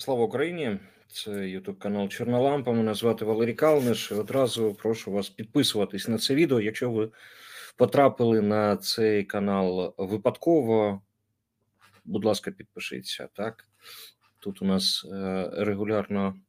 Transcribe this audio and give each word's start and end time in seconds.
Слава 0.00 0.24
Україні! 0.24 0.78
Це 1.08 1.48
Ютуб 1.48 1.78
канал 1.78 2.08
Чорнолампа. 2.08 2.72
Мене 2.72 2.94
звати 2.94 3.24
Валерій 3.24 3.54
Калниш. 3.54 4.12
Одразу 4.12 4.74
прошу 4.74 5.12
вас 5.12 5.28
підписуватись 5.28 6.08
на 6.08 6.18
це 6.18 6.34
відео. 6.34 6.60
Якщо 6.60 6.90
ви 6.90 7.10
потрапили 7.76 8.40
на 8.40 8.76
цей 8.76 9.24
канал 9.24 9.94
випадково, 9.98 11.02
будь 12.04 12.24
ласка, 12.24 12.50
підпишіться. 12.50 13.28
Так 13.32 13.68
тут 14.38 14.62
у 14.62 14.64
нас 14.64 15.06
е, 15.12 15.50
регулярно 15.52 16.40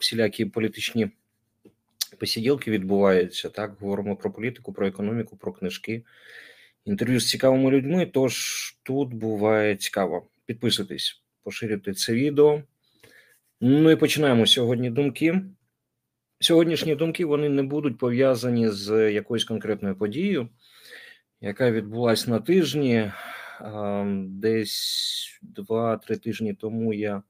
всілякі 0.00 0.44
політичні 0.44 1.10
посіділки 2.18 2.70
відбуваються. 2.70 3.48
Так, 3.48 3.76
говоримо 3.80 4.16
про 4.16 4.32
політику, 4.32 4.72
про 4.72 4.86
економіку, 4.86 5.36
про 5.36 5.52
книжки, 5.52 6.04
інтерв'ю 6.84 7.20
з 7.20 7.28
цікавими 7.28 7.70
людьми. 7.70 8.06
Тож 8.06 8.36
тут 8.82 9.14
буває 9.14 9.76
цікаво. 9.76 10.26
Підписуйтесь, 10.46 11.22
поширюйте 11.42 11.94
це 11.94 12.12
відео. 12.12 12.62
Ну 13.66 13.90
і 13.90 13.96
починаємо 13.96 14.46
сьогодні 14.46 14.90
думки. 14.90 15.42
Сьогоднішні 16.40 16.94
думки 16.94 17.24
вони 17.24 17.48
не 17.48 17.62
будуть 17.62 17.98
пов'язані 17.98 18.70
з 18.70 19.12
якоюсь 19.12 19.44
конкретною 19.44 19.96
подією, 19.96 20.48
яка 21.40 21.70
відбулася 21.70 22.30
на 22.30 22.40
тижні. 22.40 23.12
Десь 24.16 25.40
два-три 25.42 26.16
тижні 26.16 26.54
тому 26.54 26.94
я 26.94 27.22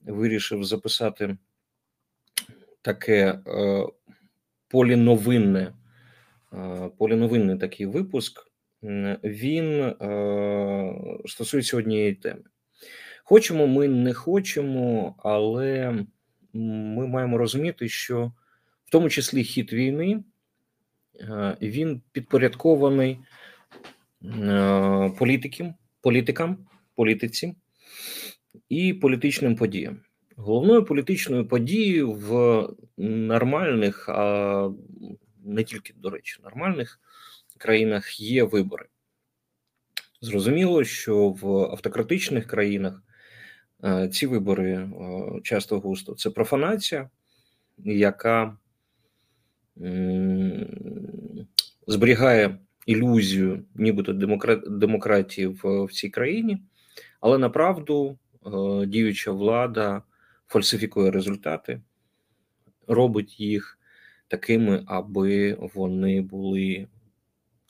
вирішив 0.00 0.64
записати 0.64 1.36
таке 2.82 3.40
е, 3.46 3.86
поліновинне, 4.68 5.72
е, 6.52 6.90
поліновинний 6.98 7.58
такий 7.58 7.86
випуск. 7.86 8.46
Він 9.24 9.82
е, 9.82 10.94
стосується 11.26 11.76
однієї 11.76 12.14
теми. 12.14 12.42
Хочемо, 13.30 13.66
ми 13.66 13.88
не 13.88 14.14
хочемо, 14.14 15.14
але 15.18 15.94
ми 16.52 17.06
маємо 17.06 17.38
розуміти, 17.38 17.88
що 17.88 18.32
в 18.84 18.90
тому 18.90 19.10
числі 19.10 19.44
хід 19.44 19.72
війни 19.72 20.24
е, 21.20 21.56
він 21.62 22.02
підпорядкований 22.12 23.18
е, 24.24 25.12
політикам, 25.18 25.74
політикам, 26.00 26.66
політиці 26.94 27.54
і 28.68 28.94
політичним 28.94 29.56
подіям. 29.56 30.00
Головною 30.36 30.84
політичною 30.84 31.48
подією 31.48 32.12
в 32.12 32.68
нормальних, 33.06 34.08
а 34.08 34.70
не 35.44 35.64
тільки, 35.64 35.94
до 35.96 36.10
речі, 36.10 36.40
нормальних 36.42 37.00
країнах 37.58 38.20
є 38.20 38.44
вибори. 38.44 38.86
Зрозуміло, 40.20 40.84
що 40.84 41.28
в 41.28 41.48
автократичних 41.48 42.46
країнах 42.46 43.02
ці 44.12 44.26
вибори 44.26 44.72
е, 44.72 44.88
часто 45.42 45.80
густо 45.80 46.14
це 46.14 46.30
профанація, 46.30 47.10
яка 47.84 48.56
зберігає 51.86 52.58
ілюзію, 52.86 53.64
нібито 53.74 54.12
демократії 54.66 55.46
в, 55.46 55.84
в 55.84 55.92
цій 55.92 56.08
країні, 56.08 56.62
але 57.20 57.38
направду 57.38 58.18
е, 58.46 58.86
діюча 58.86 59.32
влада 59.32 60.02
фальсифікує 60.48 61.10
результати, 61.10 61.80
робить 62.86 63.40
їх 63.40 63.78
такими, 64.28 64.84
аби 64.86 65.58
вони 65.74 66.20
були. 66.20 66.86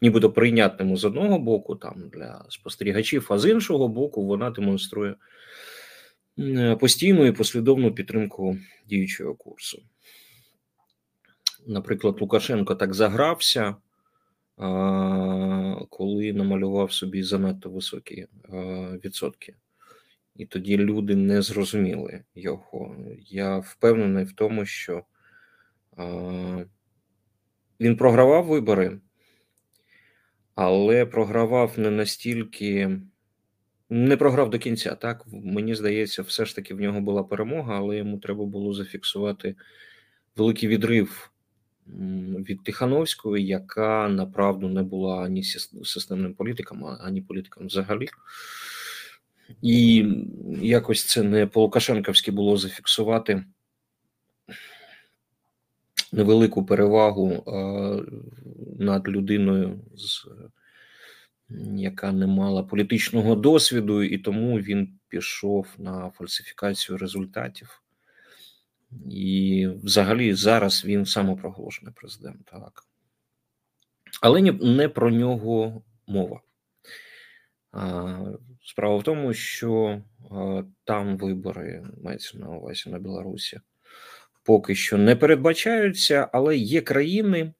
Нібито 0.03 0.33
прийнятними 0.33 0.97
з 0.97 1.05
одного 1.05 1.39
боку, 1.39 1.77
там 1.77 2.09
для 2.13 2.45
спостерігачів, 2.49 3.27
а 3.31 3.39
з 3.39 3.51
іншого 3.51 3.89
боку, 3.89 4.27
вона 4.27 4.51
демонструє 4.51 5.11
Е, 5.11 5.17
постійну 6.81 7.27
і 7.27 7.33
послідовну 7.33 7.95
підтримку 7.95 8.59
діючого 8.87 9.35
курсу. 9.35 9.83
Наприклад, 11.67 12.21
Лукашенко 12.21 12.75
так 12.75 12.95
загрався, 12.95 13.77
коли 15.91 16.33
намалював 16.33 16.93
собі 16.93 17.23
занадто 17.23 17.71
високі 17.71 18.27
відсотки. 19.05 19.55
І 20.37 20.47
тоді 20.47 20.77
люди 20.77 21.17
не 21.17 21.43
зрозуміли 21.43 22.25
його. 22.35 22.97
Я 23.19 23.59
впевнений 23.59 24.25
в 24.25 24.33
тому, 24.33 24.67
що 24.67 25.05
він 27.81 27.97
програвав 27.97 28.47
вибори, 28.47 29.01
але 30.55 31.07
програвав 31.07 31.79
не 31.79 31.91
настільки 31.91 33.01
не 33.91 34.17
програв 34.17 34.51
до 34.51 34.59
кінця. 34.59 34.95
Так 34.95 35.25
мені 35.33 35.75
здається, 35.75 36.23
все 36.23 36.45
ж 36.45 36.57
таки 36.57 36.75
в 36.75 36.81
нього 36.81 37.01
була 37.01 37.23
перемога, 37.23 37.77
але 37.77 37.97
йому 37.97 38.19
треба 38.19 38.45
було 38.45 38.73
зафіксувати 38.75 39.55
великий 40.37 40.69
відрив 40.69 41.31
від 42.39 42.63
Тихановської, 42.63 43.47
яка 43.47 44.09
направду 44.09 44.69
не 44.69 44.83
була 44.83 45.25
ані 45.25 45.43
системним 45.85 46.35
політиком, 46.35 46.85
ані 46.85 47.21
політиком 47.21 47.67
взагалі. 47.67 48.09
І 49.63 50.07
якось 50.63 51.05
це 51.05 51.23
не 51.23 51.47
по 51.47 51.61
Лукашенковськи 51.61 52.31
було 52.31 52.57
зафіксувати 52.57 53.45
невелику 56.13 56.65
перевагу 56.65 57.45
над 58.79 59.09
людиною 59.09 59.81
з 59.97 60.27
яка 61.77 62.13
не 62.13 62.27
мала 62.27 62.63
політичного 62.63 63.35
досвіду, 63.35 64.03
і 64.03 64.19
тому 64.19 64.61
він 64.61 64.99
пішов 65.09 65.67
на 65.79 66.11
фальсифікацію 66.11 66.99
результатів. 66.99 67.83
І 69.11 69.69
взагалі 69.83 70.35
зараз 70.35 70.85
він 70.85 71.07
самопроголошений 71.07 71.95
президент. 71.97 72.45
Так. 72.45 72.85
Але 74.23 74.43
не 74.53 74.89
про 74.89 75.11
нього 75.11 75.83
мова. 76.07 76.41
Справа 78.65 78.97
в 78.97 79.03
тому, 79.03 79.35
що 79.35 80.03
там 80.85 81.17
вибори 81.17 81.87
мається 82.05 82.39
на 82.39 82.49
увазі 82.49 82.91
на 82.91 82.99
Білорусі 82.99 83.61
поки 84.43 84.75
що 84.75 84.99
не 84.99 85.17
передбачаються, 85.17 86.29
але 86.33 86.57
є 86.57 86.81
країни, 86.81 87.53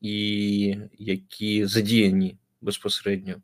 і 0.00 0.76
які 0.98 1.66
задіяні 1.66 2.36
безпосередньо 2.60 3.42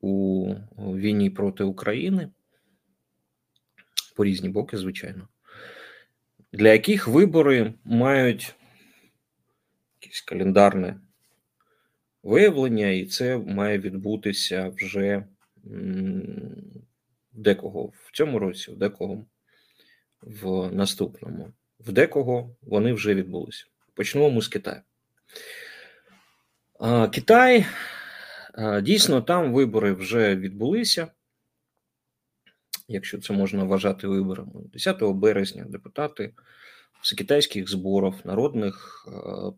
у 0.00 0.54
війні 0.76 1.30
проти 1.30 1.64
України 1.64 2.28
по 4.16 4.24
різні 4.24 4.48
боки, 4.48 4.76
звичайно, 4.76 5.28
для 6.52 6.72
яких 6.72 7.08
вибори 7.08 7.74
мають 7.84 8.54
якесь 10.02 10.20
календарне 10.20 11.00
виявлення, 12.22 12.88
і 12.88 13.06
це 13.06 13.38
має 13.38 13.78
відбутися 13.78 14.68
вже 14.68 15.24
декого 17.32 17.84
в 17.84 18.10
цьому 18.12 18.38
році, 18.38 18.70
в 18.70 18.76
декого 18.76 19.26
в 20.22 20.72
наступному. 20.72 21.52
В 21.80 21.92
декого 21.92 22.56
вони 22.62 22.92
вже 22.92 23.14
відбулися. 23.14 23.64
Почнемо 23.94 24.40
з 24.40 24.48
Китаю. 24.48 24.80
Китай 27.12 27.66
дійсно 28.82 29.22
там 29.22 29.52
вибори 29.52 29.92
вже 29.92 30.36
відбулися. 30.36 31.08
Якщо 32.88 33.18
це 33.18 33.32
можна 33.32 33.64
вважати 33.64 34.06
виборами, 34.08 34.52
10 34.72 35.02
березня 35.02 35.64
депутати 35.68 36.34
всекитайських 37.02 37.70
зборів 37.70 38.14
народних 38.24 39.06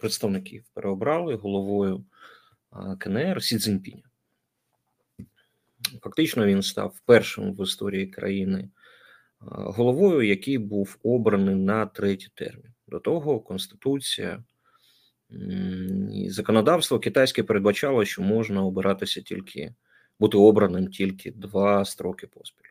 представників 0.01 0.65
переобрали 0.75 1.35
головою 1.35 2.05
КНР 2.99 3.43
Сі 3.43 3.59
Цзіньпіня. 3.59 4.03
Фактично 6.03 6.47
він 6.47 6.63
став 6.63 7.01
першим 7.05 7.55
в 7.55 7.63
історії 7.63 8.07
країни 8.07 8.69
головою, 9.49 10.23
який 10.23 10.59
був 10.59 10.99
обраний 11.03 11.55
на 11.55 11.87
третій 11.87 12.29
термін. 12.35 12.75
До 12.87 12.99
того 13.01 13.41
Конституція 13.41 14.45
законодавство 16.29 16.99
китайське 16.99 17.43
передбачало, 17.43 18.05
що 18.05 18.23
можна 18.23 18.65
обиратися 18.65 19.21
тільки 19.21 19.75
бути 20.19 20.37
обраним 20.37 20.89
тільки 20.89 21.31
два 21.31 21.85
строки 21.85 22.27
поспіль. 22.27 22.71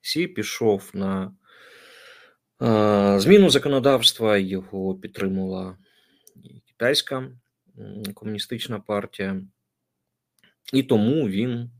Сі 0.00 0.26
пішов 0.26 0.90
на 0.94 1.32
зміну 3.20 3.50
законодавства, 3.50 4.38
його 4.38 4.94
підтримала 4.94 5.78
китайська 6.66 7.30
комуністична 8.14 8.80
партія, 8.80 9.42
і 10.72 10.82
тому 10.82 11.28
він 11.28 11.70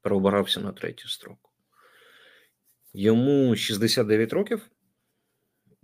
переобирався 0.00 0.60
на 0.60 0.72
третій 0.72 1.08
строк. 1.08 1.50
Йому 2.94 3.56
69 3.56 4.32
років. 4.32 4.70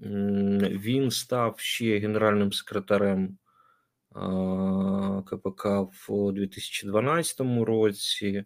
Він 0.00 1.10
став 1.10 1.58
ще 1.58 1.98
генеральним 1.98 2.52
секретарем 2.52 3.38
КПК 5.26 5.66
в 6.08 6.32
2012 6.32 7.40
році, 7.40 8.44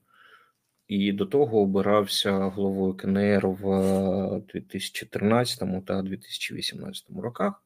і 0.89 1.13
до 1.13 1.27
того 1.27 1.61
обирався 1.61 2.33
головою 2.33 2.95
КНР 2.95 3.47
в 3.47 4.43
2013 4.53 5.87
та 5.87 6.03
2018 6.03 7.05
роках. 7.17 7.63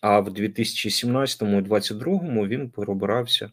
А 0.00 0.20
в 0.20 0.32
2017 0.32 1.42
і 1.42 1.44
2022 1.44 2.46
він 2.46 2.70
переобирався 2.70 3.50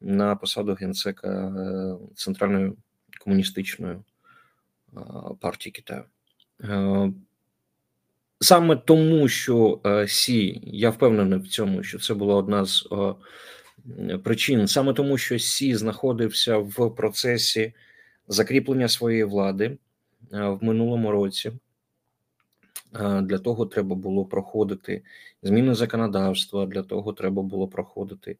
на 0.00 0.36
посаду 0.36 0.74
генсека 0.74 1.28
е, 1.28 1.96
Центральної 2.14 2.72
комуністичної 3.20 3.96
е, 3.96 5.00
партії 5.40 5.72
Китаю. 5.72 6.04
Е, 8.44 8.46
саме 8.46 8.76
тому, 8.76 9.28
що 9.28 9.80
Сі, 10.08 10.60
я 10.64 10.90
впевнений 10.90 11.38
в 11.38 11.48
цьому, 11.48 11.82
що 11.82 11.98
це 11.98 12.14
була 12.14 12.34
одна 12.34 12.64
з 12.64 12.86
причин, 14.24 14.68
саме 14.68 14.92
тому, 14.92 15.18
що 15.18 15.38
Сі 15.38 15.74
знаходився 15.74 16.56
в 16.58 16.94
процесі 16.94 17.72
закріплення 18.28 18.88
своєї 18.88 19.24
влади 19.24 19.78
в 20.30 20.58
минулому 20.60 21.10
році. 21.10 21.52
Для 23.22 23.38
того 23.38 23.66
треба 23.66 23.96
було 23.96 24.24
проходити 24.24 25.02
зміни 25.42 25.74
законодавства, 25.74 26.66
для 26.66 26.82
того 26.82 27.12
треба 27.12 27.42
було 27.42 27.68
проходити 27.68 28.36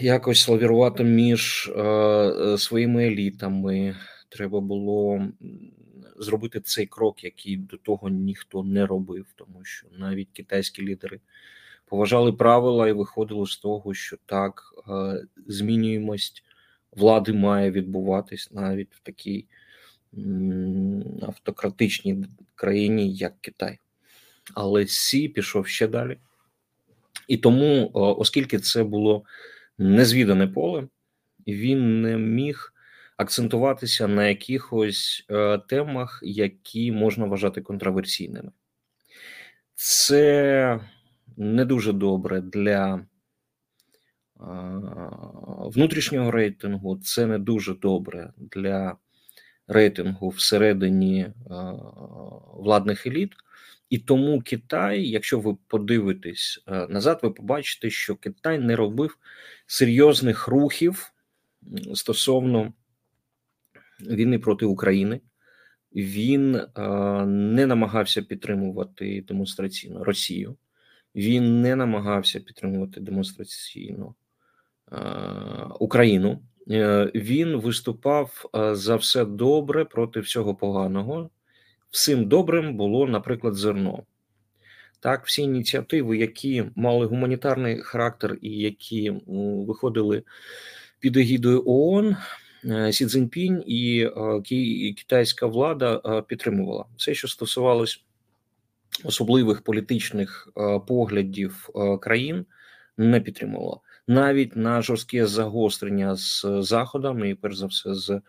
якось 0.00 0.48
лавірувати 0.48 1.04
між 1.04 1.72
своїми 2.58 3.06
елітами. 3.06 3.96
Треба 4.28 4.60
було 4.60 5.26
зробити 6.18 6.60
цей 6.60 6.86
крок, 6.86 7.24
який 7.24 7.56
до 7.56 7.76
того 7.76 8.08
ніхто 8.08 8.62
не 8.62 8.86
робив, 8.86 9.26
тому 9.36 9.64
що 9.64 9.86
навіть 9.98 10.28
китайські 10.32 10.82
лідери 10.82 11.20
поважали 11.86 12.32
правила 12.32 12.88
і 12.88 12.92
виходили 12.92 13.46
з 13.46 13.56
того, 13.56 13.94
що 13.94 14.16
так 14.26 14.74
змінюємость 15.46 16.44
влади 16.92 17.32
має 17.32 17.70
відбуватись 17.70 18.50
навіть 18.52 18.94
в 18.94 19.00
такій 19.00 19.44
автократичній 21.22 22.24
країні, 22.54 23.14
як 23.14 23.40
Китай. 23.40 23.78
Але 24.54 24.86
Сі 24.86 25.28
пішов 25.28 25.66
ще 25.66 25.88
далі. 25.88 26.18
І 27.28 27.36
тому, 27.36 27.90
оскільки 27.94 28.58
це 28.58 28.84
було 28.84 29.24
незвідане 29.78 30.46
поле, 30.46 30.88
він 31.46 32.02
не 32.02 32.16
міг 32.16 32.72
акцентуватися 33.16 34.08
на 34.08 34.28
якихось 34.28 35.26
е, 35.30 35.58
темах, 35.58 36.20
які 36.22 36.92
можна 36.92 37.26
вважати 37.26 37.60
контроверсійними. 37.60 38.50
Це 39.74 40.80
не 41.36 41.64
дуже 41.64 41.92
добре 41.92 42.40
для 42.40 43.06
внутрішнього 45.58 46.30
рейтингу, 46.30 46.96
це 46.96 47.26
не 47.26 47.38
дуже 47.38 47.74
добре 47.74 48.32
для 48.36 48.96
рейтингу 49.68 50.28
всередині 50.28 51.32
владних 52.54 53.06
еліт. 53.06 53.32
І 53.90 53.98
тому 53.98 54.40
Китай, 54.40 55.08
якщо 55.08 55.40
ви 55.40 55.56
подивитесь 55.66 56.64
е, 56.66 56.86
назад, 56.86 57.20
ви 57.22 57.30
побачите, 57.30 57.90
що 57.90 58.16
Китай 58.16 58.58
не 58.58 58.76
робив 58.76 59.18
серйозних 59.66 60.48
рухів 60.48 61.12
стосовно 61.94 62.72
війни 64.00 64.38
проти 64.38 64.66
України. 64.66 65.20
Він 65.92 66.54
е, 66.54 66.68
не 67.26 67.66
намагався 67.66 68.22
підтримувати 68.22 69.24
демонстраційно 69.28 70.04
Росію, 70.04 70.56
він 71.14 71.62
не 71.62 71.76
намагався 71.76 72.40
підтримувати 72.40 73.00
демонстраційно 73.00 74.14
е, 74.92 74.96
Україну. 75.80 76.42
Він 77.14 77.56
виступав 77.56 78.50
за 78.72 78.96
все 78.96 79.24
добре 79.24 79.84
проти 79.84 80.20
всього 80.20 80.54
поганого 80.54 81.30
всім 81.96 82.28
добрим 82.28 82.76
було, 82.76 83.06
наприклад, 83.06 83.54
зерно. 83.54 84.02
Так, 85.00 85.26
всі 85.26 85.42
ініціативи, 85.42 86.18
які 86.18 86.64
мали 86.76 87.06
гуманітарний 87.06 87.80
характер 87.80 88.38
і 88.40 88.50
які 88.50 89.12
виходили 89.66 90.22
під 91.00 91.16
егідою 91.16 91.62
ООН, 91.66 92.06
е, 92.06 92.16
Сі 92.90 93.06
Цзіньпінь 93.06 93.64
і 93.66 94.10
е, 94.16 94.92
китайська 94.92 95.46
влада 95.46 96.00
е, 96.04 96.22
підтримувала 96.22 96.84
все, 96.96 97.14
що 97.14 97.28
стосувалось 97.28 98.04
особливих 99.04 99.62
політичних 99.62 100.48
поглядів 100.86 101.68
країн, 102.00 102.46
не 102.96 103.20
підтримувала 103.20 103.80
навіть 104.06 104.56
на 104.56 104.82
жорстке 104.82 105.26
загострення 105.26 106.16
з 106.16 106.46
заходами, 106.60 107.30
і 107.30 107.34
перш 107.34 107.56
за 107.56 107.66
все 107.66 107.94
з 107.94 108.20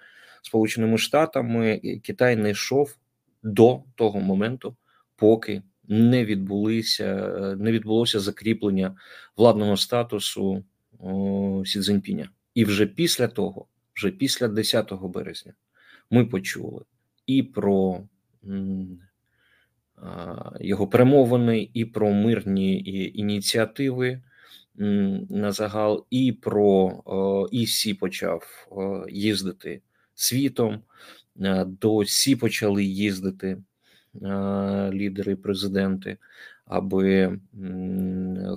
Сполученими 0.42 0.98
Штатами, 0.98 1.82
Китай 2.04 2.36
не 2.36 2.52
йшов 2.52 2.96
до 3.44 3.84
того 3.96 4.20
моменту, 4.20 4.76
поки 5.16 5.62
не 5.88 6.26
відбулися, 6.26 7.06
е, 7.06 7.56
не 7.56 7.72
відбулося 7.72 8.20
закріплення 8.20 8.96
владного 9.38 9.78
статусу 9.78 10.64
Сі 11.66 11.80
Цзіньпіня. 11.80 12.30
І 12.54 12.66
вже 12.66 12.86
після 12.86 13.28
того, 13.28 13.66
вже 13.98 14.12
після 14.12 14.48
10 14.48 14.94
березня, 14.94 15.54
ми 16.12 16.26
почули 16.26 16.84
і 17.26 17.44
про 17.44 18.02
його 20.60 20.88
перемовини, 20.88 21.70
і 21.74 21.86
про 21.86 22.12
мирні 22.12 22.84
ініціативи 23.16 24.22
на 25.30 25.52
загал, 25.52 26.06
і 26.10 26.32
про 26.32 27.48
і 27.52 27.68
Сі 27.68 27.94
почав 27.94 28.68
їздити 29.10 29.82
світом. 30.16 30.82
Е, 31.42 31.66
до 31.66 32.06
Сі 32.06 32.36
почали 32.36 32.84
їздити 32.84 33.48
е, 33.48 33.62
лідери, 34.94 35.36
президенти, 35.36 36.18
аби 36.66 37.40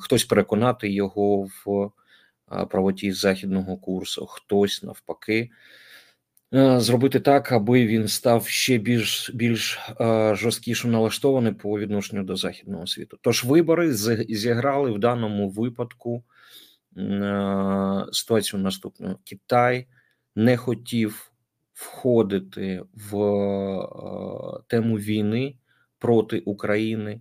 хтось 0.01 0.25
переконати 0.25 0.91
його 0.91 1.43
в 1.43 1.91
правоті 2.71 3.13
західного 3.13 3.77
курсу, 3.77 4.27
хтось 4.27 4.83
навпаки. 4.83 5.51
Зробити 6.77 7.21
так, 7.21 7.53
аби 7.53 7.87
він 7.87 8.09
став 8.09 8.47
ще 8.47 8.79
більш 8.79 9.31
більш 9.35 9.79
жорсткіше 10.33 10.89
налаштований 10.89 11.53
по 11.53 11.79
відношенню 11.79 12.23
до 12.23 12.37
західного 12.37 12.87
світу. 12.87 13.19
Тож 13.21 13.45
вибори 13.45 13.95
зіграли 13.95 14.91
в 14.91 14.99
даному 14.99 15.49
випадку 15.49 16.25
ситуацію 18.13 18.63
наступну: 18.63 19.19
Китай 19.25 19.87
не 20.37 20.57
хотів 20.57 21.33
входити 21.73 22.83
в 22.95 23.17
е, 23.17 24.63
тему 24.67 24.99
війни 24.99 25.57
проти 25.99 26.39
України 26.39 27.21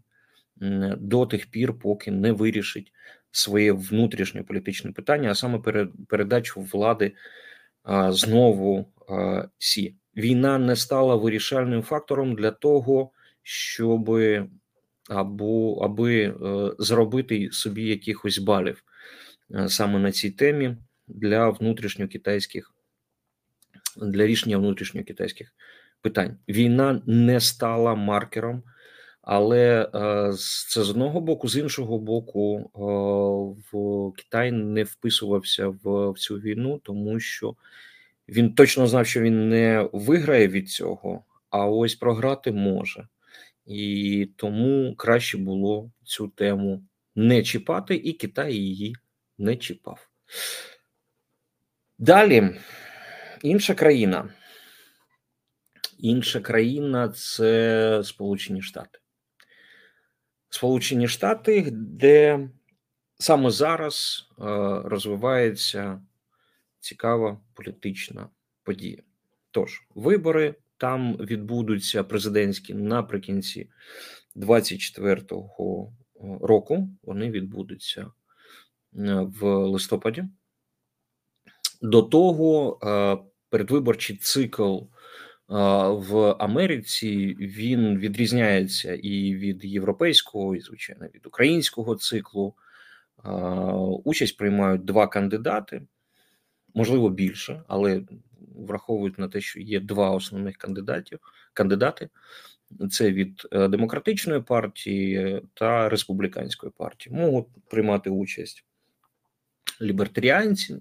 до 0.98 1.26
тих 1.26 1.52
пір, 1.52 1.80
поки 1.80 2.12
не 2.12 2.32
вирішить 2.32 2.94
своє 3.32 3.72
внутрішнє 3.72 4.44
політичне 4.44 4.92
питання, 4.92 5.32
а 5.32 5.36
саме 5.36 5.60
передачу 6.08 6.62
влади 6.62 7.12
знову 8.10 8.86
Сі. 9.58 9.96
Війна 10.18 10.58
не 10.58 10.76
стала 10.76 11.16
вирішальним 11.16 11.82
фактором 11.82 12.36
для 12.36 12.52
того, 12.52 13.12
щоб 13.44 14.10
або 15.10 15.80
аби 15.84 16.22
е, 16.24 16.34
зробити 16.80 17.50
собі 17.52 17.84
якихось 17.84 18.38
балів 18.38 18.84
е, 19.56 19.70
саме 19.70 20.00
на 20.00 20.12
цій 20.12 20.32
темі 20.32 20.78
для 21.08 21.50
внутрішньокитайських 21.50 22.74
для 23.98 24.28
рішення 24.28 24.58
внутрішньокитайських 24.58 25.54
питань. 26.02 26.38
Війна 26.48 27.02
не 27.06 27.40
стала 27.40 27.96
маркером, 27.96 28.64
але 29.32 29.90
е, 29.96 30.34
це 30.70 30.84
з 30.84 30.90
одного 30.90 31.22
боку, 31.22 31.48
з 31.48 31.58
іншого 31.58 31.98
боку, 32.00 32.60
е, 32.60 32.80
в 33.72 34.12
Китай 34.12 34.52
не 34.52 34.84
вписувався 34.84 35.68
в, 35.68 36.10
в 36.10 36.20
цю 36.20 36.36
війну, 36.36 36.82
тому 36.84 37.20
що 37.20 37.56
він 38.28 38.54
точно 38.54 38.88
знав, 38.88 39.08
що 39.08 39.22
він 39.22 39.50
не 39.50 39.90
виграє 39.94 40.48
від 40.48 40.70
цього, 40.70 41.24
а 41.50 41.66
ось 41.66 41.96
програти 41.96 42.52
може. 42.52 43.08
І 43.66 44.30
тому 44.36 44.96
краще 44.96 45.38
було 45.38 45.92
цю 46.04 46.28
тему 46.28 46.84
не 47.16 47.44
чіпати, 47.44 47.96
і 47.96 48.14
Китай 48.14 48.54
її 48.54 48.96
не 49.38 49.56
чіпав. 49.56 50.10
Далі. 52.00 52.56
Інша 53.44 53.74
країна. 53.74 54.30
Інша 56.00 56.40
країна 56.40 57.10
це 57.10 58.02
Сполучені 58.04 58.62
Штати. 58.62 58.99
Сполучені 60.50 61.08
Штати, 61.08 61.72
де 61.72 62.50
саме 63.20 63.52
зараз 63.52 64.28
е, 64.30 64.44
розвивається 64.86 66.02
цікава 66.80 67.42
політична 67.54 68.30
подія. 68.64 69.04
Тож, 69.52 69.88
вибори 69.96 70.56
там 70.78 71.18
відбудуться 71.18 72.04
президентські 72.04 72.74
наприкінці 72.74 73.70
24-го 74.36 75.94
року. 76.42 76.90
Вони 77.04 77.32
відбудуться 77.32 78.02
е, 78.02 78.10
в 79.40 79.46
листопаді. 79.46 80.26
До 81.82 82.02
того 82.02 82.80
передвиборчий 83.50 84.18
цикл 84.18 84.80
в 85.50 86.36
Америці 86.40 87.36
він 87.40 87.98
відрізняється 87.98 88.94
і 88.94 89.36
від 89.36 89.66
європейського, 89.66 90.56
і 90.56 90.60
звичайно 90.60 91.06
від 91.16 91.26
українського 91.26 91.96
циклу. 91.96 92.54
Участь 94.04 94.38
приймають 94.38 94.86
два 94.86 95.08
кандидати, 95.08 95.82
можливо, 96.74 97.10
більше, 97.10 97.64
але 97.68 98.02
враховують 98.56 99.20
на 99.20 99.28
те, 99.28 99.42
що 99.42 99.60
є 99.60 99.80
два 99.80 100.10
основних 100.10 100.58
кандидатів 100.58 101.20
кандидати. 101.54 102.10
Це 102.92 103.12
від 103.12 103.48
е, 103.52 103.68
демократичної 103.68 104.42
партії 104.42 105.42
та 105.54 105.90
республіканської 105.90 106.72
партії. 106.78 107.16
Можуть 107.16 107.48
приймати 107.70 108.10
участь 108.10 108.66
лібертаріанці, 109.82 110.78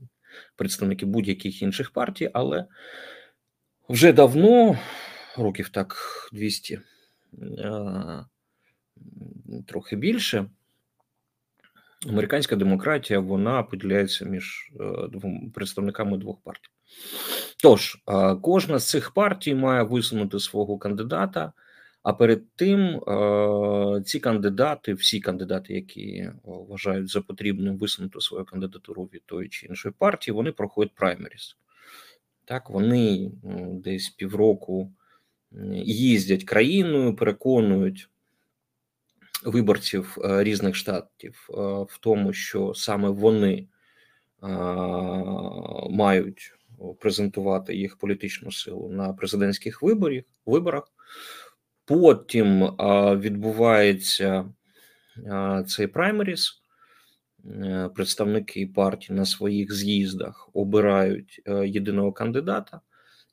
представники 0.56 1.06
будь-яких 1.06 1.62
інших 1.62 1.90
партій, 1.90 2.30
але 2.32 2.66
вже 3.88 4.12
давно, 4.12 4.78
років 5.37 5.68
так 5.68 5.97
200, 6.33 6.80
трохи 9.66 9.97
більше. 9.97 10.47
Американська 12.09 12.57
демократія 12.57 13.21
вона 13.21 13.62
поділяється 13.62 14.25
між 14.25 14.73
е, 14.80 15.09
представниками 15.54 16.18
двох 16.18 16.40
партій. 16.40 16.68
Тож, 17.62 18.02
кожна 18.42 18.78
з 18.78 18.88
цих 18.88 19.11
партій 19.11 19.54
має 19.54 19.83
висунути 19.83 20.40
свого 20.40 20.78
кандидата. 20.78 21.52
А 22.02 22.12
перед 22.12 22.50
тим 22.57 22.80
е, 22.80 24.02
ці 24.04 24.21
кандидати, 24.21 24.95
всі 24.95 25.21
кандидати, 25.21 25.75
які 25.75 26.30
вважають 26.45 27.09
за 27.09 27.21
потрібним 27.21 27.78
висунути 27.78 28.21
свою 28.21 28.45
кандидатуру 28.45 29.04
від 29.04 29.23
тої 29.26 29.49
чи 29.49 29.66
іншої 29.66 29.95
партії, 29.99 30.35
вони 30.35 30.52
проходять 30.52 30.95
праймеріс. 30.95 31.57
Так, 32.48 32.70
вони 32.70 33.30
десь 33.72 34.08
півроку 34.08 34.92
їздять 35.84 36.44
країною, 36.44 37.16
переконують 37.16 38.10
виборців 39.44 40.18
е, 40.24 40.44
різних 40.44 40.74
штатів 40.74 41.48
е, 41.50 41.54
в 41.88 41.98
тому, 42.00 42.32
що 42.32 42.74
саме 42.74 43.08
вони 43.08 43.68
мають 45.90 46.54
презентувати 47.00 47.76
їх 47.76 47.96
політичну 47.96 48.52
силу 48.52 48.88
на 48.88 49.12
президентських 49.12 49.82
виборах. 50.46 50.92
Потім 51.84 52.64
відбувається 53.20 54.44
цей 55.66 55.86
праймеріс. 55.86 56.62
Е, 57.47 57.90
представники 57.95 58.66
партії 58.66 59.16
на 59.18 59.26
своїх 59.26 59.73
з'їздах 59.73 60.49
обирають 60.52 61.42
е, 61.47 61.68
єдиного 61.68 62.12
кандидата, 62.12 62.80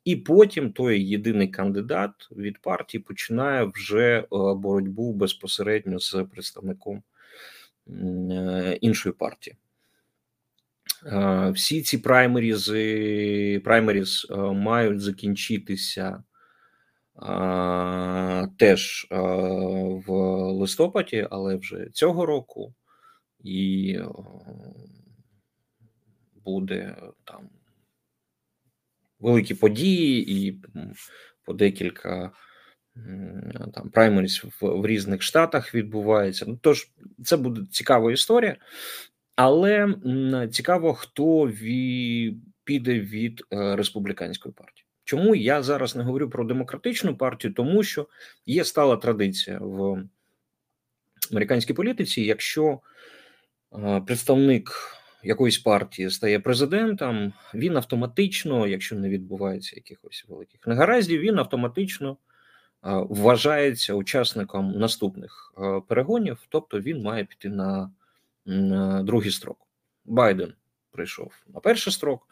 і 0.04 0.16
потім 0.16 0.72
той 0.72 1.02
єдиний 1.02 1.48
кандидат 1.48 2.10
від 2.36 2.58
партії 2.58 3.02
починає 3.02 3.70
вже 3.74 4.18
е, 4.18 4.26
боротьбу 4.54 5.12
безпосередньо 5.12 5.98
з 5.98 6.26
представником 6.32 7.02
іншої 8.80 9.12
партії. 9.12 9.56
Всі 11.52 11.82
ці 11.82 11.98
праймерізи 11.98 13.60
праймеріз 13.64 14.26
мають 14.52 15.00
закінчитися 15.00 16.22
теж 18.58 19.06
в 20.06 20.12
листопаді, 20.52 21.28
але 21.30 21.56
вже 21.56 21.88
цього 21.92 22.26
року, 22.26 22.74
і 23.40 23.98
буде 26.44 26.96
там 27.24 27.48
великі 29.20 29.54
події, 29.54 30.32
і 30.32 30.60
по 31.44 31.52
декілька 31.52 32.32
там 33.74 33.90
праймеріс 33.90 34.44
в, 34.44 34.52
в 34.60 34.86
різних 34.86 35.22
штатах 35.22 35.74
відбувається. 35.74 36.44
Ну 36.48 36.58
тож 36.62 36.90
це 37.24 37.36
буде 37.36 37.60
цікава 37.70 38.12
історія, 38.12 38.56
але 39.36 39.94
цікаво, 40.52 40.94
хто 40.94 41.46
ві, 41.46 42.36
піде 42.64 43.00
від 43.00 43.42
е, 43.52 43.76
республіканської 43.76 44.54
партії. 44.54 44.86
Чому 45.04 45.34
я 45.34 45.62
зараз 45.62 45.96
не 45.96 46.02
говорю 46.02 46.30
про 46.30 46.44
демократичну 46.44 47.16
партію? 47.16 47.54
Тому 47.54 47.82
що 47.82 48.08
є 48.46 48.64
стала 48.64 48.96
традиція 48.96 49.58
в 49.58 50.04
американській 51.30 51.72
політиці, 51.72 52.22
якщо 52.22 52.80
представник 54.06 54.70
якоїсь 55.22 55.58
партії 55.58 56.10
стає 56.10 56.40
президентом, 56.40 57.32
він 57.54 57.76
автоматично, 57.76 58.66
якщо 58.66 58.96
не 58.96 59.08
відбувається 59.08 59.76
якихось 59.76 60.24
великих 60.28 60.66
негараздів, 60.66 61.20
він 61.20 61.38
автоматично 61.38 62.16
вважається 62.82 63.94
учасником 63.94 64.72
наступних 64.72 65.54
перегонів, 65.88 66.38
тобто 66.48 66.80
він 66.80 67.02
має 67.02 67.24
піти 67.24 67.48
на, 67.48 67.90
на 68.46 69.02
другий 69.02 69.30
строк. 69.30 69.58
Байден 70.04 70.52
прийшов 70.90 71.32
на 71.54 71.60
перший 71.60 71.92
строк. 71.92 72.28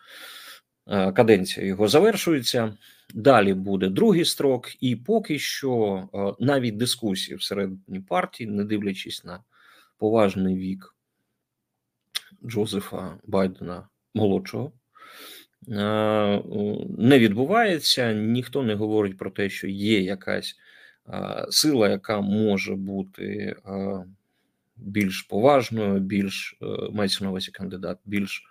Каденція 0.87 1.67
його 1.67 1.89
завершується. 1.89 2.77
Далі 3.15 3.55
буде 3.55 3.89
другий 3.89 4.25
строк, 4.25 4.69
і 4.81 4.97
поки 4.97 5.39
що 5.39 6.37
навіть 6.41 6.77
дискусії 6.77 7.37
всередині 7.37 8.01
партії, 8.01 8.51
не 8.51 8.65
дивлячись 8.65 9.25
на 9.25 9.41
поважний 9.99 10.57
вік 10.57 10.94
Джозефа 12.47 13.19
Байдена 13.25 13.89
молодшого, 14.15 14.73
е, 15.69 16.43
не 16.99 17.19
відбувається. 17.19 18.13
Ніхто 18.13 18.63
не 18.63 18.75
говорить 18.75 19.19
про 19.19 19.31
те, 19.31 19.51
що 19.51 19.69
є 19.69 20.01
якась 20.01 20.55
сила, 21.51 21.89
яка 21.89 22.21
може 22.21 22.75
бути 22.75 23.57
більш 24.77 25.23
поважною, 25.23 26.01
більш 26.01 26.59
мається 26.93 27.25
на 27.25 27.31
увазі 27.31 27.51
кандидат, 27.51 27.99
більш 28.05 28.45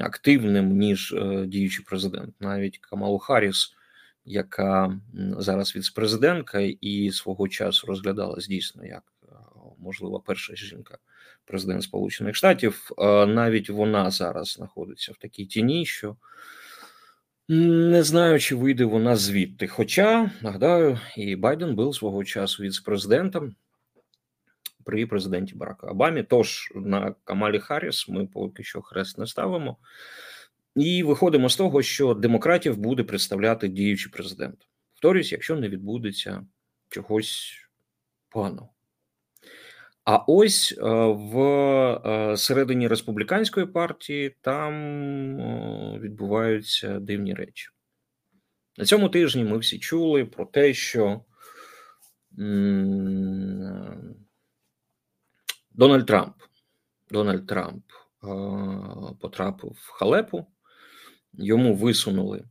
активним 0.00 0.78
ніж 0.78 1.12
е, 1.12 1.44
діючий 1.46 1.84
президент. 1.84 2.34
Навіть 2.40 2.78
Камалу 2.78 3.18
Харріс, 3.18 3.74
яка 4.24 5.00
зараз 5.38 5.76
віцпрезидентка 5.76 6.60
і 6.60 7.10
свого 7.10 7.48
часу 7.48 7.86
розглядалась 7.86 8.48
дійсно 8.48 8.86
як 8.86 9.02
е, 9.22 9.26
можливо 9.78 10.20
перша 10.20 10.54
жінка, 10.56 10.98
президент 11.50 11.82
Сполучених 11.82 12.36
Штатів. 12.36 12.90
Е, 12.98 13.26
навіть 13.26 13.70
вона 13.70 14.10
зараз 14.10 14.48
знаходиться 14.48 15.12
в 15.12 15.16
такій 15.16 15.46
тіні, 15.46 15.86
що 15.86 16.16
не 17.48 18.02
знаю, 18.02 18.40
чи 18.40 18.54
вийде 18.54 18.84
вона 18.84 19.16
звідти. 19.16 19.66
Хоча 19.66 20.30
нагадаю, 20.42 20.98
і 21.16 21.36
Байден 21.36 21.74
був 21.74 21.96
свого 21.96 22.24
часу 22.24 22.62
віцпрезидентом 22.62 23.54
при 24.84 25.06
президенті 25.06 25.54
Барака 25.54 25.86
Обамі. 25.86 26.22
Тож 26.22 26.72
на 26.74 27.14
Камалі 27.24 27.58
Харріс 27.58 28.08
ми 28.08 28.26
поки 28.26 28.62
що 28.62 28.82
хрест 28.82 29.18
не 29.18 29.26
ставимо. 29.26 29.76
І 30.76 31.02
виходимо 31.02 31.48
з 31.48 31.56
того, 31.56 31.82
що 31.82 32.14
демократів 32.14 32.76
буде 32.76 33.02
представляти 33.02 33.68
діючий 33.68 34.12
президент. 34.12 34.68
Повторюсь, 34.92 35.32
якщо 35.32 35.56
не 35.56 35.68
відбудеться 35.68 36.46
чогось 36.88 37.52
поганого. 38.28 38.68
А 40.04 40.16
ось 40.26 40.74
е, 40.78 40.82
в 41.06 41.38
е, 42.06 42.36
середині 42.36 42.88
республіканської 42.88 43.66
партії 43.66 44.36
там 44.40 44.74
е, 45.40 45.98
відбуваються 45.98 47.00
дивні 47.00 47.34
речі. 47.34 47.68
На 48.78 48.84
цьому 48.84 49.08
тижні 49.08 49.44
ми 49.44 49.58
всі 49.58 49.78
чули 49.78 50.24
про 50.24 50.46
те, 50.46 50.74
що 50.74 51.20
Дональд 55.70 56.06
Трамп. 56.06 56.34
Дональд 57.10 57.46
Трамп 57.46 57.84
потрапив 59.20 59.70
в 59.70 59.90
халепу, 59.90 60.46
йому 61.32 61.74
висунули 61.74 62.44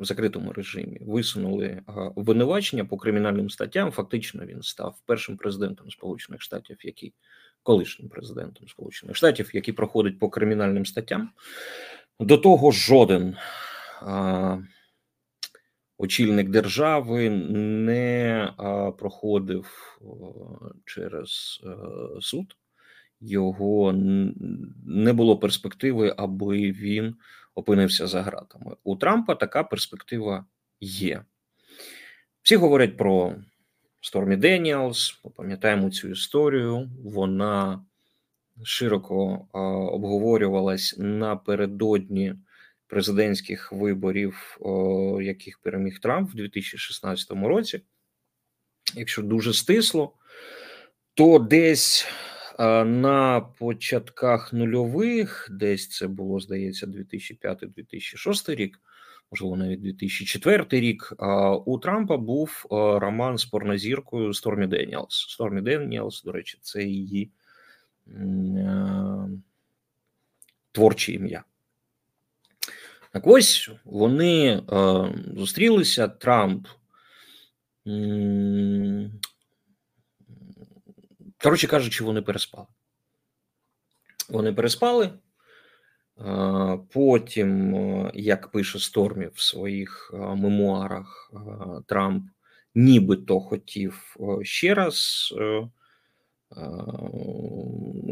в 0.00 0.04
закритому 0.04 0.52
режимі, 0.52 0.98
висунули 1.00 1.82
обвинувачення 2.14 2.84
по 2.84 2.96
кримінальним 2.96 3.50
статтям. 3.50 3.90
Фактично, 3.90 4.46
він 4.46 4.62
став 4.62 4.98
першим 5.06 5.36
президентом 5.36 5.90
Сполучених 5.90 6.42
Штатів, 6.42 6.76
який 6.82 7.14
колишнім 7.62 8.08
президентом 8.08 8.68
Сполучених 8.68 9.16
Штатів, 9.16 9.50
який 9.54 9.74
проходить 9.74 10.18
по 10.18 10.28
кримінальним 10.28 10.86
статтям. 10.86 11.30
До 12.20 12.38
того 12.38 12.70
жоден. 12.70 13.36
Е, 14.02 14.58
очільник 16.02 16.48
держави 16.48 17.30
не 17.30 18.52
проходив 18.98 19.66
через 20.84 21.60
е, 21.64 21.68
суд, 22.20 22.56
його 23.20 23.92
не 24.86 25.12
було 25.12 25.38
перспективи, 25.38 26.14
аби 26.16 26.72
він 26.72 27.14
опинився 27.54 28.06
за 28.06 28.22
ґратами. 28.22 28.76
У 28.84 28.96
Трампа 28.96 29.34
така 29.34 29.64
перспектива 29.64 30.44
є. 30.80 31.24
Всі 32.42 32.56
говорять 32.56 32.96
про 32.96 33.34
Стормі 34.00 34.36
Деніалс. 34.36 35.20
Ми 35.24 35.30
пам'ятаємо 35.30 35.90
цю 35.90 36.08
історію. 36.08 36.90
Вона 37.04 37.84
широко 38.62 39.46
обговорювалась 39.92 40.94
напередодні 40.98 42.34
президентських 42.86 43.72
виборів, 43.72 44.58
яких 45.22 45.58
переміг 45.58 46.00
Трамп 46.00 46.30
в 46.30 46.34
2016 46.34 47.30
році. 47.30 47.80
Якщо 48.94 49.22
дуже 49.22 49.54
стисло, 49.54 50.12
то 51.14 51.38
десь 51.38 52.06
на 52.84 53.40
початках 53.40 54.52
нульових, 54.52 55.48
десь 55.50 55.88
це 55.88 56.06
було, 56.06 56.40
здається, 56.40 56.86
2005-2006 56.86 58.54
рік, 58.54 58.80
можливо, 59.30 59.56
навіть 59.56 59.82
2004 59.82 60.66
рік. 60.70 61.12
У 61.66 61.78
Трампа 61.78 62.16
був 62.16 62.66
роман 62.70 63.38
з 63.38 63.44
порнозіркою 63.44 64.34
Стормі 64.34 64.66
Деніелс. 64.66 65.26
Стормі 65.28 65.60
Деніелс, 65.60 66.22
до 66.22 66.32
речі, 66.32 66.58
це 66.60 66.84
її 66.84 67.30
творче 70.72 71.12
ім'я. 71.12 71.44
Так 73.12 73.26
ось 73.26 73.70
вони 73.84 74.62
зустрілися. 75.36 76.08
Трамп. 76.08 76.68
Коротше 81.42 81.66
кажучи, 81.66 82.04
вони 82.04 82.22
переспали. 82.22 82.66
Вони 84.28 84.52
переспали. 84.52 85.10
Потім, 86.92 87.74
як 88.14 88.48
пише 88.48 88.78
Стормі 88.78 89.28
в 89.34 89.40
своїх 89.40 90.10
мемуарах, 90.14 91.32
Трамп 91.86 92.24
нібито 92.74 93.40
хотів 93.40 94.16
ще 94.42 94.74
раз 94.74 95.28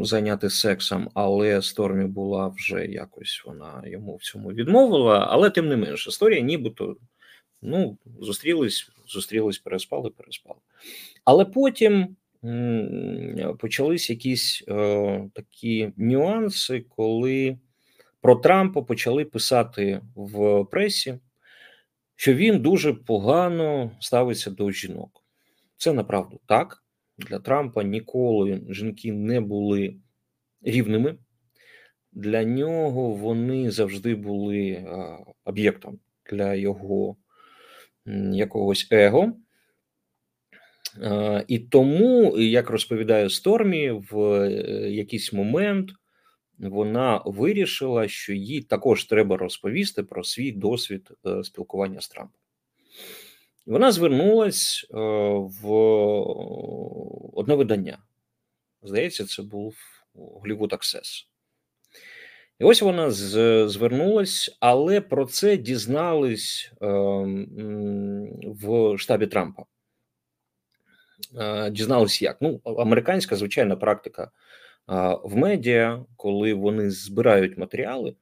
зайняти 0.01 0.49
сексом, 0.49 1.09
але 1.13 1.61
Стормі 1.61 2.05
була 2.05 2.47
вже 2.47 2.85
якось 2.85 3.43
вона 3.45 3.83
йому 3.85 4.15
в 4.15 4.23
цьому 4.23 4.51
відмовила. 4.51 5.27
Але 5.29 5.49
тим 5.49 5.67
не 5.67 5.77
менш, 5.77 6.07
історія 6.07 6.41
нібито 6.41 6.95
ну, 7.61 7.97
зустрілись, 8.19 8.91
зустрілись, 9.07 9.57
переспали, 9.57 10.09
переспали. 10.09 10.59
Але 11.25 11.45
потім 11.45 12.15
почались 13.59 14.09
якісь 14.09 14.63
е, 14.67 15.29
такі 15.33 15.91
нюанси, 15.97 16.85
коли 16.89 17.57
про 18.21 18.35
Трампа 18.35 18.81
почали 18.81 19.25
писати 19.25 20.01
в 20.15 20.63
пресі, 20.63 21.19
що 22.15 22.33
він 22.33 22.59
дуже 22.59 22.93
погано 22.93 23.91
ставиться 23.99 24.51
до 24.51 24.71
жінок. 24.71 25.23
Це 25.77 25.93
направду 25.93 26.39
так. 26.45 26.83
Для 27.17 27.39
Трампа 27.39 27.83
ніколи 27.83 28.61
жінки 28.69 29.13
не 29.13 29.41
були 29.41 29.95
рівними. 30.61 31.17
Для 32.11 32.43
нього 32.43 33.11
вони 33.11 33.71
завжди 33.71 34.15
були 34.15 34.69
е, 34.69 35.17
об'єктом 35.45 35.99
для 36.31 36.53
його 36.53 37.15
якогось 38.31 38.87
его. 38.91 39.33
І 41.47 41.59
тому, 41.59 42.37
як 42.37 42.69
розповідає 42.69 43.29
Стормі, 43.29 43.91
в 43.91 44.19
е, 44.19 44.49
якийсь 44.91 45.33
момент 45.33 45.91
вона 46.59 47.21
вирішила, 47.25 48.07
що 48.07 48.33
їй 48.33 48.61
також 48.61 49.05
треба 49.05 49.37
розповісти 49.37 50.03
про 50.03 50.23
свій 50.23 50.51
досвід 50.51 51.11
е, 51.25 51.43
спілкування 51.43 52.01
з 52.01 52.09
Трампом. 52.09 52.41
Вона 53.65 53.91
звернулась 53.91 54.87
е, 54.93 54.97
в 55.61 55.71
одне 57.33 57.55
видання. 57.55 57.97
Здається, 58.83 59.25
це 59.25 59.43
був 59.43 59.75
Hollywood 60.15 60.69
Access. 60.69 61.25
І 62.59 62.63
ось 62.63 62.81
вона 62.81 63.11
звернулась, 63.67 64.57
але 64.59 65.01
про 65.01 65.25
це 65.25 65.57
дізнались 65.57 66.71
ем, 66.81 67.47
в 68.43 68.97
штабі 68.97 69.27
Трампа. 69.27 69.63
Е, 71.37 71.69
дізналися 71.69 72.25
як. 72.25 72.37
Ну, 72.41 72.61
американська 72.65 73.35
звичайна 73.35 73.75
практика 73.75 74.31
в 75.23 75.35
медіа, 75.35 76.05
коли 76.17 76.53
вони 76.53 76.89
збирають 76.89 77.57
матеріали. 77.57 78.15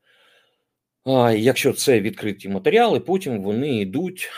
Якщо 1.36 1.74
це 1.74 2.02
відкриті 2.02 2.50
матеріали, 2.50 3.00
потім 3.00 3.42
вони 3.42 3.80
йдуть 3.80 4.30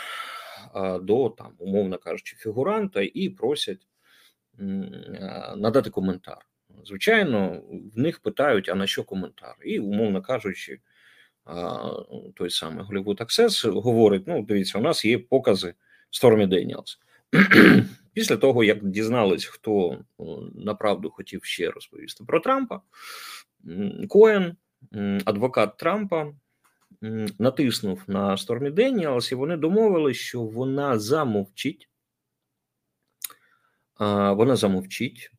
до 1.00 1.28
там, 1.28 1.52
умовно 1.58 1.98
кажучи, 1.98 2.36
фігуранта 2.36 3.02
і 3.14 3.28
просять 3.28 3.86
надати 5.56 5.90
коментар. 5.90 6.38
Звичайно, 6.84 7.62
в 7.96 7.98
них 7.98 8.20
питають, 8.20 8.68
а 8.68 8.74
на 8.74 8.86
що 8.86 9.04
коментар? 9.04 9.56
І, 9.64 9.78
умовно 9.78 10.22
кажучи, 10.22 10.78
той 12.34 12.50
самий 12.50 12.84
Hollywood 12.84 13.20
Access 13.20 13.80
говорить: 13.80 14.22
ну, 14.26 14.42
дивіться, 14.42 14.78
у 14.78 14.82
нас 14.82 15.04
є 15.04 15.18
покази 15.18 15.74
Stormy 16.12 16.46
Daniels. 16.46 16.98
Після 18.12 18.36
того, 18.36 18.64
як 18.64 18.84
дізнались, 18.88 19.44
хто 19.44 20.04
направду 20.54 21.10
хотів 21.10 21.44
ще 21.44 21.70
розповісти 21.70 22.24
про 22.24 22.40
Трампа, 22.40 22.80
Коен, 24.08 24.56
адвокат 25.24 25.76
Трампа, 25.76 26.34
натиснув 27.38 28.02
на 28.06 28.36
Стормі 28.36 28.70
Деніалс, 28.70 29.32
і 29.32 29.34
вони 29.34 29.56
домовились, 29.56 30.16
що 30.16 30.42
вона 30.42 30.98
замовчить. 30.98 31.88
Вона 33.98 34.56
замовчить 34.56 35.30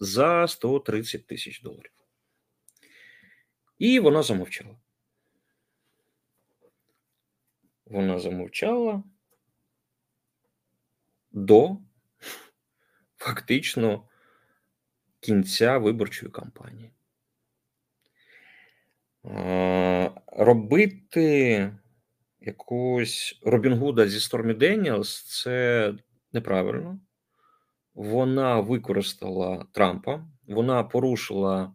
за 0.00 0.48
130 0.48 1.26
тисяч 1.26 1.62
доларів. 1.62 1.90
І 3.78 4.00
вона 4.00 4.22
замовчала. 4.22 4.76
Вона 7.86 8.18
замовчала 8.18 9.02
до 11.32 11.76
фактично 13.18 14.08
кінця 15.20 15.78
виборчої 15.78 16.32
кампанії. 16.32 16.92
Робити 20.26 21.72
якогось 22.40 23.40
Робін 23.42 23.74
Гуда 23.74 24.08
зі 24.08 24.20
Стормі 24.20 24.54
Деніелс 24.54 25.22
це 25.42 25.94
неправильно. 26.32 27.00
Вона 27.94 28.60
використала 28.60 29.66
Трампа, 29.72 30.26
вона 30.46 30.84
порушила 30.84 31.74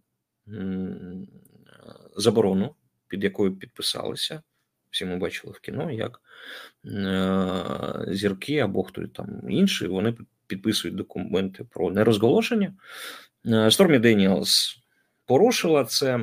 заборону, 2.16 2.76
під 3.08 3.24
якою 3.24 3.56
підписалися. 3.56 4.44
Всі 4.96 5.06
ми 5.06 5.18
бачили 5.18 5.54
в 5.54 5.60
кіно, 5.60 5.92
як 5.92 6.22
е, 6.86 8.14
зірки 8.16 8.60
або 8.60 8.84
хто 8.84 9.08
там 9.08 9.50
інший, 9.50 9.88
вони 9.88 10.16
підписують 10.48 10.98
документи 10.98 11.64
про 11.64 11.92
нерозголошення. 11.92 12.74
Стормі 13.70 14.00
Деніелс 14.00 14.80
порушила 15.26 15.86
це 15.86 16.20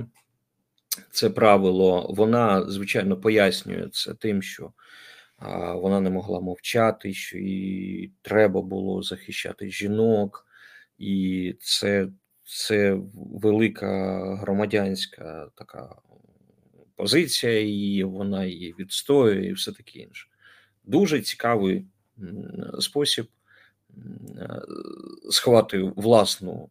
це 1.10 1.30
правило. 1.30 2.14
Вона, 2.16 2.70
звичайно, 2.70 3.16
пояснює 3.16 3.88
це 3.92 4.14
тим, 4.14 4.42
що 4.42 4.72
вона 5.74 6.00
не 6.00 6.10
могла 6.10 6.40
мовчати, 6.40 7.14
що 7.14 7.38
їй 7.38 8.12
треба 8.22 8.62
було 8.62 9.02
захищати 9.02 9.70
жінок, 9.70 10.46
і 10.98 11.54
це, 11.60 12.08
це 12.44 12.98
велика 13.14 14.20
громадянська 14.36 15.48
така 15.54 15.96
позиція 17.02 17.60
її, 17.60 18.04
вона 18.04 18.44
її 18.44 18.74
відстоює 18.78 19.46
і 19.46 19.52
все 19.52 19.72
таке 19.72 19.98
інше. 19.98 20.28
Дуже 20.84 21.20
цікавий 21.20 21.86
спосіб 22.80 23.26
сховати 25.30 25.92
власну, 25.96 26.70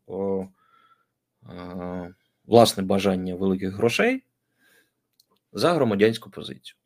власне 2.46 2.84
бажання 2.84 3.36
великих 3.36 3.74
грошей 3.74 4.24
за 5.54 5.74
громадянську 5.74 6.30
позицію. 6.30 6.78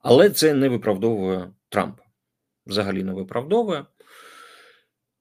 Але 0.00 0.30
це 0.30 0.54
не 0.54 0.68
виправдовує 0.68 1.52
Трампа. 1.68 2.02
Взагалі 2.66 3.04
не 3.04 3.12
виправдовує. 3.12 3.84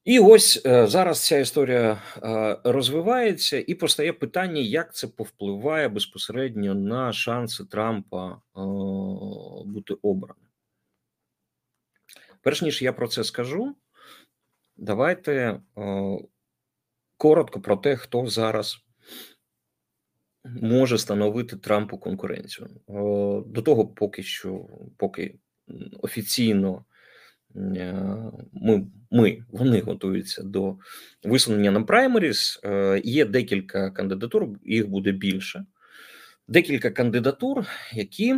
І 0.05 0.19
ось 0.19 0.61
е, 0.65 0.87
зараз 0.87 1.25
ця 1.25 1.37
історія 1.37 2.01
е, 2.23 2.57
розвивається, 2.63 3.63
і 3.67 3.73
постає 3.73 4.13
питання, 4.13 4.61
як 4.61 4.95
це 4.95 5.07
повпливає 5.07 5.89
безпосередньо 5.89 6.75
на 6.75 7.13
шанси 7.13 7.65
Трампа 7.65 8.31
е, 8.31 8.39
бути 9.65 9.93
обраним. 10.01 10.45
Перш 12.41 12.61
ніж 12.61 12.81
я 12.81 12.93
про 12.93 13.07
це 13.07 13.23
скажу, 13.23 13.75
давайте 14.77 15.59
коротко 17.17 17.61
про 17.61 17.77
те, 17.77 17.95
хто 17.95 18.27
зараз 18.27 18.77
може 20.43 20.97
становити 20.97 21.57
Трампу 21.57 21.97
конкуренцію. 21.97 22.67
До 23.47 23.61
того, 23.61 23.87
поки 23.87 24.23
що, 24.23 24.67
поки 24.97 25.39
офіційно 26.01 26.85
ми, 28.53 28.87
ми 29.11 29.43
вони 29.51 29.81
готуються 29.81 30.43
до 30.43 30.77
висунення 31.23 31.71
на 31.71 31.83
праймеріс. 31.83 32.59
Є 33.03 33.25
декілька 33.25 33.91
кандидатур, 33.91 34.47
їх 34.65 34.87
буде 34.89 35.11
більше. 35.11 35.65
декілька 36.47 36.91
кандидатур, 36.91 37.65
які 37.93 38.35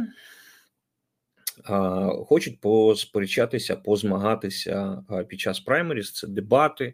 хочуть 2.25 2.59
посперечатися, 2.61 3.75
позмагатися 3.75 5.03
під 5.27 5.39
час 5.39 5.59
праймеріс. 5.59 6.11
Це 6.11 6.27
дебати. 6.27 6.93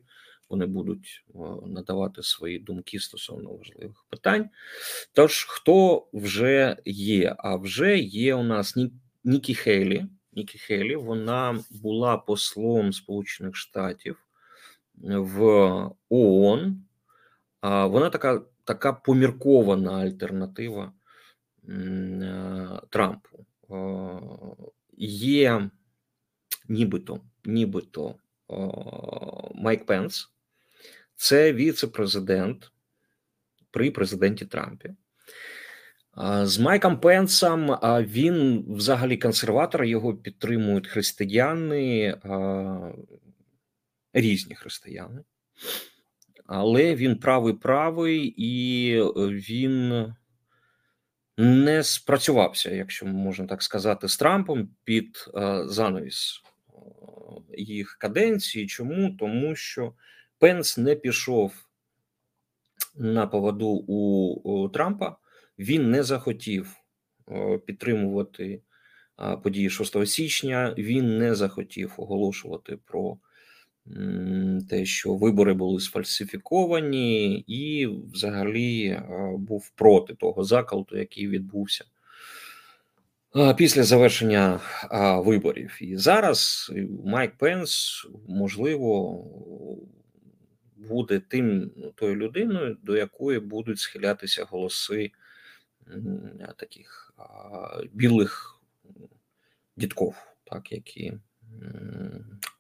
Вони 0.50 0.66
будуть 0.66 1.26
надавати 1.66 2.24
свої 2.24 2.60
думки 2.60 3.00
стосовно 3.00 3.54
важливих 3.54 4.06
питань. 4.10 4.50
Тож, 5.14 5.46
хто 5.50 6.08
вже 6.14 6.78
є? 6.86 7.36
А 7.38 7.56
вже 7.56 7.98
є 7.98 8.36
у 8.36 8.44
нас 8.44 8.76
Нікі 9.24 9.54
Хейлі. 9.56 10.06
Нікі 10.36 10.58
Хейлі, 10.58 10.96
вона 10.96 11.64
була 11.70 12.18
послом 12.18 12.94
Сполучених 12.94 13.56
Штатів 13.56 14.18
в 15.04 15.42
ООН. 16.10 16.84
Вона 17.62 18.10
така 18.10 18.42
така 18.64 18.94
поміркована 18.94 19.92
альтернатива 19.92 20.94
Трампу. 22.90 23.46
Є 24.98 25.70
нібито 26.70 27.22
нібито 27.46 28.16
Майк 29.56 29.86
Пенс, 29.86 30.30
це 31.16 31.54
віце-президент 31.54 32.72
при 33.72 33.92
президенті 33.92 34.46
Трампі. 34.46 34.96
З 36.44 36.60
Майком 36.60 37.00
Пенсом 37.00 37.78
він 38.02 38.66
взагалі 38.68 39.18
консерватор, 39.18 39.84
його 39.84 40.14
підтримують 40.14 40.88
християни, 40.88 42.18
різні 44.14 44.56
християни, 44.56 45.24
але 46.46 46.96
він 46.96 47.20
правий 47.20 47.54
правий 47.54 48.34
і 48.38 48.96
він 49.30 50.06
не 51.38 51.84
спрацювався, 51.84 52.72
якщо 52.72 53.06
можна 53.06 53.46
так 53.46 53.64
сказати, 53.64 54.08
з 54.08 54.18
Трампом 54.18 54.70
під 54.84 55.26
занавіс 55.66 56.42
їх 57.58 57.98
каденції. 58.00 58.68
Чому? 58.68 59.16
Тому 59.20 59.56
що 59.56 59.94
Пенс 60.40 60.78
не 60.78 60.96
пішов 60.96 61.54
на 62.96 63.28
поводу 63.28 63.68
у 63.68 64.70
Трампа 64.70 65.18
він 65.64 65.92
не 65.92 66.04
захотів 66.04 66.76
підтримувати 67.66 68.62
події 69.44 69.70
6 69.70 70.08
січня. 70.08 70.76
Він 70.78 71.18
не 71.18 71.36
захотів 71.36 71.94
оголошувати 71.98 72.78
про 72.86 73.18
те, 74.70 74.86
що 74.86 75.16
вибори 75.16 75.54
були 75.54 75.80
сфальсифіковані, 75.80 77.40
і 77.48 77.88
взагалі 77.88 79.02
був 79.38 79.72
проти 79.76 80.14
того 80.14 80.44
заколоту, 80.44 80.98
який 80.98 81.28
відбувся. 81.28 81.86
Після 83.58 83.84
завершення 83.84 84.60
виборів, 85.26 85.78
і 85.82 85.98
зараз 85.98 86.72
Майк 87.06 87.38
Пенс 87.38 88.06
можливо 88.28 89.24
буде 90.78 91.22
тим 91.28 91.72
тою 91.96 92.16
людиною, 92.16 92.78
до 92.84 92.98
якої 92.98 93.40
будуть 93.40 93.80
схилятися 93.80 94.46
голоси 94.50 95.12
таких 96.58 97.14
білих 97.94 98.62
дідков, 99.78 100.16
так 100.44 100.72
які 100.72 101.14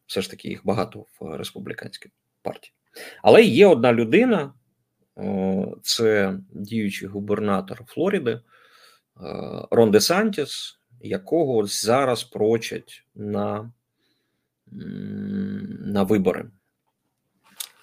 все 0.06 0.22
ж 0.22 0.30
таки 0.30 0.50
їх 0.50 0.66
багато 0.66 1.06
в 1.20 1.38
республіканській 1.38 2.12
партії. 2.42 2.74
Але 3.22 3.44
є 3.44 3.68
одна 3.68 3.94
людина, 3.94 4.54
це 5.82 6.40
діючий 6.52 7.08
губернатор 7.08 7.84
Флориди 7.88 8.42
Рон 9.72 9.92
Де 9.92 10.02
Сантіс, 10.02 10.80
якого 11.02 11.66
зараз 11.66 12.24
прочать 12.24 13.06
на 13.16 13.72
на 14.72 16.04
вибори. 16.04 16.50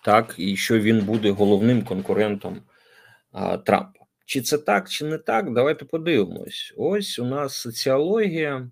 Так, 0.05 0.35
і 0.39 0.57
що 0.57 0.79
він 0.79 1.01
буде 1.01 1.31
головним 1.31 1.85
конкурентом 1.85 2.63
Трампа. 3.65 4.00
Чи 4.31 4.41
це 4.41 4.59
так, 4.59 4.89
чи 4.89 5.05
не 5.05 5.19
так? 5.19 5.53
Давайте 5.53 5.85
подивимось. 5.85 6.75
Ось 6.77 7.19
у 7.19 7.25
нас 7.25 7.55
соціологія, 7.55 8.71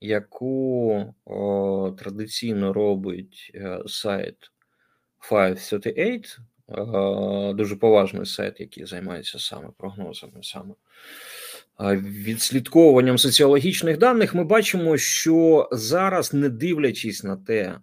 яку 0.00 1.14
о, 1.24 1.94
традиційно 1.98 2.72
робить 2.72 3.50
е, 3.54 3.78
сайт 3.86 4.36
538, 5.28 6.44
е, 6.68 7.52
дуже 7.54 7.76
поважний 7.76 8.26
сайт, 8.26 8.60
який 8.60 8.84
займається 8.84 9.38
саме 9.38 9.68
прогнозами, 9.78 10.42
саме 10.42 10.74
відслідковуванням 12.00 13.18
соціологічних 13.18 13.98
даних. 13.98 14.34
Ми 14.34 14.44
бачимо, 14.44 14.96
що 14.96 15.68
зараз, 15.72 16.34
не 16.34 16.48
дивлячись 16.48 17.24
на 17.24 17.36
те, 17.36 17.78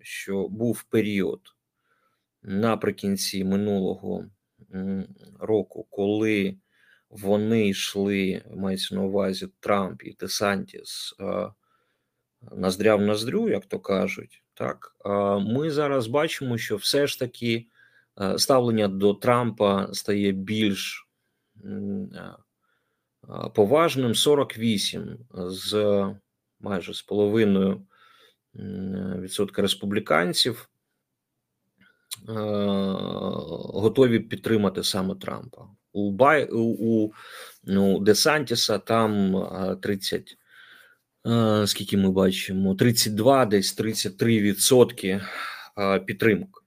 що 0.00 0.48
був 0.48 0.82
період 0.82 1.40
наприкінці 2.42 3.44
минулого 3.44 4.24
року, 5.40 5.86
коли 5.90 6.56
вони 7.10 7.68
йшли, 7.68 8.42
мається 8.56 8.94
на 8.94 9.02
увазі 9.02 9.48
Трамп 9.60 10.02
і 10.02 10.16
Десантіс 10.20 11.14
ноздря 12.52 12.96
в 12.96 13.02
ноздрю, 13.02 13.48
як 13.48 13.66
то 13.66 13.80
кажуть, 13.80 14.42
так? 14.54 14.96
Ми 15.40 15.70
зараз 15.70 16.06
бачимо, 16.06 16.58
що 16.58 16.76
все 16.76 17.06
ж 17.06 17.18
таки 17.18 17.66
ставлення 18.36 18.88
до 18.88 19.14
Трампа 19.14 19.88
стає 19.92 20.32
більш 20.32 21.08
поважним. 23.54 24.14
48 24.14 25.18
з 25.34 26.04
майже 26.60 26.94
з 26.94 27.02
половиною 27.02 27.86
відсотка 29.20 29.62
республіканців. 29.62 30.68
Е, 30.68 30.73
готові 33.74 34.18
підтримати 34.20 34.84
саме 34.84 35.14
Трампа. 35.14 35.66
У 35.92 36.10
Бай 36.10 36.48
у 36.52 37.10
ну, 37.64 37.98
Десантіса 37.98 38.78
там 38.78 39.78
30, 39.82 40.36
е, 41.26 41.66
скільки 41.66 41.96
ми 41.96 42.10
бачимо, 42.10 42.74
32, 42.74 43.46
десь 43.46 43.72
33 43.72 44.40
відсотки 44.40 45.20
е, 45.78 46.00
підтримок. 46.00 46.64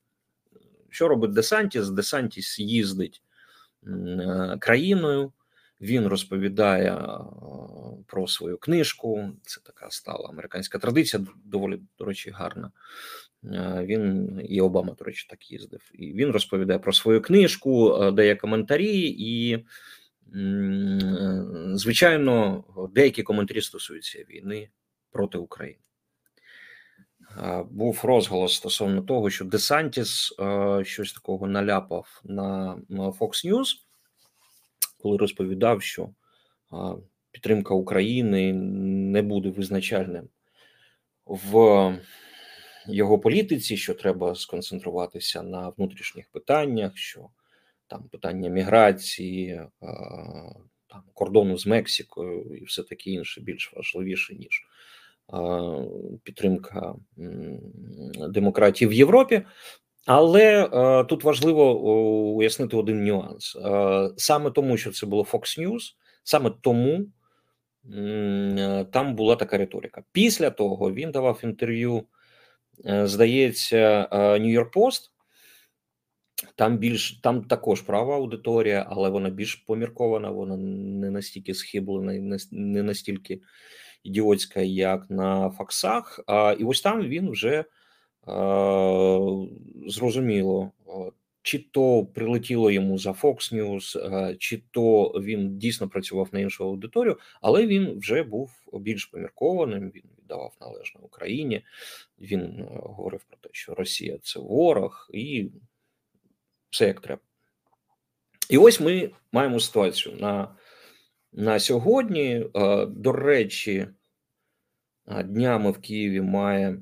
Що 0.90 1.08
робить 1.08 1.34
Десантіс? 1.34 1.90
Десантіс 1.90 2.60
їздить 2.60 3.22
країною, 4.60 5.32
він 5.82 6.08
розповідає 6.08 6.98
про 8.06 8.28
свою 8.28 8.58
книжку. 8.58 9.30
Це 9.44 9.62
така 9.62 9.90
стала 9.90 10.30
американська 10.30 10.80
традиція, 10.80 11.26
доволі 11.46 11.80
до 12.00 12.06
речі, 12.06 12.30
гарна. 12.30 12.72
Він 13.84 14.42
і 14.50 14.62
Обама, 14.62 14.94
до 15.00 15.06
речі, 15.06 15.28
так 15.30 15.52
їздив. 15.52 15.92
І 15.94 16.14
він 16.14 16.32
розповідає 16.32 16.80
про 16.80 16.94
свою 16.94 17.22
книжку, 17.22 18.00
дає 18.12 18.36
коментарі, 18.36 19.16
і, 19.20 19.66
звичайно, 21.74 22.64
деякі 22.96 23.24
коментарі 23.24 23.62
стосуються 23.62 24.26
війни 24.30 24.70
проти 25.12 25.38
України. 25.38 25.80
Був 27.72 28.02
розголос 28.04 28.54
стосовно 28.54 29.02
того, 29.02 29.30
що 29.30 29.46
Десантіс 29.46 30.34
щось 30.84 31.14
такого 31.14 31.48
наляпав 31.48 32.22
на 32.24 32.78
Fox 32.90 33.52
News, 33.52 33.68
коли 34.98 35.18
розповідав, 35.18 35.82
що 35.82 36.10
підтримка 37.32 37.74
України 37.74 38.54
не 38.54 39.22
буде 39.22 39.50
визначальним 39.50 40.30
в 41.26 42.00
його 42.88 43.20
політиці, 43.20 43.78
що 43.78 43.94
треба 43.94 44.36
сконцентруватися 44.36 45.44
на 45.44 45.70
внутрішніх 45.70 46.30
питаннях, 46.32 46.98
що 46.98 47.30
там 47.88 48.04
питання 48.04 48.50
міграції, 48.50 49.62
там 50.88 51.04
кордону 51.14 51.58
з 51.58 51.68
Мексикою 51.68 52.58
і 52.62 52.64
все 52.66 52.84
таке 52.84 53.10
інше 53.10 53.42
більш 53.42 53.74
важливіше 53.74 54.36
ніж 54.36 54.68
підтримка 56.24 56.96
демократії 58.30 58.90
в 58.90 58.94
Європі. 58.94 59.42
Але 60.08 60.66
е, 60.66 61.04
тут 61.04 61.24
важливо 61.24 61.82
уяснити 62.32 62.78
один 62.78 63.04
нюанс: 63.04 63.56
е, 63.56 64.10
саме 64.18 64.52
тому, 64.52 64.78
що 64.78 64.92
це 64.92 65.06
було 65.06 65.24
Fox 65.24 65.60
News, 65.60 65.82
саме 66.24 66.52
тому 66.62 67.06
е, 67.98 68.86
там 68.92 69.16
була 69.16 69.36
така 69.36 69.58
риторика. 69.58 70.04
Після 70.12 70.50
того 70.50 70.94
він 70.94 71.12
давав 71.12 71.40
інтерв'ю 71.44 72.04
Е, 72.86 73.08
здається, 73.08 74.08
Нью-Йорк 74.12 74.72
Пост. 74.72 75.12
Там 76.56 76.78
більш 76.78 77.20
там 77.24 77.44
також 77.44 77.82
права 77.82 78.16
аудиторія, 78.16 78.86
але 78.90 79.10
вона 79.10 79.30
більш 79.30 79.56
поміркована, 79.56 80.30
вона 80.30 80.58
не 80.58 81.12
настільки 81.12 81.54
схиблена, 81.54 82.40
не 82.52 82.84
настільки 82.84 83.42
ідіотська, 84.04 84.62
як 84.62 85.10
на 85.10 85.50
факсах. 85.50 86.20
А 86.28 86.56
і 86.60 86.64
ось 86.64 86.82
там 86.82 87.02
він 87.02 87.30
вже 87.30 87.66
зрозуміло 89.88 90.72
чи 91.48 91.60
то 91.60 92.06
прилетіло 92.06 92.72
йому 92.72 92.98
за 92.98 93.12
Fox 93.12 93.54
News, 93.54 94.16
е, 94.16 94.36
чи 94.36 94.64
то 94.72 95.04
він 95.04 95.58
дійсно 95.58 95.90
працював 95.90 96.30
на 96.32 96.40
іншу 96.40 96.64
аудиторію, 96.64 97.18
але 97.42 97.68
він 97.68 98.00
вже 98.00 98.24
був 98.24 98.52
більш 98.74 99.06
поміркованим. 99.06 99.92
Він 99.96 100.04
віддавав 100.20 100.58
належне 100.62 101.02
Україні. 101.04 101.62
Він 102.20 102.42
е, 102.42 102.68
говорив 102.72 103.24
про 103.24 103.38
те, 103.38 103.50
що 103.52 103.76
Росія 103.76 104.18
це 104.18 104.40
ворог, 104.40 105.10
і 105.14 105.50
все 106.70 106.88
як 106.88 107.02
треба. 107.02 107.22
І 108.50 108.58
ось 108.58 108.80
ми 108.80 109.12
маємо 109.32 109.60
ситуацію 109.60 110.16
на 110.20 110.56
на 111.34 111.60
сьогодні. 111.60 112.46
Е, 112.56 112.86
до 112.86 113.12
речі, 113.12 113.88
днями 115.26 115.72
в 115.72 115.78
Києві 115.78 116.22
має 116.22 116.78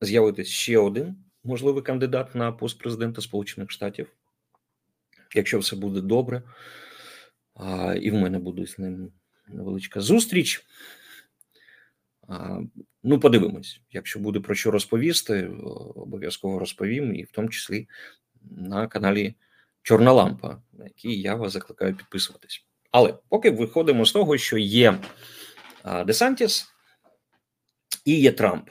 з'явитися 0.00 0.52
ще 0.52 0.78
один 0.78 1.16
можливий 1.44 1.82
кандидат 1.82 2.34
на 2.34 2.52
пост 2.52 2.78
президента 2.78 3.20
Сполучених 3.20 3.70
Штатів. 3.70 4.12
Якщо 5.34 5.58
все 5.58 5.76
буде 5.76 6.00
добре, 6.00 6.42
і 8.00 8.10
в 8.10 8.14
мене 8.14 8.38
буде 8.38 8.66
з 8.66 8.78
ним 8.78 9.12
невеличка 9.48 10.00
зустріч. 10.00 10.66
Ну, 13.02 13.20
подивимось, 13.20 13.80
якщо 13.90 14.18
буде 14.20 14.40
про 14.40 14.54
що 14.54 14.70
розповісти, 14.70 15.46
обов'язково 15.94 16.58
розповім, 16.58 17.14
і 17.14 17.22
в 17.22 17.30
тому 17.30 17.48
числі 17.48 17.88
на 18.50 18.86
каналі 18.86 19.34
Чорна 19.82 20.12
Лампа, 20.12 20.62
на 20.72 20.84
який 20.84 21.20
я 21.20 21.34
вас 21.34 21.52
закликаю 21.52 21.96
підписуватись. 21.96 22.66
Але 22.90 23.14
поки 23.28 23.50
виходимо 23.50 24.06
з 24.06 24.12
того, 24.12 24.38
що 24.38 24.58
є 24.58 24.98
Десантіс 26.06 26.68
і 28.04 28.20
є 28.20 28.32
Трамп. 28.32 28.70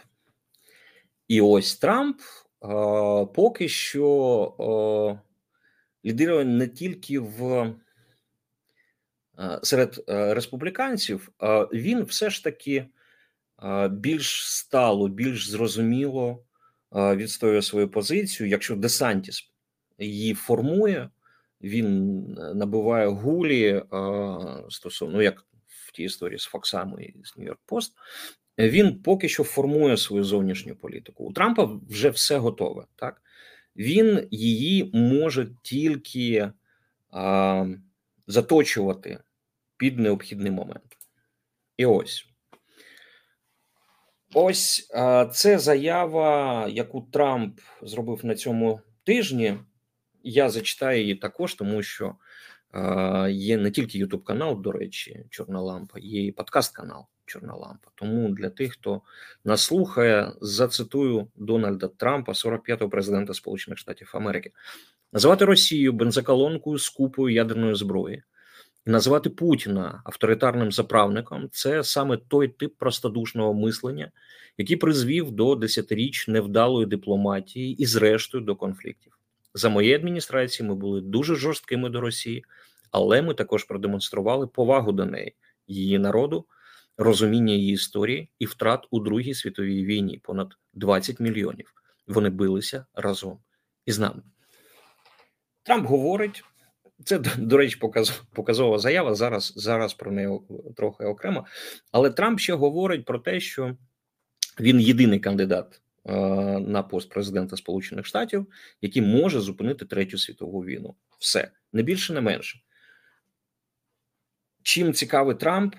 І 1.27 1.41
ось 1.41 1.75
Трамп 1.75 2.21
поки 3.35 3.69
що 3.69 5.19
лідирує 6.05 6.45
не 6.45 6.67
тільки 6.67 7.19
в 7.19 7.73
серед 9.63 10.03
республіканців, 10.07 11.29
він 11.73 12.03
все 12.03 12.29
ж 12.29 12.43
таки 12.43 12.87
більш 13.89 14.47
стало, 14.47 15.07
більш 15.07 15.49
зрозуміло 15.49 16.43
відстоює 16.91 17.61
свою 17.61 17.89
позицію. 17.89 18.49
Якщо 18.49 18.75
Десантіс 18.75 19.51
її 19.97 20.33
формує, 20.33 21.09
він 21.61 22.23
набиває 22.33 23.07
гулі 23.07 23.83
стосовно 24.69 25.15
ну, 25.15 25.21
як 25.21 25.45
в 25.67 25.91
тій 25.91 26.03
історії 26.03 26.39
з 26.39 26.43
Фоксами 26.43 27.03
і 27.03 27.15
з 27.23 27.37
Нью-Йорк 27.37 27.59
Пост 27.65 27.93
він 28.57 29.01
поки 29.01 29.29
що 29.29 29.43
формує 29.43 29.97
свою 29.97 30.23
зовнішню 30.23 30.75
політику. 30.75 31.23
У 31.23 31.33
Трампа 31.33 31.79
вже 31.89 32.09
все 32.09 32.37
готове. 32.37 32.85
Так 32.95 33.21
він 33.75 34.27
її 34.31 34.91
може 34.93 35.47
тільки 35.61 36.51
а, 37.11 37.65
заточувати 38.27 39.19
під 39.77 39.99
необхідний 39.99 40.51
момент. 40.51 40.97
І 41.77 41.85
ось 41.85 42.27
ось 44.33 44.91
а, 44.93 45.25
це 45.25 45.59
заява, 45.59 46.67
яку 46.67 47.01
Трамп 47.01 47.59
зробив 47.81 48.25
на 48.25 48.35
цьому 48.35 48.81
тижні. 49.03 49.57
Я 50.23 50.49
зачитаю 50.49 51.01
її 51.01 51.15
також, 51.15 51.53
тому 51.53 51.83
що 51.83 52.15
а, 52.71 53.27
є 53.31 53.57
не 53.57 53.71
тільки 53.71 53.97
Ютуб 53.97 54.23
канал, 54.23 54.61
до 54.61 54.71
речі, 54.71 55.25
Чорна 55.29 55.61
лампа, 55.61 55.99
є 55.99 56.25
і 56.25 56.31
подкаст 56.31 56.75
канал 56.75 57.05
чорна 57.25 57.53
лампа. 57.53 57.89
Тому 57.95 58.29
для 58.29 58.49
тих, 58.49 58.73
хто 58.73 59.01
нас 59.45 59.61
слухає, 59.61 60.31
зацитую 60.41 61.27
Дональда 61.35 61.87
Трампа, 61.87 62.31
45-го 62.31 62.89
президента 62.89 63.33
Сполучених 63.33 63.79
Штатів 63.79 64.11
Америки, 64.13 64.51
називати 65.13 65.45
Росію 65.45 65.93
бензоколонкою 65.93 66.77
з 66.77 66.89
купою 66.89 67.35
ядерної 67.35 67.75
зброї. 67.75 68.23
І 68.87 68.89
називати 68.89 69.29
Путіна 69.29 70.01
авторитарним 70.05 70.71
заправником 70.71 71.49
це 71.51 71.83
саме 71.83 72.17
той 72.17 72.47
тип 72.47 72.77
простодушного 72.77 73.53
мислення, 73.53 74.11
який 74.57 74.77
призвів 74.77 75.31
до 75.31 75.55
десятиріч 75.55 76.27
невдалої 76.27 76.85
дипломатії 76.85 77.73
і, 77.73 77.85
зрештою, 77.85 78.43
до 78.43 78.55
конфліктів. 78.55 79.17
За 79.53 79.69
моєї 79.69 79.95
адміністрації 79.95 80.69
ми 80.69 80.75
були 80.75 81.01
дуже 81.01 81.35
жорсткими 81.35 81.89
до 81.89 82.01
Росії, 82.01 82.45
але 82.91 83.21
ми 83.21 83.33
також 83.33 83.63
продемонстрували 83.63 84.47
повагу 84.47 84.91
до 84.91 85.05
неї, 85.05 85.35
її 85.67 85.99
народу 85.99 86.45
розуміння 86.97 87.53
її 87.53 87.73
історії 87.73 88.29
і 88.39 88.45
втрат 88.45 88.87
у 88.91 88.99
Другій 88.99 89.33
світовій 89.33 89.85
війні 89.85 90.19
понад 90.23 90.53
20 90.73 91.19
мільйонів. 91.19 91.73
Вони 92.07 92.29
билися 92.29 92.85
разом 92.93 93.39
із 93.85 93.99
нами. 93.99 94.21
Трамп 95.63 95.87
говорить. 95.87 96.43
Це, 97.03 97.19
до 97.37 97.57
речі, 97.57 97.79
показова 98.33 98.79
заява. 98.79 99.15
Зараз 99.15 99.53
зараз 99.55 99.93
про 99.93 100.11
неї 100.11 100.39
трохи 100.75 101.03
окремо. 101.03 101.45
Але 101.91 102.09
Трамп 102.09 102.39
ще 102.39 102.53
говорить 102.53 103.05
про 103.05 103.19
те, 103.19 103.39
що 103.39 103.77
він 104.59 104.79
єдиний 104.79 105.19
кандидат 105.19 105.81
е, 106.05 106.13
на 106.59 106.83
пост 106.83 107.09
президента 107.09 107.57
Сполучених 107.57 108.05
Штатів, 108.05 108.47
який 108.81 109.01
може 109.01 109.39
зупинити 109.39 109.85
третю 109.85 110.17
світову 110.17 110.59
війну. 110.59 110.95
Все 111.19 111.51
не 111.73 111.83
більше, 111.83 112.13
не 112.13 112.21
менше. 112.21 112.59
Чим 114.63 114.93
цікавий 114.93 115.35
Трамп? 115.35 115.75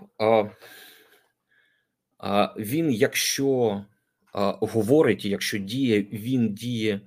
Він, 2.56 2.90
якщо 2.90 3.84
говорить, 4.60 5.24
якщо 5.24 5.58
діє, 5.58 6.02
він 6.02 6.54
діє 6.54 7.00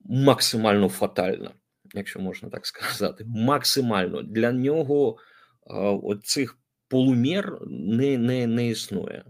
максимально 0.00 0.88
фатально, 0.88 1.50
якщо 1.94 2.20
можна 2.20 2.48
так 2.48 2.66
сказати, 2.66 3.24
максимально 3.26 4.22
для 4.22 4.52
нього 4.52 5.16
оцих 6.02 6.58
полумір 6.88 7.58
не 7.70 8.18
не, 8.18 8.46
не 8.46 8.68
існує. 8.68 9.24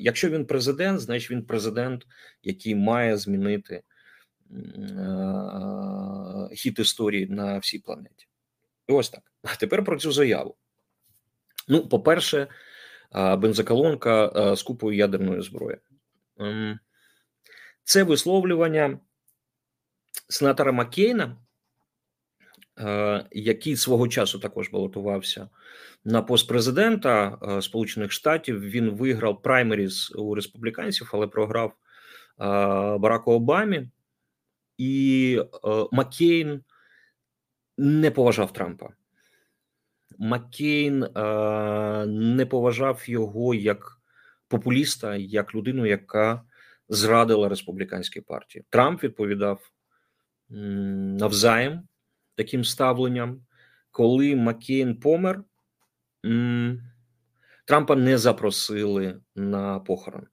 Якщо 0.00 0.30
він 0.30 0.46
президент, 0.46 1.00
значить 1.00 1.30
він 1.30 1.46
президент, 1.46 2.06
який 2.42 2.74
має 2.74 3.16
змінити 3.16 3.82
хід 6.54 6.78
історії 6.78 7.26
на 7.26 7.58
всій 7.58 7.78
планеті. 7.78 8.26
І 8.88 8.92
ось 8.92 9.10
так. 9.10 9.32
А 9.42 9.56
тепер 9.56 9.84
про 9.84 9.98
цю 9.98 10.12
заяву. 10.12 10.56
Ну, 11.68 11.88
по-перше, 11.88 12.46
бензоколонка 13.14 14.32
з 14.56 14.62
купою 14.62 14.96
ядерної 14.96 15.42
зброї. 15.42 15.78
Ем, 16.38 16.78
це 17.84 18.02
висловлювання 18.02 18.98
сенатора 20.28 20.72
Маккейна, 20.72 21.36
який 23.32 23.76
свого 23.76 24.08
часу 24.08 24.38
також 24.38 24.70
балотувався 24.70 25.48
на 26.04 26.22
пост 26.22 26.48
президента 26.48 27.38
Сполучених 27.62 28.12
Штатів. 28.12 28.60
Він 28.60 28.90
виграв 28.90 29.42
праймеріз 29.42 30.12
у 30.16 30.34
республіканців, 30.34 31.10
але 31.12 31.26
програв 31.26 31.72
Бараку 33.00 33.32
Обамі, 33.32 33.88
і 34.78 35.40
Маккейн 35.92 36.64
не 37.78 38.10
поважав 38.10 38.52
Трампа. 38.52 38.88
Маккейн 40.18 41.02
е, 41.04 41.08
не 42.06 42.46
поважав 42.46 43.02
його 43.06 43.54
як 43.54 44.00
популіста, 44.48 45.16
як 45.16 45.54
людину, 45.54 45.86
яка 45.86 46.42
зрадила 46.88 47.48
республіканській 47.48 48.20
партії. 48.20 48.64
Трамп 48.70 49.02
відповідав 49.02 49.70
навзаєм 50.48 51.88
таким 52.34 52.64
ставленням. 52.64 53.40
Коли 53.90 54.36
Маккейн 54.36 55.00
помер, 55.00 55.44
Трампа 57.66 57.96
не 57.96 58.18
запросили 58.18 59.20
на 59.34 59.80
похорон. 59.80 60.26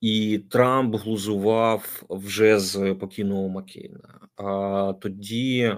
І 0.00 0.38
Трамп 0.50 0.96
глузував 0.96 2.02
вже 2.10 2.58
з 2.58 2.94
покійного 2.94 3.48
Маккейна. 3.48 4.20
А 4.36 4.92
тоді 5.00 5.76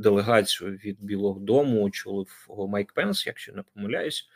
делегацію 0.00 0.70
від 0.70 0.96
Білого 1.00 1.40
Дому 1.40 1.82
очолив 1.82 2.46
Майк 2.68 2.92
Пенс, 2.92 3.26
якщо 3.26 3.52
не 3.52 3.62
помиляюсь. 3.62 4.28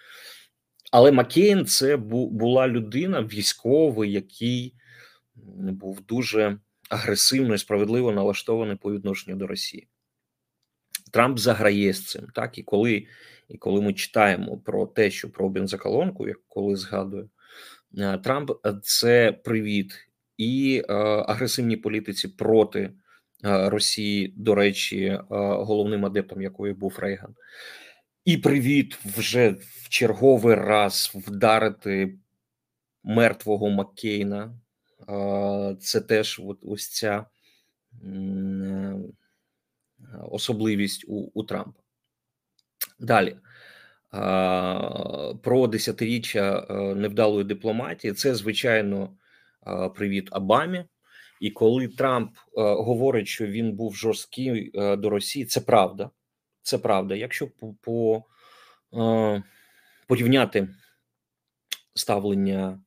Але 0.92 1.12
Маккейн 1.12 1.66
це 1.66 1.96
була 1.96 2.68
людина, 2.68 3.22
військовий, 3.22 4.12
який 4.12 4.74
був 5.56 6.00
дуже 6.00 6.58
агресивно 6.88 7.54
і 7.54 7.58
справедливо 7.58 8.12
налаштований 8.12 8.76
по 8.76 8.92
відношенню 8.92 9.36
до 9.36 9.46
Росії. 9.46 9.88
Трамп 11.10 11.38
заграє 11.38 11.92
з 11.92 12.06
цим. 12.06 12.26
Так, 12.34 12.58
і 12.58 12.62
коли 12.62 13.06
і 13.48 13.58
коли 13.58 13.80
ми 13.80 13.92
читаємо 13.92 14.58
про 14.58 14.86
те, 14.86 15.10
що 15.10 15.30
про 15.30 15.48
бензоколонку, 15.48 16.28
як 16.28 16.38
коли 16.48 16.76
згадую, 16.76 17.30
е, 17.98 18.18
Трамп 18.18 18.50
це 18.82 19.32
привіт 19.32 20.08
і 20.36 20.82
е, 20.88 20.92
агресивній 21.04 21.76
політиці 21.76 22.28
проти 22.28 22.90
Росії, 23.44 24.34
до 24.36 24.54
речі, 24.54 25.04
е, 25.04 25.20
головним 25.28 26.06
адептом 26.06 26.42
якої 26.42 26.74
був 26.74 26.98
Рейган, 26.98 27.34
і 28.24 28.36
привіт 28.36 28.98
вже 29.04 29.50
в 29.50 29.88
черговий 29.88 30.54
раз 30.54 31.12
вдарити 31.14 32.18
мертвого 33.02 33.70
Маккейна. 33.70 34.54
Е, 35.08 35.76
це 35.80 36.00
теж 36.00 36.40
ось 36.62 36.88
ця 36.88 37.26
особливість 40.30 41.04
у, 41.08 41.30
у 41.34 41.44
Трампа. 41.44 41.80
Далі. 43.00 43.36
Про 45.42 45.66
десятиріччя 45.66 46.66
невдалої 46.96 47.44
дипломатії 47.44 48.12
це 48.12 48.34
звичайно 48.34 49.16
привіт 49.94 50.28
Обамі. 50.32 50.84
І 51.44 51.50
коли 51.50 51.88
Трамп 51.88 52.30
говорить, 52.56 53.28
що 53.28 53.46
він 53.46 53.72
був 53.72 53.94
жорсткий 53.94 54.70
до 54.74 55.10
Росії, 55.10 55.44
це 55.44 55.60
правда. 55.60 56.10
Це 56.62 56.78
правда. 56.78 57.14
Якщо 57.14 57.48
по, 57.48 57.74
по 57.80 58.24
порівняти 60.06 60.68
ставлення 61.94 62.80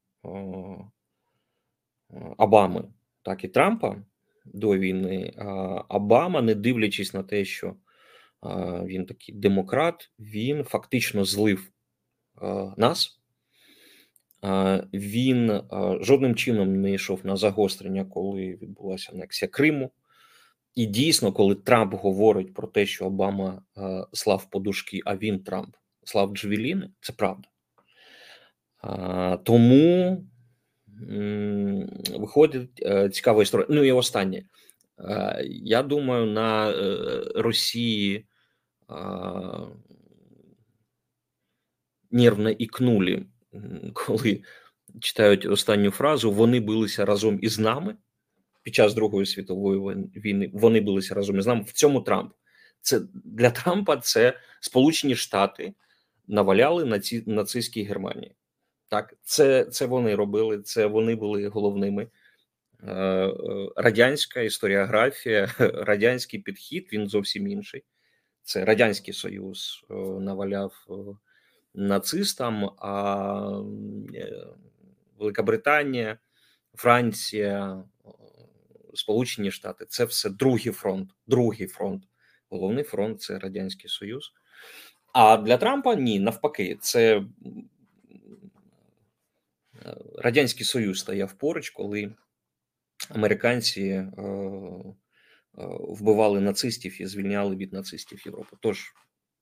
Обами, 2.38 2.84
так 3.22 3.44
і 3.44 3.48
Трампа 3.48 3.96
до 4.46 4.78
війни, 4.78 5.34
Обама, 5.90 6.42
не 6.42 6.56
дивлячись 6.56 7.14
на 7.14 7.24
те, 7.24 7.46
що 7.46 7.76
він 8.84 9.06
такий 9.06 9.36
демократ, 9.36 10.12
він 10.20 10.64
фактично 10.64 11.26
злив 11.26 11.72
нас. 12.78 13.17
Він 14.94 15.62
жодним 16.02 16.36
чином 16.36 16.82
не 16.82 16.92
йшов 16.92 17.20
на 17.24 17.36
загострення, 17.36 18.06
коли 18.06 18.58
відбулася 18.62 19.12
анексія 19.14 19.50
Криму. 19.50 19.92
І 20.76 20.86
дійсно, 20.86 21.32
коли 21.32 21.56
Трамп 21.56 21.94
говорить 21.94 22.54
про 22.54 22.68
те, 22.68 22.86
що 22.86 23.06
Обама 23.06 23.62
слав 24.14 24.50
подушки, 24.50 25.02
а 25.06 25.16
він 25.16 25.44
Трамп 25.44 25.76
слав 26.04 26.34
Джевеліни, 26.34 26.90
це 27.02 27.14
правда. 27.14 27.48
Тому 29.44 30.24
виходить 32.18 32.82
е, 32.82 33.10
цікава 33.10 33.44
історія. 33.44 33.68
Ну 33.70 33.84
і 33.84 33.92
останнє. 33.92 34.44
Я 35.50 35.84
думаю, 35.84 36.26
на 36.26 36.70
е, 36.70 36.74
Росії 37.36 38.26
нервно 42.12 42.50
ікнули, 42.50 43.26
коли 43.94 44.42
читають 45.00 45.46
останню 45.46 45.92
фразу. 45.92 46.32
Вони 46.32 46.60
билися 46.60 47.06
разом 47.06 47.40
із 47.42 47.60
нами 47.60 47.96
під 48.64 48.76
час 48.76 48.94
Другої 48.94 49.26
світової 49.26 49.96
війни. 50.16 50.50
Вони 50.54 50.82
билися 50.82 51.16
разом 51.16 51.38
із 51.40 51.48
нами. 51.48 51.62
В 51.62 51.72
цьому 51.72 52.02
Трамп. 52.02 52.34
Це 52.82 53.02
для 53.14 53.50
Трампа 53.50 53.98
це 53.98 54.40
Сполучені 54.60 55.16
Штати 55.16 55.74
наваляли 56.28 56.86
на 56.86 57.00
ці 57.00 57.24
нацистській 57.26 57.84
Германії. 57.84 58.36
Так, 58.90 59.14
це 59.24 59.66
це 59.66 59.86
вони 59.86 60.16
робили, 60.16 60.62
це 60.62 60.86
вони 60.86 61.16
були 61.16 61.48
головними. 61.48 62.08
Е, 62.84 62.94
е, 62.94 63.34
радянська 63.76 64.42
історіографія, 64.42 65.50
радянський 65.60 66.40
підхід 66.40 66.90
він 66.94 67.08
зовсім 67.08 67.48
інший. 67.48 67.84
Це 68.44 68.66
Радянський 68.66 69.14
Союз 69.14 69.86
е, 69.90 69.94
наваляв 69.96 70.74
нацистам, 71.78 72.70
а 72.78 73.62
Велика 75.20 75.44
Британія, 75.44 76.18
Франція, 76.74 77.84
Сполучені 78.94 79.52
Штати 79.52 79.86
це 79.90 80.06
все 80.06 80.30
другий 80.30 80.72
фронт. 80.72 81.10
Другий 81.28 81.68
фронт. 81.68 82.04
Головний 82.50 82.84
фронт 82.84 83.22
це 83.22 83.40
Радянський 83.40 83.90
Союз. 83.90 84.34
А 85.14 85.38
для 85.38 85.58
Трампа 85.58 85.96
ні, 85.96 86.20
навпаки, 86.20 86.78
це 86.82 87.24
Радянський 90.18 90.66
Союз 90.66 91.00
стояв 91.00 91.34
поруч, 91.34 91.70
коли 91.70 92.16
американці 93.10 93.82
е, 93.82 94.04
е, 94.18 94.94
вбивали 95.80 96.42
нацистів 96.42 97.02
і 97.02 97.06
звільняли 97.06 97.56
від 97.56 97.74
нацистів 97.74 98.22
Європу. 98.26 98.58
Тож 98.62 98.94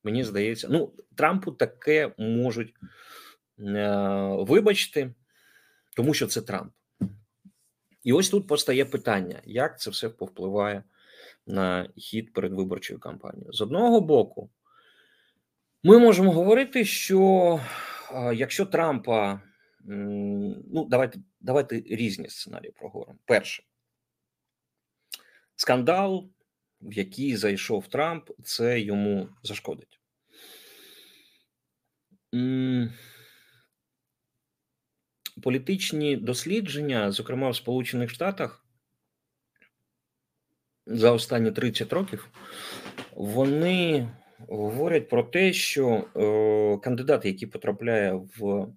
мені 0.06 0.24
здається, 0.24 0.68
ну 0.72 0.94
Трампу 1.16 1.52
таке 1.52 2.12
можуть 2.18 2.74
е, 3.60 3.90
вибачити, 4.40 5.14
тому 5.96 6.14
що 6.14 6.28
це 6.28 6.42
Трамп. 6.42 6.74
І 8.04 8.14
ось 8.14 8.30
тут 8.30 8.48
постає 8.48 8.86
питання, 8.86 9.42
як 9.44 9.80
це 9.80 9.90
все 9.90 10.10
повпливає 10.10 10.84
на 11.48 11.90
хід 11.98 12.34
передвиборчої 12.34 13.00
кампанії. 13.00 13.48
З 13.50 13.62
одного 13.62 14.02
боку, 14.02 14.50
ми 15.84 16.00
можемо 16.00 16.32
говорити, 16.32 16.86
що 16.86 17.60
якщо 18.34 18.66
Трампа 18.66 19.42
ну, 19.88 20.86
давайте 20.90 21.20
давайте 21.40 21.76
різні 21.76 22.30
сценарії 22.30 22.72
проговоримо. 22.72 23.20
Перше, 23.26 23.64
скандал, 25.56 26.30
в 26.86 26.94
який 26.94 27.36
зайшов 27.36 27.88
Трамп, 27.88 28.30
це 28.44 28.80
йому 28.80 29.30
зашкодить. 29.44 30.00
Політичні 35.44 36.16
дослідження, 36.16 37.12
зокрема 37.12 37.50
в 37.50 37.56
Сполучених 37.56 38.10
Штатах, 38.10 38.66
за 40.86 41.12
останні 41.12 41.52
30 41.52 41.94
років, 41.94 42.30
вони 43.12 44.10
говорять 44.40 45.10
про 45.10 45.24
те, 45.24 45.54
що 45.54 45.88
е, 46.16 46.84
кандидат, 46.84 47.26
який 47.26 47.48
потрапляє 47.48 48.14
в 48.14 48.68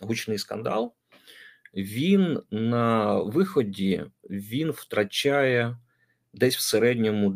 гучний 0.00 0.38
скандал, 0.38 0.94
він 1.74 2.42
на 2.50 3.16
виході 3.20 4.04
він 4.30 4.70
втрачає 4.70 5.78
десь 6.36 6.56
в 6.56 6.60
середньому 6.60 7.30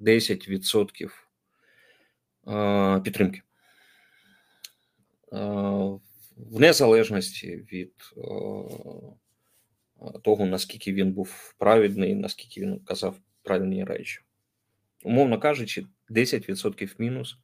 9-10% 0.00 1.10
підтримки. 3.02 3.42
В 6.36 6.60
незалежності 6.60 7.66
від 7.72 7.92
того, 10.22 10.46
наскільки 10.46 10.92
він 10.92 11.12
був 11.12 11.54
праведний, 11.58 12.14
наскільки 12.14 12.60
він 12.60 12.78
казав 12.78 13.16
правильні 13.42 13.84
речі. 13.84 14.20
Умовно 15.04 15.40
кажучи, 15.40 15.86
10% 16.10 16.94
мінус 16.98 17.36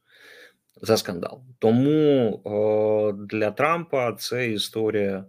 за 0.81 0.97
скандал. 0.97 1.43
Тому 1.59 2.41
для 3.29 3.51
Трампа 3.51 4.13
це 4.13 4.51
історія 4.51 5.25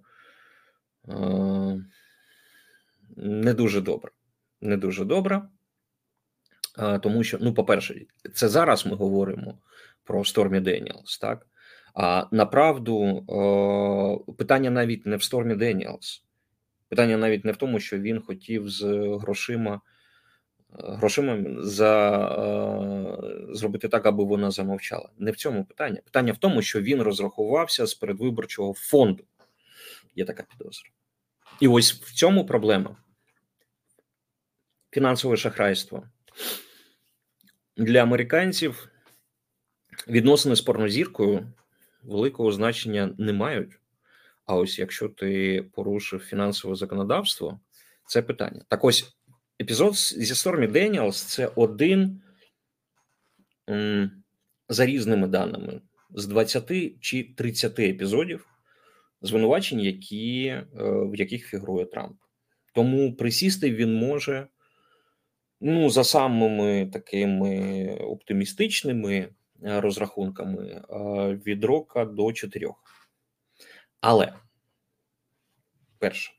не 3.16 3.54
дуже 3.54 3.80
добра. 3.80 4.10
Не 4.60 4.76
дуже 4.76 5.04
добра, 5.04 5.48
тому 7.02 7.24
що, 7.24 7.38
ну, 7.40 7.54
по-перше, 7.54 8.06
це 8.34 8.48
зараз 8.48 8.86
ми 8.86 8.96
говоримо 8.96 9.58
про 10.04 10.24
Стормі 10.24 10.60
Деніелс, 10.60 11.18
так? 11.18 11.46
А 11.94 12.26
направду 12.30 13.24
питання 14.38 14.70
навіть 14.70 15.06
не 15.06 15.16
в 15.16 15.22
Стормі 15.22 15.54
Деніелс. 15.54 16.24
Питання 16.88 17.16
навіть 17.16 17.44
не 17.44 17.52
в 17.52 17.56
тому, 17.56 17.80
що 17.80 17.98
він 17.98 18.20
хотів 18.20 18.68
з 18.68 18.82
грошима 19.20 19.80
грошима 20.78 21.38
за 21.58 21.96
зробити 23.52 23.88
так, 23.88 24.06
аби 24.06 24.24
вона 24.24 24.50
замовчала. 24.50 25.08
Не 25.18 25.30
в 25.30 25.36
цьому 25.36 25.64
питання. 25.64 26.00
Питання 26.04 26.32
в 26.32 26.36
тому, 26.36 26.62
що 26.62 26.80
він 26.80 27.02
розрахувався 27.02 27.86
з 27.86 27.94
передвиборчого 27.94 28.74
фонду. 28.74 29.24
Є 30.16 30.24
така 30.24 30.42
підозра. 30.42 30.90
І 31.60 31.68
ось 31.68 31.92
в 31.92 32.14
цьому 32.14 32.46
проблема. 32.46 32.96
Фінансове 34.90 35.36
шахрайство 35.36 36.02
для 37.76 38.02
американців 38.02 38.88
відносини 40.08 40.56
з 40.56 40.60
порнозіркою 40.60 41.52
великого 42.02 42.52
значення 42.52 43.14
не 43.18 43.32
мають. 43.32 43.78
А 44.46 44.54
ось 44.54 44.78
якщо 44.78 45.08
ти 45.08 45.62
порушив 45.72 46.20
фінансове 46.20 46.74
законодавство, 46.74 47.60
це 48.06 48.22
питання. 48.22 48.64
Так 48.68 48.84
ось 48.84 49.16
епізод 49.60 49.94
зі 49.96 50.34
Стормі 50.34 50.66
Деніелс 50.66 51.22
це 51.22 51.46
один 51.46 52.22
за 54.68 54.86
різними 54.86 55.28
даними 55.28 55.80
з 56.14 56.26
20 56.26 57.00
чи 57.00 57.34
30 57.36 57.78
епізодів 57.78 58.46
звинувачень, 59.22 59.80
які, 59.80 60.44
е, 60.46 60.66
в 60.82 61.16
яких 61.16 61.46
фігурує 61.46 61.86
Трамп. 61.86 62.16
Тому 62.74 63.16
присісти 63.16 63.74
він 63.74 63.94
може 63.94 64.46
ну, 65.60 65.90
за 65.90 66.04
самими 66.04 66.86
такими 66.86 67.88
оптимістичними 67.96 69.14
е, 69.16 69.80
розрахунками 69.80 70.66
е, 70.66 70.84
від 71.46 71.64
рока 71.64 72.04
до 72.04 72.32
чотирьох. 72.32 72.76
Але 74.00 74.32
перше. 75.98 76.32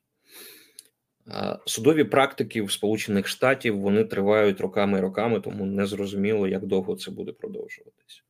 Судові 1.66 2.04
практики 2.04 2.62
в 2.62 2.72
Сполучених 2.72 3.28
Штатів 3.28 3.80
вони 3.80 4.04
тривають 4.04 4.62
роками 4.62 4.98
і 4.98 5.02
роками, 5.02 5.40
тому 5.40 5.66
не 5.66 5.86
зрозуміло, 5.86 6.48
як 6.48 6.66
довго 6.66 6.96
це 6.96 7.12
буде 7.12 7.32
продовжуватись. 7.32 8.24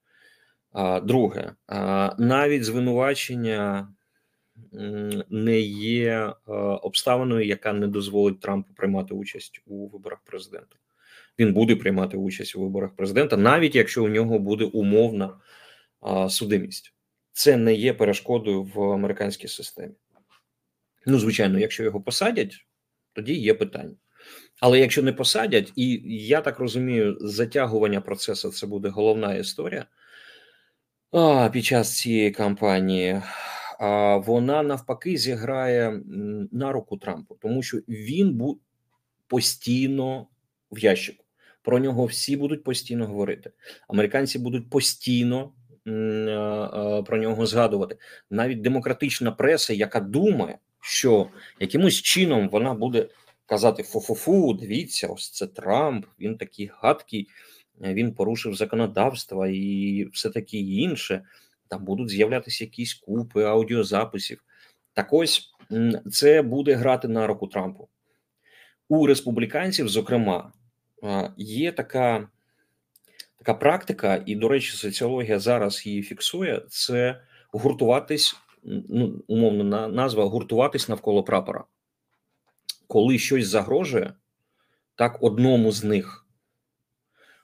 Друге, 1.04 1.54
навіть 2.18 2.64
звинувачення 2.64 3.94
не 5.30 5.60
є 5.60 6.12
е, 6.12 6.34
обставиною, 6.62 7.46
яка 7.46 7.74
не 7.74 7.88
дозволить 7.88 8.40
Трампу 8.40 8.74
приймати 8.74 9.14
участь 9.14 9.62
у 9.66 9.88
виборах 9.88 10.20
президента. 10.26 10.76
Він 11.40 11.54
буде 11.54 11.76
приймати 11.76 12.18
участь 12.18 12.56
у 12.56 12.62
виборах 12.62 12.96
президента, 12.96 13.38
навіть 13.38 13.76
якщо 13.76 14.04
у 14.04 14.08
нього 14.08 14.40
буде 14.40 14.66
умовна 14.66 15.40
судимість. 16.30 16.94
Це 17.34 17.58
не 17.58 17.74
є 17.74 17.94
перешкодою 17.94 18.64
в 18.64 18.82
американській 18.82 19.48
системі. 19.48 19.94
Ну, 21.06 21.20
звичайно, 21.20 21.60
якщо 21.60 21.84
його 21.84 22.02
посадять, 22.02 22.66
тоді 23.14 23.34
є 23.34 23.54
питання. 23.54 23.96
Але 24.60 24.80
якщо 24.80 25.04
не 25.04 25.14
посадять, 25.14 25.74
і 25.76 26.02
я 26.06 26.42
так 26.42 26.60
розумію, 26.60 27.18
затягування 27.22 28.02
процесу 28.02 28.52
це 28.52 28.68
буде 28.68 28.90
головна 28.90 29.34
історія 29.36 29.86
а, 31.12 31.50
під 31.54 31.66
час 31.66 31.98
цієї 31.98 32.32
кампанії, 32.32 33.22
вона 34.26 34.64
навпаки 34.64 35.18
зіграє 35.18 36.02
на 36.52 36.72
руку 36.72 36.98
Трампу, 36.98 37.38
тому 37.42 37.64
що 37.64 37.78
він 37.78 38.34
буде 38.34 38.60
постійно 39.28 40.28
в 40.72 40.80
ящику. 40.80 41.24
Про 41.62 41.80
нього 41.80 42.06
всі 42.06 42.38
будуть 42.38 42.64
постійно 42.64 43.08
говорити. 43.08 43.52
Американці 43.88 44.40
будуть 44.40 44.70
постійно 44.70 45.52
про 47.06 47.18
нього 47.18 47.46
згадувати. 47.46 47.98
Навіть 48.30 48.62
демократична 48.62 49.32
преса, 49.32 49.74
яка 49.74 50.00
думає, 50.00 50.58
що 50.80 51.28
якимось 51.60 51.96
чином 51.96 52.50
вона 52.50 52.74
буде 52.74 53.08
казати 53.46 53.84
фу-фу-фу, 53.84 54.54
дивіться, 54.54 55.08
ось 55.08 55.30
це 55.30 55.48
Трамп, 55.48 56.06
він 56.20 56.38
такий 56.38 56.72
гадкий, 56.74 57.28
він 57.82 58.14
порушив 58.14 58.56
законодавство 58.56 59.48
і 59.48 60.06
все 60.14 60.30
таке 60.30 60.58
інше. 60.58 61.24
Там 61.72 61.86
будуть 61.86 62.10
з'являтися 62.10 62.64
якісь 62.64 62.94
купи 62.94 63.44
аудіозаписів. 63.44 64.44
Так 64.94 65.14
ось 65.14 65.52
це 66.12 66.42
буде 66.42 66.74
грати 66.76 67.08
на 67.08 67.28
руку 67.28 67.48
Трампу. 67.48 67.90
У 68.90 69.08
республіканців, 69.08 69.90
зокрема, 69.90 70.54
є 71.38 71.72
така 71.72 72.28
така 73.38 73.54
практика, 73.54 74.24
і, 74.26 74.36
до 74.36 74.48
речі, 74.48 74.72
соціологія 74.72 75.40
зараз 75.40 75.86
її 75.86 76.04
фіксує: 76.04 76.62
це 76.70 77.22
гуртуватись, 77.52 78.36
ну 78.64 79.24
умовно 79.28 79.88
назва 79.88 80.26
гуртуватись 80.26 80.90
навколо 80.90 81.24
прапора 81.24 81.64
коли 82.92 83.20
щось 83.20 83.48
загрожує, 83.48 84.14
так 84.96 85.18
одному 85.24 85.72
з 85.72 85.84
них, 85.84 86.21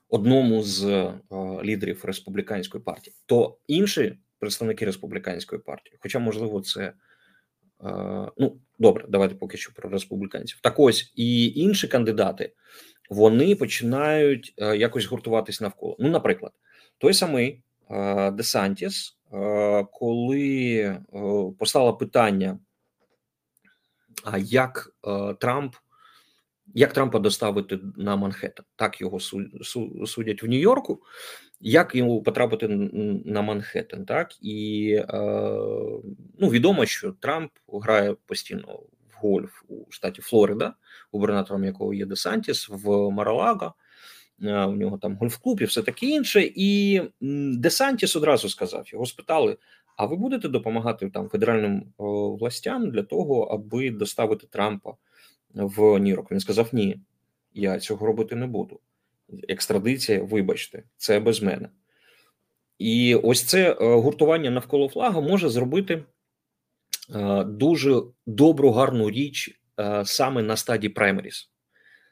одному 0.09 0.63
з 0.63 0.85
е, 0.85 1.13
лідерів 1.63 2.05
республіканської 2.05 2.83
партії, 2.83 3.15
то 3.25 3.57
інші 3.67 4.17
представники 4.39 4.85
республіканської 4.85 5.61
партії, 5.61 5.97
хоча, 5.99 6.19
можливо, 6.19 6.61
це 6.61 6.81
е, 6.81 6.93
ну 8.37 8.57
добре, 8.79 9.05
давайте 9.09 9.35
поки 9.35 9.57
що 9.57 9.73
про 9.73 9.89
республіканців. 9.89 10.59
Так 10.61 10.79
ось 10.79 11.13
і 11.15 11.47
інші 11.47 11.87
кандидати 11.87 12.53
вони 13.09 13.55
починають 13.55 14.53
е, 14.57 14.77
якось 14.77 15.05
гуртуватись 15.05 15.61
навколо. 15.61 15.95
Ну, 15.99 16.09
наприклад, 16.09 16.51
той 16.97 17.13
самий 17.13 17.61
Десантіс, 18.33 19.17
коли 19.91 20.97
постало 21.59 21.93
питання 21.93 22.59
а 24.23 24.37
як 24.37 24.89
Трамп, 25.39 25.75
як 26.77 26.93
Трампа 26.93 27.19
доставити 27.19 27.79
на 27.97 28.15
Манхеттен? 28.15 28.65
Так 28.75 29.01
його 29.01 29.19
судять 30.07 30.43
в 30.43 30.45
Нью-Йорку. 30.45 31.01
Як 31.59 31.95
йому 31.95 32.23
потрапити 32.23 32.67
на 33.25 33.41
Манхеттен? 33.41 34.05
Так 34.05 34.31
і 34.41 34.89
е, 34.93 35.05
ну 36.39 36.49
відомо, 36.49 36.85
що 36.85 37.11
Трамп 37.11 37.51
грає 37.67 38.15
постійно 38.25 38.73
в 39.09 39.21
гольф 39.21 39.63
у 39.67 39.91
штаті 39.91 40.21
Флорида, 40.21 40.73
губернатором 41.11 41.63
якого 41.63 41.93
є 41.93 42.05
Десантіс 42.05 42.69
в 42.69 43.09
Маралага. 43.09 43.73
Е, 44.43 44.65
у 44.65 44.75
нього 44.75 44.97
там 44.97 45.17
гольф-клуб 45.17 45.61
і 45.61 45.65
все 45.65 45.81
таке 45.81 46.05
інше. 46.05 46.51
І 46.55 47.01
Десантіс 47.57 48.15
одразу 48.15 48.49
сказав: 48.49 48.83
його 48.87 49.05
спитали: 49.05 49.57
а 49.95 50.05
ви 50.05 50.15
будете 50.15 50.49
допомагати 50.49 51.09
там 51.09 51.29
федеральним 51.29 51.93
о, 51.97 52.35
властям 52.35 52.91
для 52.91 53.03
того, 53.03 53.41
аби 53.43 53.91
доставити 53.91 54.47
Трампа 54.47 54.93
в 55.65 55.99
Нью-Йорк? 55.99 56.31
Він 56.31 56.39
сказав: 56.39 56.69
Ні, 56.71 56.99
я 57.53 57.79
цього 57.79 58.05
робити 58.05 58.35
не 58.35 58.47
буду. 58.47 58.79
Екстрадиція, 59.49 60.23
вибачте, 60.23 60.83
це 60.97 61.19
без 61.19 61.41
мене. 61.41 61.69
І 62.79 63.15
ось 63.15 63.43
це 63.43 63.71
е, 63.71 63.75
гуртування 63.95 64.49
навколо 64.49 64.89
флага 64.89 65.21
може 65.21 65.49
зробити 65.49 66.03
е, 67.15 67.43
дуже 67.43 68.01
добру, 68.25 68.71
гарну 68.71 69.09
річ 69.09 69.59
е, 69.79 70.05
саме 70.05 70.41
на 70.41 70.57
стадії 70.57 70.89
праймеріс, 70.89 71.49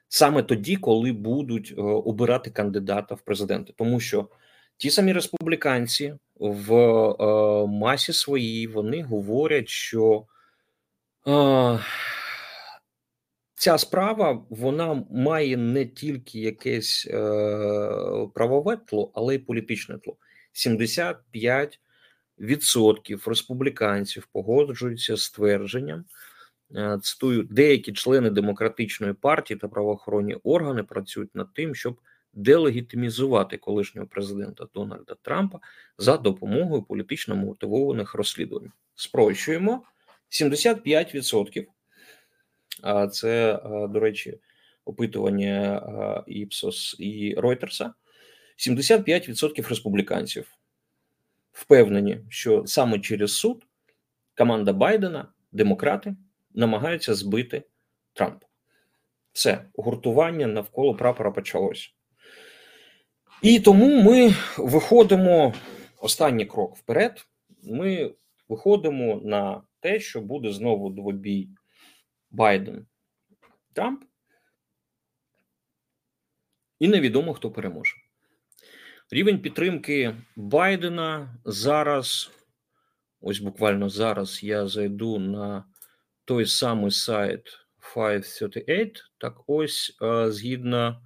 саме 0.07 0.43
тоді, 0.43 0.75
коли 0.75 1.11
будуть 1.11 1.73
обирати 1.77 2.49
кандидата 2.49 3.15
в 3.15 3.21
президенти, 3.21 3.73
тому 3.77 3.99
що 3.99 4.29
ті 4.77 4.89
самі 4.89 5.13
республіканці 5.13 6.15
в 6.35 6.75
масі 7.67 8.13
своїй 8.13 8.67
вони 8.67 9.03
говорять, 9.03 9.69
що 9.69 10.25
ця 13.55 13.77
справа 13.77 14.45
вона 14.49 15.05
має 15.11 15.57
не 15.57 15.85
тільки 15.85 16.39
якесь 16.39 17.07
е, 17.09 17.13
правове 18.33 18.77
тло, 18.77 19.11
але 19.15 19.35
й 19.35 19.39
політичне 19.39 19.97
тло. 19.97 20.17
75% 20.53 23.29
республіканців 23.29 24.27
погоджуються 24.31 25.17
з 25.17 25.29
твердженням. 25.29 26.05
Е, 26.75 26.99
цитую, 27.03 27.43
деякі 27.43 27.93
члени 27.93 28.29
демократичної 28.29 29.13
партії 29.13 29.57
та 29.57 29.67
правоохоронні 29.67 30.35
органи 30.43 30.83
працюють 30.83 31.35
над 31.35 31.53
тим, 31.53 31.75
щоб 31.75 31.99
делегітимізувати 32.33 33.57
колишнього 33.57 34.07
президента 34.07 34.67
Дональда 34.73 35.15
Трампа 35.21 35.59
за 35.97 36.17
допомогою 36.17 36.83
політично 36.83 37.35
мотивованих 37.35 38.13
розслідувань. 38.13 38.71
Спрощуємо 38.95 39.83
75%. 40.29 41.65
Це, 43.11 43.59
до 43.89 43.99
речі, 43.99 44.39
опитування 44.85 46.23
Іпсос 46.27 46.95
і 46.99 47.35
Ройтерса. 47.37 47.93
75% 48.57 49.69
республіканців 49.69 50.57
впевнені, 51.51 52.19
що 52.29 52.63
саме 52.65 52.99
через 52.99 53.35
суд 53.35 53.65
команда 54.37 54.73
Байдена, 54.73 55.27
демократи, 55.51 56.15
намагаються 56.53 57.15
збити 57.15 57.63
Трампа. 58.13 58.47
Все 59.33 59.65
гуртування 59.73 60.47
навколо 60.47 60.95
прапора 60.95 61.31
почалося. 61.31 61.89
І 63.41 63.59
тому 63.59 64.01
ми 64.01 64.33
виходимо 64.57 65.53
останній 66.01 66.45
крок 66.45 66.77
вперед. 66.77 67.27
Ми 67.63 68.13
виходимо 68.49 69.21
на 69.23 69.61
те, 69.79 69.99
що 69.99 70.21
буде 70.21 70.51
знову 70.51 70.89
двобій 70.89 71.49
Байден 72.35 72.87
Трамп. 73.73 74.03
І 76.79 76.87
невідомо, 76.87 77.33
хто 77.33 77.51
переможе. 77.51 77.95
Рівень 79.11 79.41
підтримки 79.41 80.15
Байдена 80.35 81.37
зараз, 81.45 82.31
ось 83.21 83.39
буквально 83.39 83.89
зараз 83.89 84.43
я 84.43 84.67
зайду 84.67 85.19
на 85.19 85.65
той 86.25 86.45
самий 86.45 86.91
сайт 86.91 87.43
538. 87.93 88.91
Так 89.17 89.41
ось, 89.47 89.97
згідно 90.27 91.01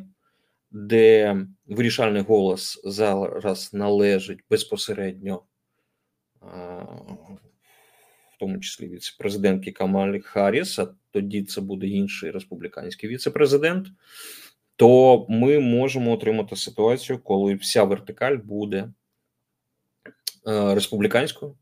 де 0.71 1.37
вирішальний 1.65 2.21
голос 2.21 2.81
зараз 2.83 3.73
належить 3.73 4.39
безпосередньо, 4.49 5.43
в 6.41 8.37
тому 8.39 8.59
числі 8.59 8.87
віце-президентки 8.87 9.71
Камалі 9.71 10.19
Харріс, 10.19 10.79
а 10.79 10.87
тоді 11.11 11.43
це 11.43 11.61
буде 11.61 11.87
інший 11.87 12.31
республіканський 12.31 13.09
віце-президент, 13.09 13.87
то 14.75 15.25
ми 15.29 15.59
можемо 15.59 16.11
отримати 16.11 16.55
ситуацію, 16.55 17.19
коли 17.19 17.55
вся 17.55 17.83
вертикаль 17.83 18.37
буде 18.37 18.77
е, 20.47 20.75
республіканською, 20.75 21.57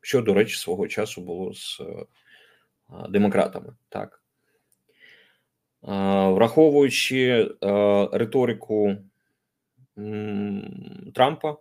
що, 0.00 0.22
до 0.22 0.34
речі, 0.34 0.56
свого 0.56 0.88
часу 0.88 1.20
було 1.20 1.54
з 1.54 1.80
е, 1.80 2.06
демократами. 3.08 3.76
Так. 3.88 4.20
Враховуючи 6.32 7.50
риторику 8.12 8.96
Трампа, 11.14 11.56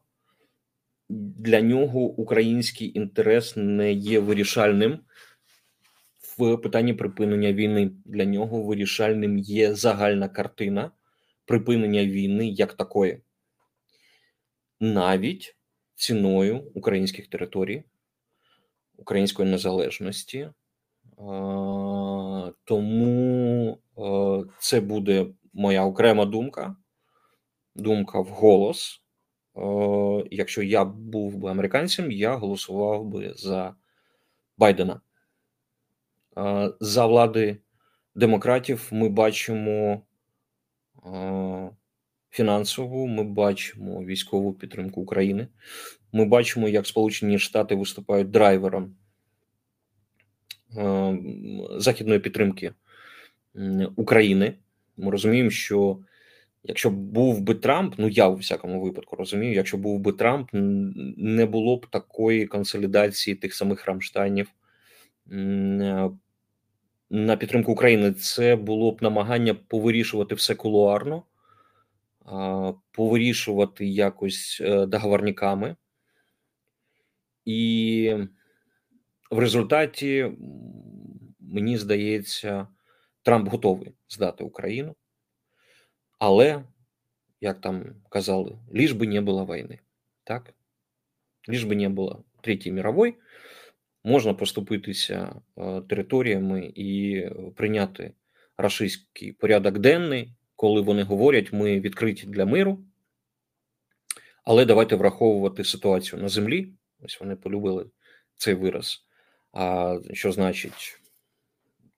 для 1.37 1.61
нього 1.61 1.99
український 2.01 2.97
інтерес 2.97 3.53
не 3.55 3.93
є 3.93 4.19
вирішальним 4.19 4.99
в 6.37 6.57
питанні 6.57 6.93
припинення 6.93 7.53
війни. 7.53 7.91
Для 8.05 8.25
нього 8.25 8.63
вирішальним 8.63 9.37
є 9.37 9.75
загальна 9.75 10.29
картина 10.29 10.91
припинення 11.45 12.05
війни 12.05 12.47
як 12.47 12.73
такої, 12.73 13.21
навіть 14.79 15.55
ціною 15.95 16.71
українських 16.73 17.27
територій, 17.27 17.83
української 18.97 19.49
незалежності. 19.49 20.49
Тому 22.63 23.79
це 24.59 24.81
буде 24.81 25.27
моя 25.53 25.85
окрема 25.85 26.25
думка, 26.25 26.75
думка 27.75 28.19
в 28.19 28.27
голос. 28.27 29.02
Якщо 30.31 30.63
я 30.63 30.85
був 30.85 31.37
би 31.37 31.51
американцем, 31.51 32.11
я 32.11 32.35
голосував 32.35 33.05
би 33.05 33.33
за 33.35 33.75
Байдена. 34.57 35.01
За 36.79 37.05
влади 37.05 37.57
демократів 38.15 38.89
ми 38.91 39.09
бачимо 39.09 40.01
фінансову, 42.29 43.07
ми 43.07 43.23
бачимо 43.23 44.03
військову 44.03 44.53
підтримку 44.53 45.01
України. 45.01 45.47
Ми 46.11 46.25
бачимо, 46.25 46.69
як 46.69 46.87
Сполучені 46.87 47.39
Штати 47.39 47.75
виступають 47.75 48.31
драйвером 48.31 48.95
західної 51.77 52.19
підтримки 52.19 52.73
України. 53.95 54.53
Ми 54.97 55.11
розуміємо, 55.11 55.49
що 55.49 55.99
якщо 56.63 56.89
був 56.89 57.41
би 57.41 57.55
Трамп, 57.55 57.95
ну 57.97 58.09
я 58.09 58.27
у 58.27 58.35
всякому 58.35 58.81
випадку 58.81 59.15
розумію, 59.15 59.53
якщо 59.53 59.77
був 59.77 59.99
би 59.99 60.11
Трамп, 60.11 60.49
не 60.53 61.45
було 61.45 61.77
б 61.77 61.87
такої 61.89 62.47
консолідації 62.47 63.35
тих 63.35 63.53
самих 63.53 63.85
Рамштайнів 63.85 64.47
на 67.09 67.37
підтримку 67.39 67.71
України. 67.71 68.11
Це 68.11 68.55
було 68.55 68.91
б 68.91 69.03
намагання 69.03 69.53
повирішувати 69.53 70.35
все 70.35 70.55
кулуарно, 70.55 71.23
повирішувати 72.91 73.85
якось 73.85 74.61
е, 74.63 74.85
договорниками. 74.85 75.75
І 77.45 78.15
в 79.31 79.39
результаті 79.39 80.31
мені 81.39 81.77
здається. 81.77 82.67
Трамп 83.23 83.49
готовий 83.49 83.91
здати 84.09 84.43
Україну, 84.43 84.95
але, 86.25 86.63
як 87.41 87.61
там 87.61 87.95
казали, 88.09 88.57
ліж 88.73 88.91
би 88.91 89.07
не 89.07 89.21
було 89.21 89.45
війни. 89.45 89.79
Так? 90.23 90.53
Ліж 91.49 91.63
би 91.63 91.75
не 91.75 91.89
було 91.89 92.23
Третьої 92.41 92.75
мирової, 92.75 93.13
можна 94.03 94.33
поступитися 94.33 95.35
е, 95.57 95.81
територіями 95.81 96.71
і 96.75 97.21
прийняти 97.55 98.13
рашистський 98.57 99.31
порядок 99.31 99.79
денний, 99.79 100.33
коли 100.55 100.81
вони 100.81 101.03
говорять, 101.03 101.53
ми 101.53 101.79
відкриті 101.79 102.23
для 102.27 102.45
миру. 102.45 102.79
Але 104.43 104.65
давайте 104.65 104.95
враховувати 104.95 105.63
ситуацію 105.63 106.21
на 106.21 106.29
землі. 106.29 106.73
Ось 107.01 107.19
вони 107.19 107.35
полюбили 107.35 107.85
цей 108.35 108.53
вираз. 108.53 109.05
Що 110.13 110.31
значить 110.31 111.02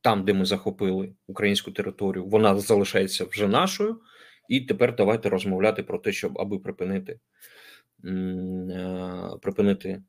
там, 0.06 0.26
де 0.26 0.34
ми 0.34 0.46
захопили 0.46 1.14
українську 1.28 1.72
територію, 1.72 2.26
вона 2.26 2.60
залишається 2.60 3.26
вже 3.26 3.48
нашою, 3.48 4.02
і 4.50 4.62
тепер 4.62 4.96
давайте 4.96 5.30
розмовляти 5.30 5.84
про 5.84 5.98
те, 5.98 6.12
щоб 6.12 6.40
аби 6.40 6.60
припинити 6.60 7.20
е, 8.06 9.30
припинити 9.42 9.90
е, 9.90 10.04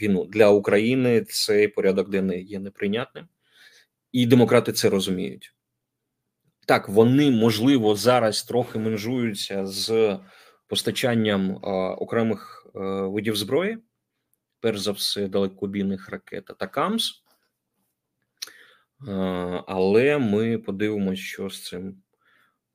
війну 0.00 0.24
для 0.24 0.48
України. 0.48 1.20
Цей 1.20 1.68
порядок 1.68 2.10
денний 2.10 2.44
є 2.44 2.58
неприйнятним, 2.58 3.28
і 4.12 4.26
демократи 4.26 4.72
це 4.72 4.90
розуміють. 4.90 5.54
Так, 6.66 6.88
вони 6.88 7.30
можливо 7.30 7.96
зараз 7.96 8.42
трохи 8.42 8.78
менжуються 8.78 9.66
з 9.66 10.18
постачанням 10.66 11.58
окремих 11.98 12.66
е, 12.74 12.78
видів 13.02 13.36
зброї, 13.36 13.78
перш 14.60 14.78
за 14.80 14.92
все, 14.92 15.28
далекобійних 15.28 16.08
ракет 16.08 16.44
та 16.58 16.66
КАМС. 16.66 17.22
Але 19.66 20.18
ми 20.18 20.58
подивимося, 20.58 21.22
що 21.22 21.50
з 21.50 21.64
цим 21.64 22.02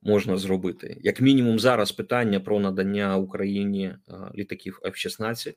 можна 0.01 0.37
зробити. 0.37 0.97
Як 1.01 1.21
мінімум, 1.21 1.59
зараз 1.59 1.91
питання 1.91 2.39
про 2.39 2.59
надання 2.59 3.17
Україні 3.17 3.95
літаків 4.35 4.79
F-16 4.83 5.53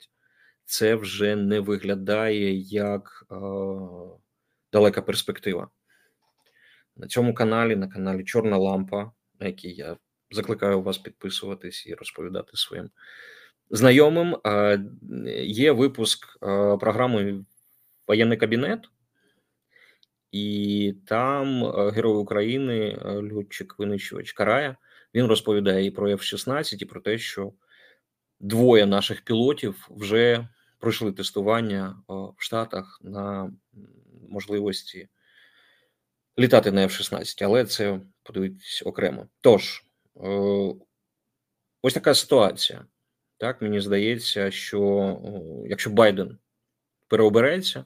це 0.65 0.95
вже 0.95 1.37
не 1.37 1.61
виглядає 1.61 2.55
як 2.59 3.27
далека 4.73 5.03
перспектива. 5.03 5.69
На 6.97 7.07
цьому 7.07 7.35
каналі, 7.35 7.77
на 7.77 7.89
каналі 7.89 8.25
Чорна 8.25 8.57
Лампа, 8.57 9.13
на 9.41 9.47
який 9.47 9.75
я 9.75 9.97
закликаю 10.31 10.83
вас 10.83 10.99
підписуватись 10.99 11.87
і 11.87 11.95
розповідати 11.95 12.51
своїм 12.55 12.91
знайомим. 13.71 14.37
Є 15.43 15.73
випуск 15.73 16.39
програми 16.81 17.45
Воєнний 18.07 18.39
кабінет. 18.39 18.89
І 20.33 20.95
там 21.07 21.65
е, 21.65 21.91
герой 21.91 22.17
України, 22.17 22.99
е, 23.05 23.33
льотчик 23.33 23.79
винищувач 23.79 24.33
Карая, 24.33 24.77
він 25.15 25.27
розповідає 25.27 25.87
і 25.87 25.91
про 25.91 26.11
F-16, 26.11 26.83
і 26.83 26.85
про 26.85 27.01
те, 27.01 27.19
що 27.19 27.53
двоє 28.41 28.87
наших 28.87 29.25
пілотів 29.25 29.89
вже 29.91 30.49
пройшли 30.79 31.13
тестування 31.13 31.89
е, 31.89 32.13
в 32.13 32.37
Штатах 32.39 33.01
на 33.03 33.53
можливості 34.29 35.09
літати 36.39 36.73
на 36.73 36.87
F-16, 36.87 37.45
але 37.45 37.65
це 37.65 38.01
подивитись 38.23 38.83
окремо. 38.87 39.29
Тож, 39.41 39.85
ось 41.83 41.95
така 41.95 42.15
ситуація. 42.15 42.87
Так, 43.37 43.63
мені 43.63 43.81
здається, 43.81 44.51
що 44.51 45.21
якщо 45.67 45.91
Байден 45.91 46.39
переобереться 47.09 47.85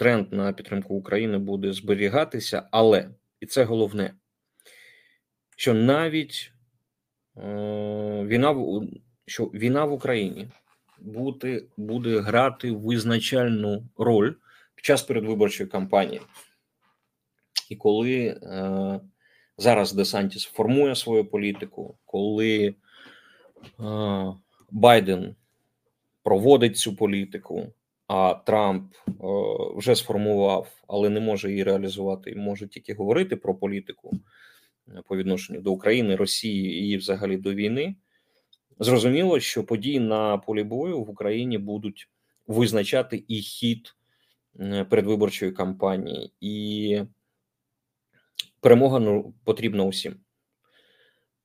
тренд 0.00 0.32
на 0.32 0.52
підтримку 0.52 0.94
України 0.94 1.38
буде 1.38 1.72
зберігатися, 1.72 2.68
але 2.70 3.10
і 3.40 3.46
це 3.46 3.64
головне, 3.64 4.14
що 5.56 5.74
навіть 5.74 6.52
е, 7.36 8.24
війна 8.26 8.50
в 8.50 8.88
що 9.26 9.44
війна 9.44 9.84
в 9.84 9.92
Україні 9.92 10.48
буде, 10.98 11.62
буде 11.76 12.20
грати 12.20 12.72
визначальну 12.72 13.84
роль 13.96 14.32
під 14.74 14.84
час 14.84 15.02
передвиборчої 15.02 15.68
кампанії. 15.68 16.20
І 17.70 17.76
коли 17.76 18.26
е, 18.26 19.00
зараз 19.58 19.92
Десантіс 19.92 20.44
формує 20.44 20.96
свою 20.96 21.24
політику, 21.24 21.98
коли 22.04 22.66
е, 22.68 22.74
Байден 24.70 25.36
проводить 26.22 26.78
цю 26.78 26.96
політику, 26.96 27.72
а 28.12 28.34
Трамп 28.34 28.94
е, 29.08 29.12
вже 29.76 29.96
сформував, 29.96 30.82
але 30.88 31.08
не 31.08 31.20
може 31.20 31.50
її 31.50 31.62
реалізувати, 31.62 32.34
може 32.34 32.68
тільки 32.68 32.94
говорити 32.94 33.36
про 33.36 33.54
політику 33.54 34.12
е, 34.88 35.02
по 35.08 35.16
відношенню 35.16 35.60
до 35.60 35.72
України, 35.72 36.16
Росії 36.16 36.92
і 36.92 36.96
взагалі 36.96 37.36
до 37.36 37.54
війни. 37.54 37.94
Зрозуміло, 38.78 39.40
що 39.40 39.64
події 39.64 40.00
на 40.00 40.38
полі 40.38 40.62
бою 40.62 41.04
в 41.04 41.10
Україні 41.10 41.58
будуть 41.58 42.08
визначати 42.46 43.24
і 43.28 43.40
хід 43.40 43.96
е, 44.60 44.84
передвиборчої 44.84 45.52
кампанії, 45.52 46.32
і 46.40 47.00
перемога 48.60 48.98
ну, 48.98 49.34
потрібна 49.44 49.84
усім. 49.84 50.14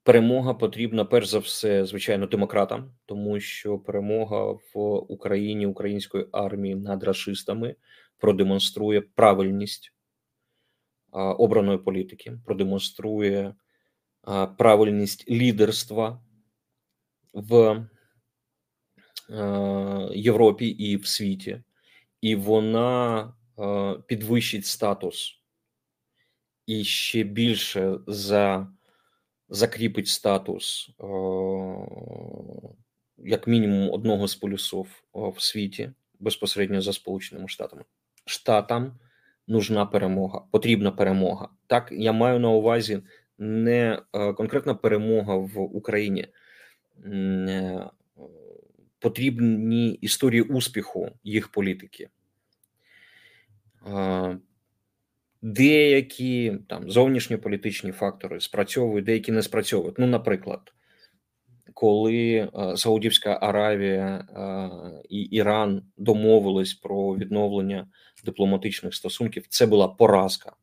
Перемога 0.06 0.53
потрібна 0.53 1.06
перш 1.06 1.28
за 1.28 1.39
все, 1.39 1.86
звичайно, 1.86 2.28
демократам, 2.28 2.93
тому 3.06 3.39
що 3.39 3.80
перемога 3.80 4.51
в 4.51 4.80
Україні 5.12 5.66
української 5.66 6.28
армії 6.32 6.76
над 6.76 7.03
расистами 7.03 7.76
продемонструє 8.18 9.01
правильність 9.01 9.93
обраної 11.12 11.78
політики, 11.78 12.39
продемонструє 12.45 13.56
правильність 14.58 15.30
лідерства 15.30 16.24
в 17.34 17.86
Європі 20.12 20.68
і 20.68 20.97
в 20.97 21.08
світі, 21.08 21.64
і 22.22 22.36
вона 22.36 23.34
підвищить 24.08 24.66
статус. 24.66 25.41
І 26.66 26.84
ще 26.84 27.24
більше 27.24 27.99
за 28.08 28.68
закріпить 29.50 30.08
статус 30.08 30.89
як 33.18 33.48
мінімум 33.48 33.91
одного 33.91 34.28
з 34.28 34.36
полюсів 34.36 35.04
в 35.14 35.41
світі 35.41 35.91
безпосередньо 36.20 36.82
за 36.82 36.93
Сполученими 36.93 37.48
Штатами. 37.48 37.84
Штатам 38.26 39.00
нужна 39.48 39.86
перемога, 39.86 40.41
потрібна 40.52 40.91
перемога. 40.91 41.50
Так 41.68 41.89
я 41.91 42.12
маю 42.12 42.39
на 42.39 42.50
увазі 42.50 43.02
не 43.38 44.02
конкретна 44.12 44.76
перемога 44.76 45.36
в 45.36 45.60
Україні. 45.60 46.28
Е, 47.06 47.89
потрібні 49.00 49.93
історії 49.93 50.41
успіху 50.41 51.12
їх 51.24 51.48
політики. 51.48 52.10
Деякі 55.48 56.58
там 56.70 56.91
зовнішньополітичні 56.91 57.91
фактори 57.91 58.41
спрацьовують, 58.41 59.06
деякі 59.06 59.32
не 59.32 59.41
спрацьовують. 59.41 60.00
Ну, 60.00 60.08
наприклад, 60.08 60.74
коли 61.74 62.50
Саудівська 62.76 63.39
Аравія 63.41 64.28
і 65.10 65.22
Іран 65.22 65.84
домовились 65.98 66.74
про 66.74 67.16
відновлення 67.16 67.88
дипломатичних 68.24 68.96
стосунків, 68.96 69.46
це 69.50 69.66
була 69.66 69.88
поразка 69.88 70.54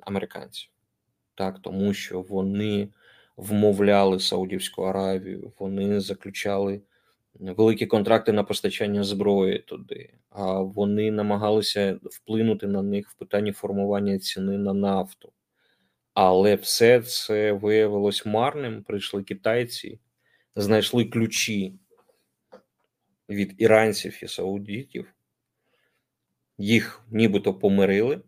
американців, 0.00 0.70
так 1.34 1.58
тому 1.62 1.94
що 1.94 2.20
вони 2.20 2.88
вмовляли 3.36 4.20
Саудівську 4.20 4.82
Аравію, 4.82 5.52
вони 5.58 6.00
заключали 6.00 6.80
великі 7.34 7.86
контракти 7.86 8.32
на 8.32 8.44
постачання 8.44 9.04
зброї 9.04 9.58
туди, 9.58 10.10
а 10.30 10.60
вони 10.60 11.10
намагалися 11.10 11.98
вплинути 12.02 12.66
на 12.66 12.82
них 12.82 13.10
в 13.10 13.14
питанні 13.14 13.52
формування 13.52 14.18
ціни 14.18 14.58
на 14.58 14.72
нафту. 14.72 15.32
Але 16.14 16.54
все 16.54 17.02
це 17.02 17.52
виявилось 17.52 18.26
марним. 18.26 18.82
Прийшли 18.82 19.22
китайці, 19.22 20.00
знайшли 20.56 21.04
ключі 21.04 21.74
від 23.28 23.54
іранців 23.58 24.18
і 24.22 24.28
саудитів, 24.28 25.14
їх 26.58 27.02
нібито 27.10 27.54
помирили 27.54 28.20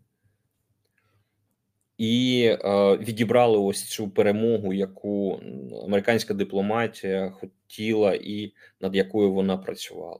і 2.00 2.44
е, 2.44 2.96
відібрали 2.96 3.58
ось 3.58 3.84
цю 3.84 4.10
перемогу, 4.10 4.72
яку 4.72 5.40
американська 5.84 6.34
дипломатія 6.34 7.30
хотіла, 7.30 8.14
і 8.14 8.52
над 8.80 8.96
якою 8.96 9.32
вона 9.32 9.56
працювала. 9.56 10.18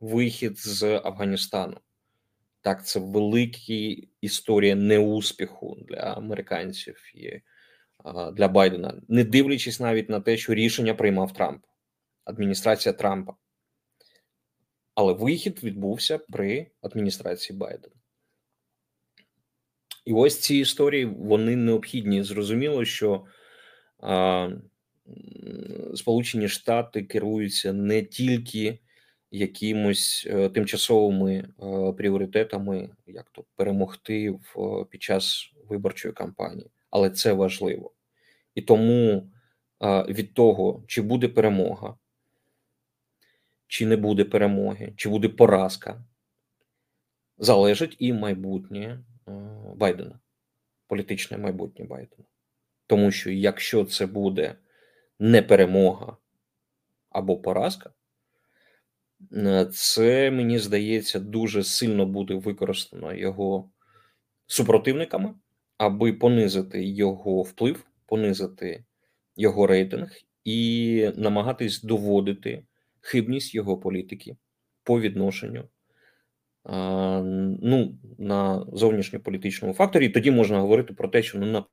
Вихід 0.00 0.58
з 0.58 0.82
Афганістану. 1.04 1.80
Так, 2.60 2.86
це 2.86 3.00
велика 3.00 4.02
історія 4.20 4.74
неуспіху 4.74 5.76
для 5.88 5.96
американців 5.96 6.96
і 7.14 7.40
для 8.32 8.48
Байдена, 8.48 9.02
не 9.08 9.24
дивлячись 9.24 9.80
навіть 9.80 10.08
на 10.08 10.20
те, 10.20 10.36
що 10.36 10.54
рішення 10.54 10.94
приймав 10.94 11.32
Трамп, 11.32 11.64
адміністрація 12.24 12.92
Трампа. 12.92 13.34
Але 14.94 15.12
вихід 15.12 15.64
відбувся 15.64 16.18
при 16.18 16.70
адміністрації 16.82 17.58
Байдена. 17.58 17.94
І 20.04 20.12
ось 20.12 20.40
ці 20.40 20.56
історії 20.56 21.04
вони 21.04 21.56
необхідні. 21.56 22.22
Зрозуміло, 22.22 22.84
що 22.84 23.24
а, 24.00 24.50
Сполучені 25.94 26.48
Штати 26.48 27.02
керуються 27.02 27.72
не 27.72 28.02
тільки 28.02 28.78
якимось 29.30 30.26
е, 30.30 30.48
тимчасовими 30.48 31.34
е, 31.34 31.92
пріоритетами, 31.92 32.90
як 33.06 33.30
то 33.30 33.44
перемогти 33.56 34.30
в 34.30 34.60
а, 34.60 34.84
під 34.84 35.02
час 35.02 35.52
виборчої 35.68 36.14
кампанії, 36.14 36.70
але 36.90 37.10
це 37.10 37.32
важливо 37.32 37.94
і 38.54 38.62
тому 38.62 39.30
а, 39.78 40.02
від 40.02 40.34
того, 40.34 40.84
чи 40.86 41.02
буде 41.02 41.28
перемога, 41.28 41.96
чи 43.66 43.86
не 43.86 43.96
буде 43.96 44.24
перемоги, 44.24 44.92
чи 44.96 45.08
буде 45.08 45.28
поразка, 45.28 46.04
залежить 47.38 47.96
і 47.98 48.12
майбутнє. 48.12 49.04
Е, 49.28 49.32
Байдена, 49.76 50.18
політичне 50.86 51.38
майбутнє 51.38 51.84
Байдена. 51.84 52.24
Тому 52.86 53.10
що 53.10 53.30
якщо 53.30 53.84
це 53.84 54.06
буде 54.06 54.54
не 55.18 55.42
перемога 55.42 56.16
або 57.10 57.36
поразка, 57.36 57.92
е, 59.32 59.66
це 59.72 60.30
мені 60.30 60.58
здається 60.58 61.20
дуже 61.20 61.64
сильно 61.64 62.06
буде 62.06 62.34
використано 62.34 63.14
його 63.14 63.70
супротивниками, 64.46 65.34
аби 65.78 66.12
понизити 66.12 66.84
його 66.84 67.42
вплив, 67.42 67.86
понизити 68.06 68.84
його 69.36 69.66
рейтинг 69.66 70.10
і 70.44 71.10
намагатись 71.16 71.82
доводити 71.82 72.66
хибність 73.00 73.54
його 73.54 73.78
політики 73.78 74.36
по 74.82 75.00
відношенню 75.00 75.68
ну, 76.66 77.98
на 78.18 78.66
зовнішньополітичному 78.72 79.74
факторі, 79.74 80.06
і 80.06 80.08
тоді 80.08 80.30
можна 80.30 80.60
говорити 80.60 80.94
про 80.94 81.08
те, 81.08 81.22
що 81.22 81.38
ну 81.38 81.46
на 81.46 81.64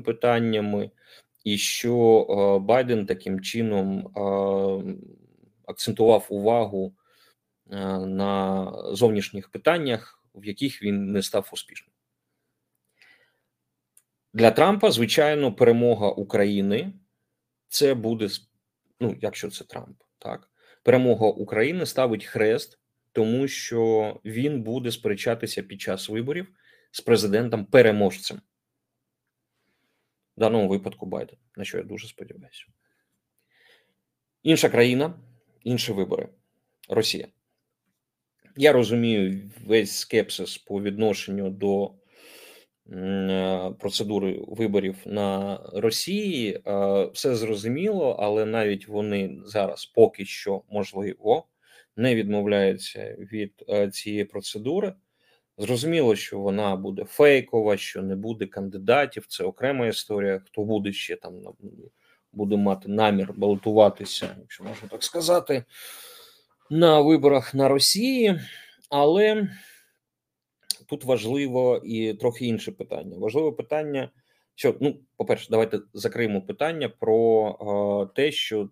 питаннями, 0.00 0.90
і 1.44 1.56
що 1.58 2.60
Байден 2.64 3.06
таким 3.06 3.40
чином 3.40 4.08
акцентував 5.66 6.26
увагу 6.28 6.94
на 7.66 8.72
зовнішніх 8.94 9.48
питаннях, 9.48 10.22
в 10.34 10.44
яких 10.44 10.82
він 10.82 11.12
не 11.12 11.22
став 11.22 11.50
успішним. 11.52 11.94
Для 14.32 14.50
Трампа, 14.50 14.90
звичайно, 14.90 15.54
перемога 15.54 16.08
України 16.08 16.92
це 17.68 17.94
буде 17.94 18.28
ну, 19.00 19.16
якщо 19.20 19.50
це 19.50 19.64
Трамп, 19.64 20.02
так 20.18 20.50
перемога 20.84 21.26
України 21.26 21.86
ставить 21.86 22.24
хрест, 22.24 22.78
тому 23.12 23.48
що 23.48 24.20
він 24.24 24.62
буде 24.62 24.90
сперечатися 24.90 25.62
під 25.62 25.80
час 25.80 26.08
виборів 26.08 26.46
з 26.90 27.00
президентом 27.00 27.64
переможцем. 27.64 28.40
В 30.36 30.40
даному 30.40 30.68
випадку 30.68 31.06
Байден, 31.06 31.38
на 31.56 31.64
що 31.64 31.78
я 31.78 31.84
дуже 31.84 32.08
сподіваюся. 32.08 32.64
Інша 34.42 34.68
країна, 34.68 35.14
інші 35.62 35.92
вибори 35.92 36.28
Росія. 36.88 37.28
Я 38.56 38.72
розумію 38.72 39.50
весь 39.66 39.98
скепсис 39.98 40.58
по 40.58 40.82
відношенню 40.82 41.50
до 41.50 41.90
е, 42.92 43.70
процедури 43.78 44.44
виборів 44.48 44.96
на 45.06 45.60
Росії. 45.72 46.60
Е, 46.66 47.04
все 47.12 47.34
зрозуміло, 47.34 48.16
але 48.20 48.44
навіть 48.44 48.88
вони 48.88 49.38
зараз 49.44 49.86
поки 49.86 50.24
що 50.24 50.62
можливо 50.70 51.46
не 51.96 52.14
відмовляються 52.14 53.16
від 53.18 53.52
е, 53.68 53.90
цієї 53.90 54.24
процедури. 54.24 54.94
Зрозуміло, 55.58 56.16
що 56.16 56.38
вона 56.38 56.76
буде 56.76 57.04
фейкова, 57.04 57.76
що 57.76 58.02
не 58.02 58.16
буде 58.16 58.46
кандидатів. 58.46 59.26
Це 59.26 59.44
окрема 59.44 59.86
історія. 59.86 60.42
Хто 60.46 60.64
буде 60.64 60.92
ще 60.92 61.16
там 61.16 61.42
буде 62.32 62.56
мати 62.56 62.88
намір 62.88 63.32
балотуватися, 63.36 64.36
якщо 64.40 64.64
можна 64.64 64.88
так 64.88 65.04
сказати 65.04 65.64
на 66.70 67.00
виборах 67.00 67.54
на 67.54 67.68
Росії, 67.68 68.40
але 68.90 69.48
тут 70.88 71.04
важливо 71.04 71.82
і 71.84 72.14
трохи 72.14 72.46
інше 72.46 72.72
питання. 72.72 73.18
Важливе 73.18 73.52
питання, 73.52 74.10
що 74.54 74.76
ну, 74.80 75.00
по-перше, 75.16 75.48
давайте 75.50 75.80
закриємо 75.92 76.42
питання 76.42 76.88
про 76.88 78.10
те, 78.14 78.32
що 78.32 78.70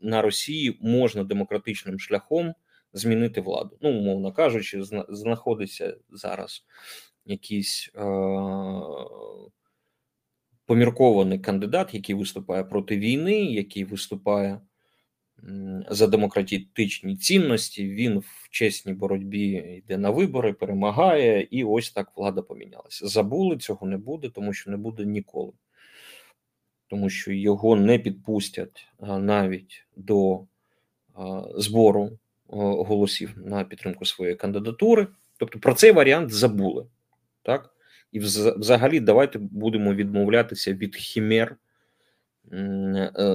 на 0.00 0.22
Росії 0.22 0.78
можна 0.80 1.24
демократичним 1.24 1.98
шляхом 1.98 2.54
змінити 2.92 3.40
владу. 3.40 3.78
Ну, 3.80 3.98
умовно 3.98 4.32
кажучи, 4.32 4.82
знаходиться 5.08 5.96
зараз 6.10 6.64
якийсь 7.24 7.90
е, 7.94 8.00
поміркований 10.66 11.38
кандидат, 11.38 11.94
який 11.94 12.14
виступає 12.14 12.64
проти 12.64 12.98
війни, 12.98 13.44
який 13.44 13.84
виступає 13.84 14.60
за 15.90 16.06
демократичні 16.06 17.16
цінності. 17.16 17.88
Він 17.88 18.18
в 18.18 18.48
чесній 18.50 18.92
боротьбі 18.92 19.48
йде 19.84 19.98
на 19.98 20.10
вибори, 20.10 20.52
перемагає, 20.52 21.48
і 21.50 21.64
ось 21.64 21.90
так 21.90 22.12
влада 22.16 22.42
помінялася. 22.42 23.08
Забули 23.08 23.56
цього 23.56 23.86
не 23.86 23.96
буде, 23.96 24.28
тому 24.28 24.52
що 24.52 24.70
не 24.70 24.76
буде 24.76 25.04
ніколи, 25.04 25.52
тому 26.86 27.10
що 27.10 27.32
його 27.32 27.76
не 27.76 27.98
підпустять 27.98 28.88
навіть 29.00 29.86
до 29.96 30.40
збору 31.56 32.18
голосів 32.48 33.34
на 33.36 33.64
підтримку 33.64 34.04
своєї 34.04 34.36
кандидатури. 34.36 35.06
Тобто 35.38 35.58
про 35.58 35.74
цей 35.74 35.92
варіант 35.92 36.32
забули. 36.32 36.86
Так? 37.42 37.70
І 38.12 38.18
взагалі 38.18 39.00
давайте 39.00 39.38
будемо 39.38 39.94
відмовлятися 39.94 40.72
від 40.72 40.96
хімер 40.96 41.56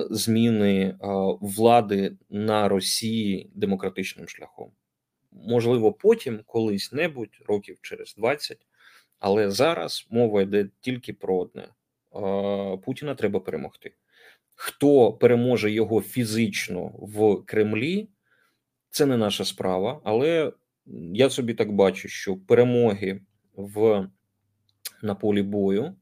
зміни 0.10 0.98
влади 1.42 2.18
на 2.30 2.70
Росії 2.70 3.52
демократичним 3.56 4.28
шляхом. 4.28 4.72
Можливо, 5.32 5.94
потім 5.94 6.40
колись 6.46 6.92
небудь, 6.92 7.42
років 7.48 7.78
через 7.82 8.16
20, 8.16 8.58
але 9.20 9.52
зараз 9.52 10.08
мова 10.10 10.42
йде 10.42 10.70
тільки 10.82 11.14
про 11.14 11.38
одне: 11.38 11.68
Путіна 12.78 13.16
треба 13.16 13.40
перемогти. 13.40 13.94
Хто 14.56 15.14
переможе 15.14 15.72
його 15.72 16.02
фізично 16.02 16.92
в 17.00 17.46
Кремлі, 17.46 18.10
це 18.90 19.06
не 19.06 19.18
наша 19.18 19.46
справа, 19.46 20.02
але 20.04 20.54
я 21.14 21.30
собі 21.30 21.54
так 21.54 21.72
бачу, 21.72 22.08
що 22.08 22.38
перемоги 22.38 23.22
в 23.56 24.08
на 25.02 25.16
полі 25.16 25.42
бою, 25.42 25.96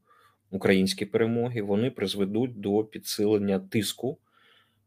українські 0.50 1.04
перемоги, 1.04 1.62
вони 1.62 1.90
призведуть 1.90 2.60
до 2.60 2.84
підсилення 2.84 3.58
тиску 3.58 4.18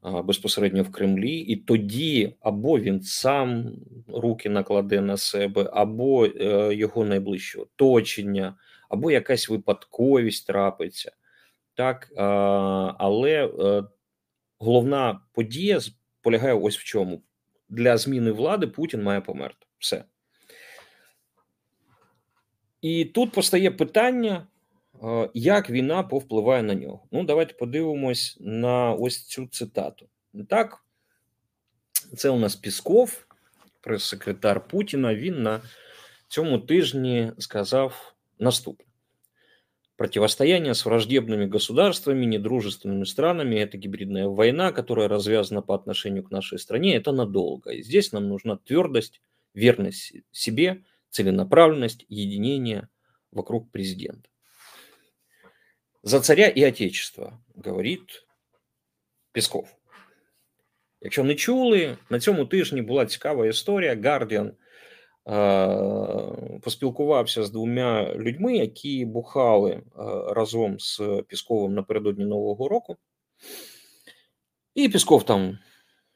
безпосередньо 0.03 0.83
в 0.83 0.91
Кремлі, 0.91 1.37
і 1.37 1.55
тоді 1.55 2.35
або 2.41 2.79
він 2.79 3.01
сам 3.01 3.71
руки 4.07 4.49
накладе 4.49 5.01
на 5.01 5.17
себе, 5.17 5.69
або 5.73 6.25
е, 6.25 6.75
його 6.75 7.05
найближче 7.05 7.59
оточення, 7.59 8.55
або 8.89 9.11
якась 9.11 9.49
випадковість 9.49 10.47
трапиться. 10.47 11.11
Так, 11.75 12.11
але 12.97 13.45
е, 13.59 13.83
головна 14.59 15.19
подія 15.33 15.79
полягає 16.21 16.53
ось 16.53 16.77
в 16.77 16.83
чому: 16.83 17.21
для 17.69 17.97
зміни 17.97 18.31
влади 18.31 18.67
Путін 18.67 19.03
має 19.03 19.21
померти. 19.21 19.65
Все. 19.79 20.03
І 22.81 23.05
тут 23.05 23.31
постає 23.31 23.71
питання, 23.71 24.47
як 25.34 25.70
війна 25.70 26.02
повпливає 26.02 26.62
на 26.62 26.74
нього. 26.74 27.06
Ну, 27.10 27.24
давайте 27.24 27.54
подивимось 27.54 28.36
на 28.40 28.92
ось 28.92 29.26
цю 29.26 29.46
цитату. 29.46 30.08
Так, 30.48 30.84
це 32.16 32.30
у 32.30 32.38
нас 32.38 32.56
Пісков, 32.56 33.26
прес-секретар 33.80 34.68
Путіна. 34.68 35.14
Він 35.14 35.42
на 35.42 35.60
цьому 36.28 36.58
тижні 36.58 37.32
сказав 37.38 38.14
наступне: 38.38 38.86
противостояние 39.96 40.74
с 40.74 40.86
враждебными 40.86 41.46
государствами, 41.46 42.24
недружественными 42.24 43.04
странами – 43.04 43.64
это 43.64 43.78
гибридная 43.78 44.28
война, 44.28 44.72
которая 44.72 45.08
развязана 45.08 45.62
по 45.62 45.74
отношению 45.74 46.24
к 46.24 46.30
нашей 46.30 46.58
стране. 46.58 46.96
Это 46.96 47.12
надолго. 47.12 47.70
И 47.70 47.82
здесь 47.82 48.12
нам 48.12 48.28
нужна 48.28 48.56
твердость, 48.56 49.20
верность 49.54 50.12
себе – 50.30 51.10
целенаправленность, 51.10 52.04
единение 52.08 52.88
вокруг 53.32 53.70
президента. 53.70 54.28
За 56.03 56.19
царя 56.19 56.47
і 56.47 56.67
отечество, 56.67 57.39
говорить 57.65 58.27
Песков. 59.31 59.75
Якщо 61.01 61.23
не 61.23 61.35
чули, 61.35 61.97
на 62.09 62.19
цьому 62.19 62.45
тижні 62.45 62.81
була 62.81 63.05
цікава 63.05 63.47
історія. 63.47 63.99
Гардіан 64.03 64.53
поспілкувався 66.61 67.43
з 67.43 67.51
двома 67.51 68.13
людьми, 68.15 68.57
які 68.57 69.05
бухали 69.05 69.81
разом 70.27 70.79
з 70.79 71.01
Пісковим 71.27 71.73
напередодні 71.73 72.25
Нового 72.25 72.69
року. 72.69 72.97
І 74.75 74.89
Пісков 74.89 75.23
там 75.23 75.59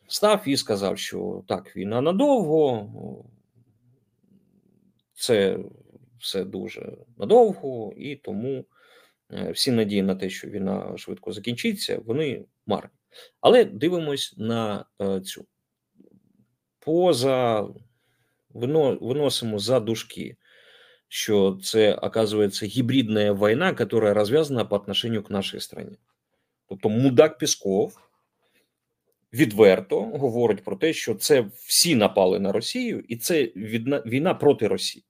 став 0.07 0.43
і 0.45 0.57
сказав, 0.57 0.97
що 0.97 1.43
так, 1.47 1.75
війна 1.75 2.01
надовго, 2.01 2.89
це 5.13 5.59
все 6.19 6.43
дуже 6.43 6.97
надовго, 7.17 7.93
і 7.97 8.15
тому 8.15 8.59
е, 8.59 8.63
всі 9.29 9.71
надії 9.71 10.01
на 10.01 10.15
те, 10.15 10.29
що 10.29 10.47
війна 10.47 10.97
швидко 10.97 11.31
закінчиться, 11.31 12.01
вони 12.05 12.45
марні. 12.65 12.89
Але 13.41 13.65
дивимось 13.65 14.33
на 14.37 14.85
е, 15.01 15.21
цю 15.21 15.45
поза 16.79 17.67
виносимо 18.49 19.59
за 19.59 19.79
дужки, 19.79 20.37
що 21.07 21.59
це 21.63 21.93
оказується 21.93 22.65
гібридна 22.65 23.33
війна, 23.33 23.67
яка 23.67 23.85
розв'язана 24.13 24.65
по 24.65 24.75
отношению 24.75 25.23
к 25.23 25.33
нашій 25.33 25.59
країні. 25.69 25.97
Тобто 26.69 26.89
мудак 26.89 27.37
Пісков 27.37 27.99
відверто 29.33 30.01
говорить 30.01 30.63
про 30.63 30.75
те, 30.75 30.93
що 30.93 31.15
це 31.15 31.45
всі 31.53 31.95
напали 31.95 32.39
на 32.39 32.51
Росію, 32.51 33.03
і 33.07 33.17
це 33.17 33.43
війна 34.05 34.33
проти 34.33 34.67
Росії. 34.67 35.05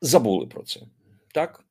Забули 0.00 0.46
про 0.46 0.62
це. 0.62 0.80
Так, 1.34 1.64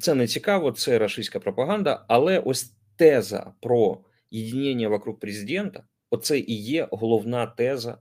це 0.00 0.14
не 0.14 0.26
цікаво, 0.26 0.72
це 0.72 0.98
рашистська 0.98 1.40
пропаганда, 1.40 2.04
але 2.08 2.38
ось 2.38 2.74
теза 2.96 3.52
про 3.60 4.04
єднання 4.30 4.88
вокруг 4.88 5.18
президента 5.18 5.84
оце 6.14 6.38
і 6.38 6.62
є 6.62 6.88
головна 6.90 7.46
теза 7.46 7.98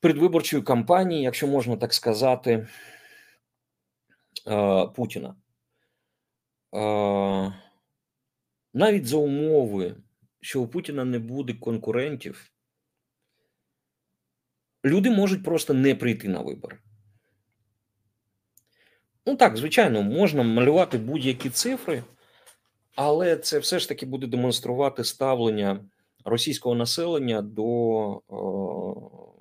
предвиборчої 0.00 0.62
кампанії, 0.62 1.22
якщо 1.22 1.46
можна 1.46 1.76
так 1.76 1.94
сказати, 1.94 2.68
Путіна. 4.96 5.36
Навіть 8.74 9.06
за 9.06 9.16
умови, 9.16 9.96
що 10.40 10.62
у 10.62 10.68
Путіна 10.68 11.04
не 11.04 11.18
буде 11.18 11.54
конкурентів, 11.54 12.50
люди 14.84 15.10
можуть 15.10 15.44
просто 15.44 15.74
не 15.74 15.94
прийти 15.94 16.28
на 16.28 16.40
вибори. 16.40 16.78
Ну 19.26 19.36
так, 19.36 19.56
звичайно, 19.56 20.02
можна 20.02 20.42
малювати 20.42 20.98
будь-які 20.98 21.50
цифри, 21.50 22.04
але 22.96 23.36
це 23.36 23.58
все 23.58 23.78
ж 23.78 23.88
таки 23.88 24.06
буде 24.06 24.26
демонструвати 24.26 25.04
ставлення 25.04 25.84
російського 26.24 26.74
населення 26.74 27.42
до 27.42 27.64
о, 28.28 29.34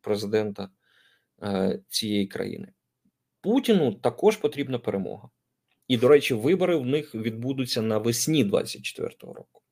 президента 0.00 0.68
е, 1.42 1.80
цієї 1.88 2.26
країни. 2.26 2.68
Путіну 3.40 3.94
також 3.94 4.36
потрібна 4.36 4.78
перемога. 4.78 5.28
І, 5.88 5.96
до 5.96 6.08
речі, 6.08 6.34
вибори 6.34 6.76
в 6.76 6.86
них 6.86 7.14
відбудуться 7.14 7.82
навесні 7.82 8.44
24-го 8.44 9.32
року. 9.32 9.62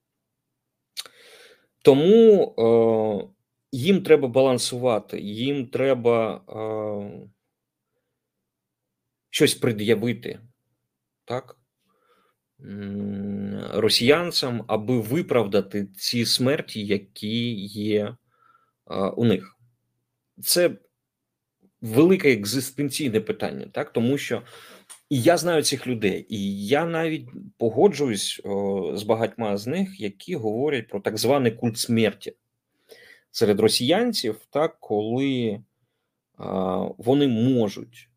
Тому 1.82 2.54
е, 2.58 3.28
їм 3.72 4.02
треба 4.02 4.28
балансувати, 4.28 5.20
їм 5.20 5.66
треба. 5.66 6.42
Е, 6.48 7.30
щось 9.30 9.54
пред'явити 9.54 10.40
так? 11.30 11.56
Росіянцям, 13.72 14.64
аби 14.66 15.00
виправдати 15.00 15.86
ці 15.86 16.26
смерті, 16.26 16.86
які 16.86 17.54
є 17.64 18.16
у 19.16 19.24
них. 19.24 19.56
Це 20.42 20.70
велике 21.80 22.32
екзистенційне 22.32 23.20
питання, 23.20 23.66
так? 23.72 23.92
Тому 23.92 24.18
що 24.18 24.42
і 25.10 25.22
я 25.22 25.36
знаю 25.36 25.62
цих 25.62 25.86
людей, 25.86 26.26
і 26.28 26.66
я 26.66 26.84
навіть 26.84 27.28
погоджуюсь 27.58 28.40
о, 28.44 28.92
з 28.96 29.02
багатьма 29.02 29.56
з 29.56 29.66
них, 29.66 30.00
які 30.00 30.36
говорять 30.36 30.88
про 30.88 31.00
так 31.00 31.18
званий 31.18 31.52
культ 31.52 31.78
смерті 31.78 32.32
серед 33.30 33.60
росіянців, 33.60 34.40
так? 34.50 34.76
Коли 34.80 35.62
а, 36.36 36.76
вони 36.98 37.28
можуть 37.28 38.09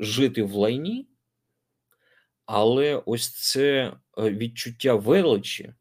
жити 0.00 0.42
в 0.42 0.54
лайні, 0.54 1.08
але 2.46 3.02
ось 3.06 3.30
це 3.30 3.92
е, 4.18 4.30
відчуття 4.30 4.94
величі, 4.94 5.74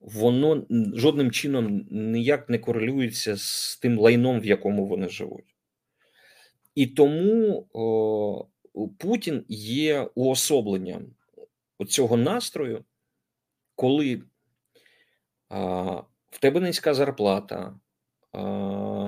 воно 0.00 0.66
жодним 0.94 1.30
чином 1.30 1.86
ніяк 1.90 2.48
не 2.48 2.58
корелюється 2.58 3.36
з 3.36 3.78
тим 3.82 3.98
лайном, 3.98 4.40
в 4.40 4.44
якому 4.44 4.86
вони 4.86 5.08
живуть. 5.08 5.56
І 6.74 6.86
тому 6.86 7.68
о, 7.72 8.46
Путін 8.98 9.44
є 9.48 10.02
уособленням 10.14 11.06
цього 11.88 12.16
настрою, 12.16 12.84
коли 13.74 14.22
а, 15.48 15.82
в 16.30 16.38
тебе 16.40 16.60
низька 16.60 16.94
зарплата. 16.94 17.78
А, 18.32 19.05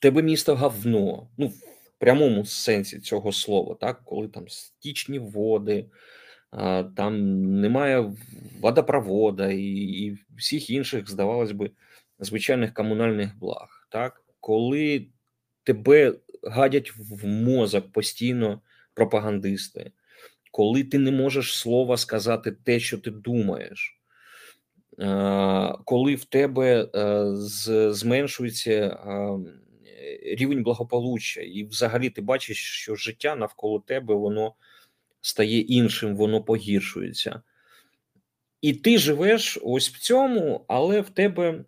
тебе 0.00 0.22
місто 0.22 0.56
говно. 0.56 1.28
Ну, 1.38 1.46
в 1.46 1.54
прямому 1.98 2.44
сенсі 2.44 3.00
цього 3.00 3.32
слова, 3.32 3.76
так, 3.80 4.02
коли 4.04 4.28
там 4.28 4.48
стічні 4.48 5.18
води, 5.18 5.86
там 6.96 7.42
немає 7.60 8.12
водопровода 8.60 9.50
і 9.50 9.64
і 9.64 10.18
всіх 10.36 10.70
інших, 10.70 11.10
здавалось 11.10 11.52
би, 11.52 11.70
звичайних 12.18 12.74
комунальних 12.74 13.38
благ. 13.38 13.86
Так, 13.88 14.22
коли 14.40 15.06
тебе 15.64 16.14
гадять 16.42 16.92
в 16.96 17.26
мозок 17.26 17.92
постійно 17.92 18.60
пропагандисти, 18.94 19.92
коли 20.50 20.84
ти 20.84 20.98
не 20.98 21.10
можеш 21.10 21.58
слова 21.58 21.96
сказати 21.96 22.52
те, 22.64 22.80
що 22.80 22.98
ти 22.98 23.10
думаєш. 23.10 23.96
Коли 25.84 26.14
в 26.14 26.24
тебе 26.24 26.88
е, 26.94 27.24
зменшується 27.92 28.98
рівень 30.22 30.62
благополуччя, 30.62 31.40
і 31.40 31.64
взагалі 31.64 32.10
ти 32.10 32.20
бачиш, 32.20 32.58
що 32.58 32.94
життя 32.94 33.36
навколо 33.36 33.80
тебе 33.80 34.14
воно 34.14 34.54
стає 35.20 35.60
іншим, 35.60 36.16
воно 36.16 36.42
погіршується. 36.42 37.42
І 38.60 38.72
ти 38.72 38.98
живеш 38.98 39.58
ось 39.62 39.90
в 39.90 39.98
цьому, 39.98 40.64
але 40.68 41.00
в 41.00 41.10
тебе 41.10 41.64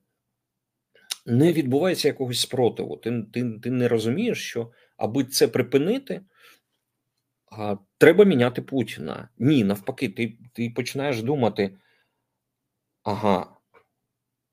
не 1.26 1.53
відбувається 1.53 2.09
якогось 2.09 2.41
спротиву. 2.41 2.97
Ти 2.97 3.22
ти, 3.33 3.59
ти 3.62 3.70
не 3.70 3.89
розумієш, 3.89 4.49
що 4.49 4.72
аби 4.97 5.24
це 5.24 5.49
припинити, 5.49 6.20
а, 7.47 7.76
треба 7.99 8.24
міняти 8.24 8.62
Путіна. 8.62 9.28
Ні, 9.39 9.64
навпаки, 9.64 10.09
ти, 10.09 10.39
ти 10.53 10.70
починаєш 10.70 11.22
думати: 11.22 11.78
ага, 13.03 13.57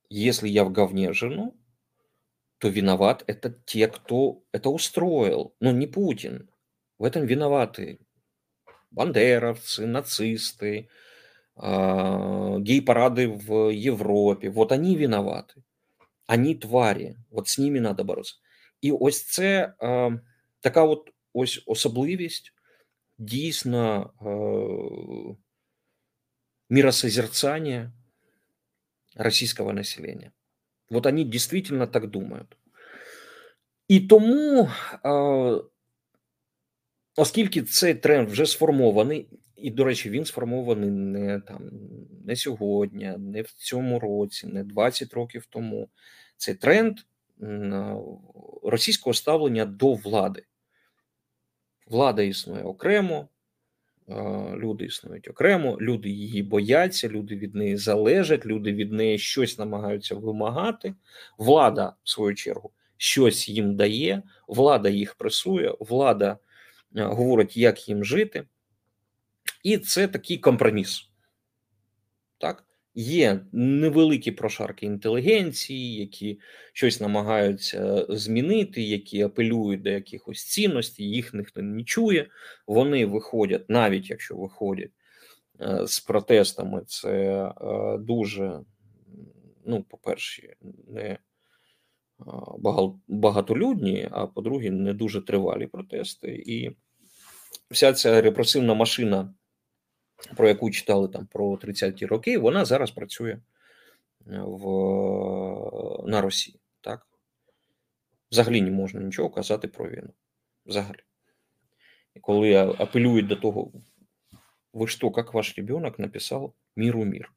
якщо 0.10 0.48
я 0.48 0.64
в 0.64 0.74
говне 0.74 1.14
жену, 1.14 1.54
то 2.59 2.69
виноват 2.69 3.25
это 3.27 3.51
те, 3.51 3.89
кто 3.89 4.43
это 4.53 4.71
устроил, 4.71 5.55
но 5.61 5.73
не 5.73 5.87
Путин. 5.87 6.49
В 6.99 7.05
этом 7.05 7.27
виноваты 7.27 7.99
бандеровцы, 8.91 9.87
нацисты, 9.87 10.89
гей-парады 11.57 13.29
в 13.29 13.75
Європі. 13.75 14.49
Вот 14.49 14.73
они 14.73 14.97
виноваты. 14.97 15.63
Они 16.27 16.55
тварі. 16.55 17.17
От 17.31 17.49
з 17.49 17.59
ними 17.59 17.81
треба 17.81 18.05
боротися. 18.05 18.35
І 18.81 18.93
ось 18.93 19.25
це 19.25 19.75
е, 19.83 20.21
така 20.61 20.85
от 20.85 21.11
ось 21.33 21.63
особливість 21.67 22.53
дійсно 23.19 24.13
е, 24.21 25.37
миросозерцания 26.69 27.93
российского 29.17 29.73
населения. 29.73 30.33
Вот 30.90 31.06
они 31.06 31.24
действительно 31.24 31.88
так 31.88 32.08
думають. 32.08 32.58
І 33.88 34.00
тому, 34.00 34.70
оскільки 37.16 37.62
цей 37.62 37.94
тренд 37.94 38.30
вже 38.30 38.46
сформований, 38.46 39.28
і, 39.56 39.72
до 39.72 39.84
речі, 39.84 40.10
він 40.10 40.26
сформований 40.26 40.90
не 40.90 41.40
там 41.40 41.70
не 42.26 42.36
сьогодні, 42.36 43.14
не 43.18 43.42
в 43.42 43.52
цьому 43.52 44.00
році, 44.00 44.48
не 44.48 44.64
20 44.64 45.14
років 45.14 45.46
тому. 45.46 45.90
Це 46.38 46.54
тренд 46.54 47.00
російського 48.64 49.14
ставлення 49.14 49.66
до 49.66 49.94
влади. 49.94 50.46
Влада 51.88 52.22
існує 52.22 52.64
окремо, 52.64 53.28
люди 54.56 54.86
існують 54.86 55.28
окремо, 55.28 55.78
люди 55.82 56.10
її 56.10 56.44
бояться, 56.44 57.10
люди 57.10 57.36
від 57.36 57.56
неї 57.56 57.78
залежать, 57.78 58.46
люди 58.46 58.74
від 58.74 58.92
неї 58.92 59.18
щось 59.18 59.58
намагаються 59.58 60.16
вимагати. 60.16 60.94
Влада, 61.38 61.94
в 62.04 62.10
свою 62.10 62.36
чергу, 62.36 62.72
щось 62.98 63.50
їм 63.50 63.76
дає, 63.76 64.24
влада 64.48 64.90
їх 64.90 65.16
пресує, 65.16 65.76
влада 65.80 66.38
говорить, 66.96 67.58
як 67.58 67.90
їм 67.90 68.06
жити. 68.06 68.44
І 69.64 69.78
це 69.78 70.08
такий 70.08 70.38
компроміс. 70.38 71.09
Є 73.02 73.40
невеликі 73.52 74.32
прошарки 74.32 74.86
інтелігенції, 74.86 75.96
які 75.96 76.40
щось 76.74 77.02
намагаються 77.02 78.06
змінити, 78.10 78.82
які 78.82 79.22
апелюють 79.22 79.82
до 79.82 79.90
якихось 79.90 80.44
цінностей, 80.44 81.10
їх 81.10 81.34
ніхто 81.34 81.62
не 81.62 81.84
чує. 81.84 82.28
Вони 82.68 83.06
виходять, 83.06 83.70
навіть 83.70 84.10
якщо 84.10 84.36
виходять 84.36 84.92
е, 85.62 85.88
з 85.88 86.00
протестами, 86.00 86.82
це 86.88 87.44
е, 87.46 87.98
дуже, 87.98 88.60
ну, 89.66 89.84
по-перше, 89.84 90.56
не 90.88 91.02
е, 91.02 91.20
багатолюдні, 93.08 94.08
а 94.12 94.28
по-друге, 94.28 94.72
не 94.72 94.94
дуже 94.94 95.22
тривалі 95.22 95.68
протести. 95.68 96.44
І 96.46 96.72
вся 97.72 97.94
ця 97.94 98.22
репресивна 98.22 98.74
машина 98.74 99.34
про 100.36 100.48
яку 100.48 100.72
читали 100.72 101.08
там 101.08 101.26
про 101.26 101.52
30-ті 101.52 102.06
роки, 102.06 102.38
вона 102.38 102.66
зараз 102.66 102.92
працює 102.92 103.32
е, 103.32 103.40
в, 104.28 104.64
на 106.08 106.22
Росії. 106.22 106.60
Так? 106.82 107.08
Взагалі 108.32 108.62
не 108.62 108.72
можна 108.72 109.02
нічого 109.02 109.30
казати 109.30 109.68
про 109.68 109.90
війну. 109.90 110.10
Взагалі. 110.66 111.00
І 112.16 112.20
коли 112.20 112.56
апелюють 112.56 113.28
до 113.28 113.36
того, 113.36 113.72
ви 114.74 114.88
що, 114.88 115.14
як 115.18 115.34
ваш 115.34 115.58
ребенок 115.58 116.00
написав 116.00 116.54
міру 116.76 117.06
мір. 117.06 117.32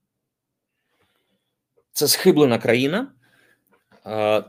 Це 1.93 2.09
схиблена 2.09 2.59
країна, 2.59 3.13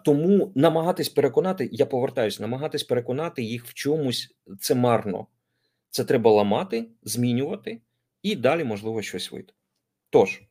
тому 0.05 0.51
намагатись 0.55 1.09
переконати, 1.09 1.69
я 1.71 1.86
повертаюсь, 1.86 2.39
намагатись 2.39 2.84
переконати 2.84 3.43
їх 3.43 3.65
в 3.65 3.73
чомусь 3.73 4.36
це 4.59 4.75
марно. 4.75 5.27
Це 5.89 6.03
треба 6.03 6.31
ламати, 6.31 6.88
змінювати 7.03 7.81
і 8.24 8.36
далі, 8.36 8.63
можливо, 8.63 9.01
щось 9.01 9.32
вийде. 9.32 9.53
Тож, 10.09 10.41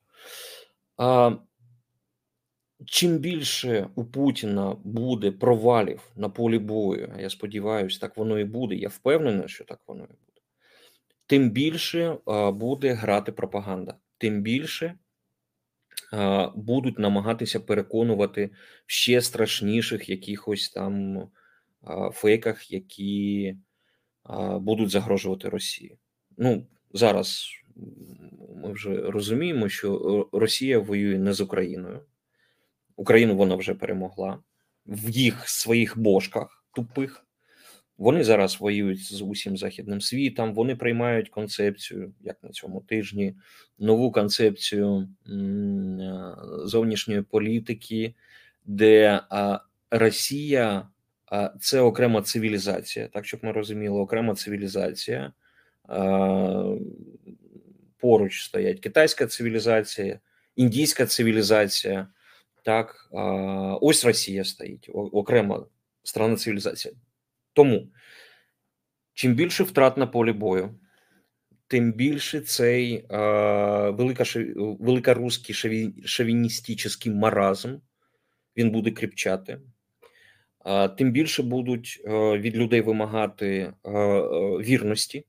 а, 0.97 1.37
чим 2.87 3.19
більше 3.19 3.89
у 3.95 4.05
Путіна 4.05 4.77
буде 4.85 5.33
провалів 5.33 6.11
на 6.17 6.29
полі 6.29 6.59
бою, 6.59 7.15
я 7.19 7.31
сподіваюся, 7.31 8.01
так 8.01 8.17
воно 8.17 8.39
і 8.39 8.45
буде. 8.45 8.75
Я 8.75 8.89
впевнений, 8.89 9.49
що 9.49 9.65
так 9.65 9.81
воно 9.87 10.05
і 10.05 10.07
буде, 10.07 10.41
тим 11.27 11.51
більше 11.51 12.17
а, 12.25 12.53
буде 12.53 12.93
грати 12.93 13.33
пропаганда, 13.33 13.95
тим 14.19 14.43
більше. 14.43 14.99
Будуть 16.55 16.99
намагатися 16.99 17.61
переконувати 17.61 18.51
в 18.87 18.93
ще 18.93 19.21
страшніших 19.21 20.09
якихось 20.09 20.71
там 20.71 21.23
фейках, 22.13 22.71
які 22.71 23.57
будуть 24.61 24.91
загрожувати 24.91 25.49
Росії. 25.49 25.99
Ну 26.37 26.67
зараз 26.93 27.49
ми 28.63 28.73
вже 28.73 28.97
розуміємо, 28.97 29.69
що 29.69 29.95
е, 30.33 30.39
Росія 30.39 30.79
воює 30.79 31.19
не 31.19 31.33
з 31.33 31.41
Україною. 31.41 32.01
Україну 32.97 33.37
вона 33.37 33.55
вже 33.55 33.75
перемогла 33.75 34.39
в 34.87 35.11
їх 35.11 35.49
своїх 35.49 35.99
бошках 35.99 36.65
тупих. 36.75 37.27
Вони 37.99 38.25
зараз 38.25 38.61
воюють 38.61 39.05
з 39.05 39.23
усім 39.23 39.57
західним 39.57 40.01
світом. 40.01 40.55
Вони 40.55 40.77
приймають 40.77 41.29
концепцію, 41.29 42.13
як 42.21 42.43
на 42.43 42.51
цьому 42.51 42.81
тижні, 42.81 43.35
нову 43.79 44.13
концепцію 44.13 45.09
е, 45.27 45.33
зовнішньої 46.65 47.23
політики, 47.23 48.15
де 48.65 49.21
Росія 49.91 50.89
це 51.61 51.81
окрема 51.81 52.23
цивілізація, 52.23 53.09
так 53.09 53.27
щоб 53.27 53.41
ми 53.43 53.53
розуміли, 53.53 53.99
окрема 54.01 54.35
цивілізація 54.35 55.33
поруч 58.03 58.43
стоять 58.43 58.81
китайська 58.81 59.27
цивілізація, 59.27 60.21
індійська 60.57 61.07
цивілізація. 61.07 62.09
Так, 62.65 63.09
ось 63.81 64.05
Росія 64.05 64.45
стоїть 64.45 64.91
окрема 64.93 65.67
страна 66.03 66.37
цивілізації. 66.37 66.95
Тому 67.53 67.89
чим 69.15 69.35
більше 69.35 69.65
втрат 69.65 69.97
на 69.97 70.07
полі 70.07 70.33
бою, 70.33 70.79
тим 71.67 71.93
більше 71.93 72.41
цей 72.41 73.07
велика, 73.93 74.25
великоруський 74.57 75.55
шовіністичний 76.05 77.15
маразм 77.15 77.77
він 78.57 78.71
буде 78.71 78.91
кріпчати, 78.91 79.61
тим 80.99 81.13
більше 81.13 81.43
будуть 81.43 82.03
від 82.35 82.57
людей 82.57 82.81
вимагати 82.81 83.73
вірності. 84.61 85.25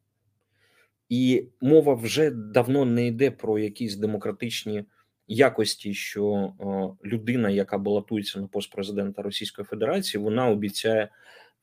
І 1.10 1.48
мова 1.62 1.94
вже 1.94 2.32
давно 2.32 2.86
не 2.86 3.08
йде 3.08 3.32
про 3.32 3.60
якісь 3.60 3.96
демократичні 3.96 4.86
якості, 5.28 5.94
що 5.94 6.54
людина, 7.06 7.50
яка 7.50 7.78
балотується 7.78 8.40
на 8.40 8.48
пост 8.48 8.72
президента 8.72 9.22
Російської 9.22 9.66
Федерації, 9.66 10.24
вона 10.24 10.48
обіцяє 10.50 11.10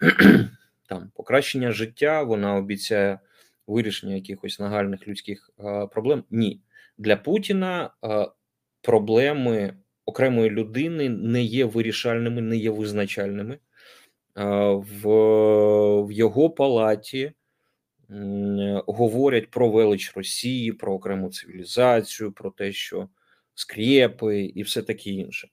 там 0.88 1.10
покращення 1.14 1.72
життя, 1.72 2.22
вона 2.22 2.56
обіцяє 2.56 3.18
вирішення 3.66 4.14
якихось 4.14 4.60
нагальних 4.60 5.08
людських 5.08 5.50
проблем. 5.92 6.24
Ні, 6.30 6.60
для 6.98 7.16
Путіна 7.16 7.90
проблеми 8.82 9.74
окремої 10.04 10.50
людини 10.50 11.08
не 11.08 11.42
є 11.42 11.64
вирішальними, 11.64 12.40
не 12.40 12.56
є 12.56 12.70
визначальними. 12.70 13.58
в 14.34 16.12
його 16.12 16.50
палаті 16.50 17.32
говорять 18.86 19.50
про 19.50 19.70
велич 19.70 20.12
Росії, 20.16 20.72
про 20.72 20.94
окрему 20.94 21.30
цивілізацію, 21.30 22.32
про 22.32 22.50
те, 22.50 22.72
що 22.72 23.08
скрєпи 23.54 24.42
і 24.44 24.62
все 24.62 24.82
таке 24.82 25.10
інше. 25.10 25.48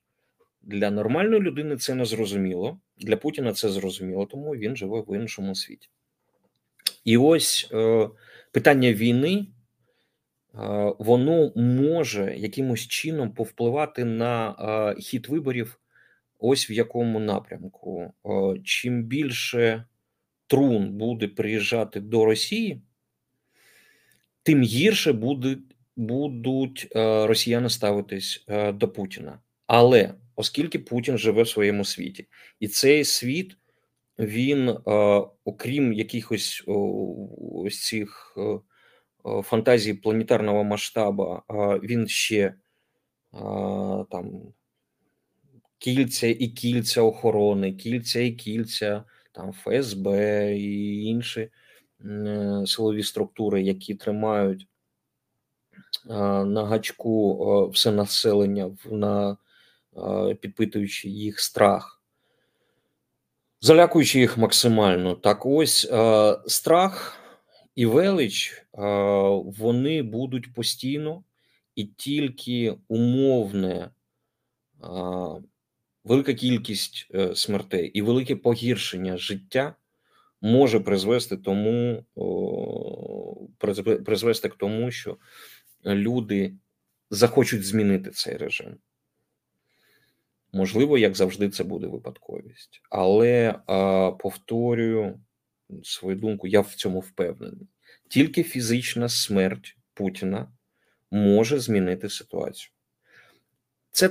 Для 0.61 0.91
нормальної 0.91 1.41
людини 1.41 1.77
це 1.77 1.95
не 1.95 2.05
зрозуміло. 2.05 2.79
Для 2.97 3.17
Путіна 3.17 3.53
це 3.53 3.69
зрозуміло, 3.69 4.25
тому 4.25 4.51
він 4.51 4.75
живе 4.75 5.03
в 5.07 5.15
іншому 5.15 5.55
світі. 5.55 5.89
І 7.05 7.17
ось 7.17 7.69
е, 7.73 8.09
питання 8.51 8.93
війни, 8.93 9.35
е, 9.37 9.47
воно 10.99 11.51
може 11.55 12.35
якимось 12.37 12.87
чином 12.87 13.31
повпливати 13.31 14.05
на 14.05 14.55
е, 14.97 15.01
хід 15.01 15.27
виборів, 15.27 15.79
ось 16.39 16.69
в 16.69 16.71
якому 16.71 17.19
напрямку. 17.19 18.13
Е, 18.25 18.59
чим 18.63 19.03
більше 19.03 19.85
трун 20.47 20.91
буде 20.91 21.27
приїжджати 21.27 21.99
до 21.99 22.25
Росії, 22.25 22.81
тим 24.43 24.63
гірше 24.63 25.13
буде, 25.13 25.57
будуть 25.95 26.87
е, 26.95 27.27
росіяни 27.27 27.69
ставитись 27.69 28.45
е, 28.47 28.71
до 28.71 28.89
Путіна. 28.89 29.39
Але 29.65 30.13
оскільки 30.35 30.79
Путін 30.79 31.17
живе 31.17 31.43
в 31.43 31.49
своєму 31.49 31.85
світі, 31.85 32.27
і 32.59 32.67
цей 32.67 33.05
світ 33.05 33.57
він, 34.19 34.69
е, 34.69 34.81
окрім 35.45 35.93
якихось 35.93 36.63
ось 37.53 37.81
цих 37.81 38.37
фантазій 39.43 39.93
планетарного 39.93 40.63
масштабу, 40.63 41.39
він 41.83 42.07
ще 42.07 42.53
там 44.11 44.53
кільця 45.77 46.27
і 46.27 46.47
кільця 46.47 47.01
охорони, 47.01 47.73
кільця 47.73 48.19
і 48.19 48.31
кільця 48.31 49.03
там 49.37 49.53
ФСБ 49.53 50.09
і 50.57 51.03
інші 51.03 51.49
силові 52.65 53.03
структури, 53.03 53.61
які 53.61 53.95
тримають 53.95 54.67
на 56.45 56.65
гачку 56.65 57.69
все 57.69 57.91
населення 57.91 58.77
на 58.85 59.37
підпитуючи 60.41 61.09
їх 61.09 61.39
страх, 61.39 62.01
залякуючи 63.61 64.19
їх 64.19 64.37
максимально. 64.37 65.15
Так 65.15 65.45
ось 65.45 65.91
страх 66.47 67.17
і 67.75 67.85
велич 67.85 68.65
вони 69.43 70.03
будуть 70.03 70.53
постійно 70.53 71.23
і 71.75 71.85
тільки 71.85 72.77
умовне. 72.87 73.89
Велика 76.07 76.33
кількість 76.33 77.07
е, 77.15 77.35
смертей 77.35 77.87
і 77.87 78.01
велике 78.01 78.35
погіршення 78.35 79.17
життя 79.17 79.75
може 80.41 80.79
призвести 80.79 81.37
тому 81.37 82.05
призвести 84.05 84.49
к 84.49 84.55
тому, 84.59 84.91
що 84.91 85.17
люди 85.85 86.53
захочуть 87.09 87.65
змінити 87.65 88.09
цей 88.09 88.37
режим. 88.37 88.77
Можливо, 90.53 90.97
як 90.97 91.15
завжди, 91.15 91.49
це 91.49 91.63
буде 91.63 91.87
випадковість, 91.87 92.81
але 92.89 93.55
повторюю 94.19 95.19
свою 95.83 96.15
думку, 96.15 96.47
я 96.47 96.61
в 96.61 96.73
цьому 96.73 96.99
впевнений. 96.99 97.67
Тільки 98.07 98.43
фізична 98.43 99.09
смерть 99.09 99.77
Путіна 99.93 100.51
може 101.11 101.59
змінити 101.59 102.09
ситуацію. 102.09 102.71
Це 103.91 104.09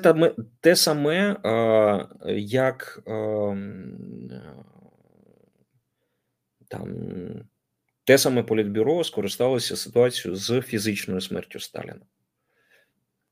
те 0.60 0.76
саме, 0.76 1.36
як 2.36 3.02
там 6.68 6.94
те 8.04 8.18
саме 8.18 8.42
Політбюро 8.42 9.04
скористалося 9.04 9.76
ситуацією 9.76 10.36
з 10.36 10.60
фізичною 10.60 11.20
смертю 11.20 11.60
Сталіна. 11.60 12.06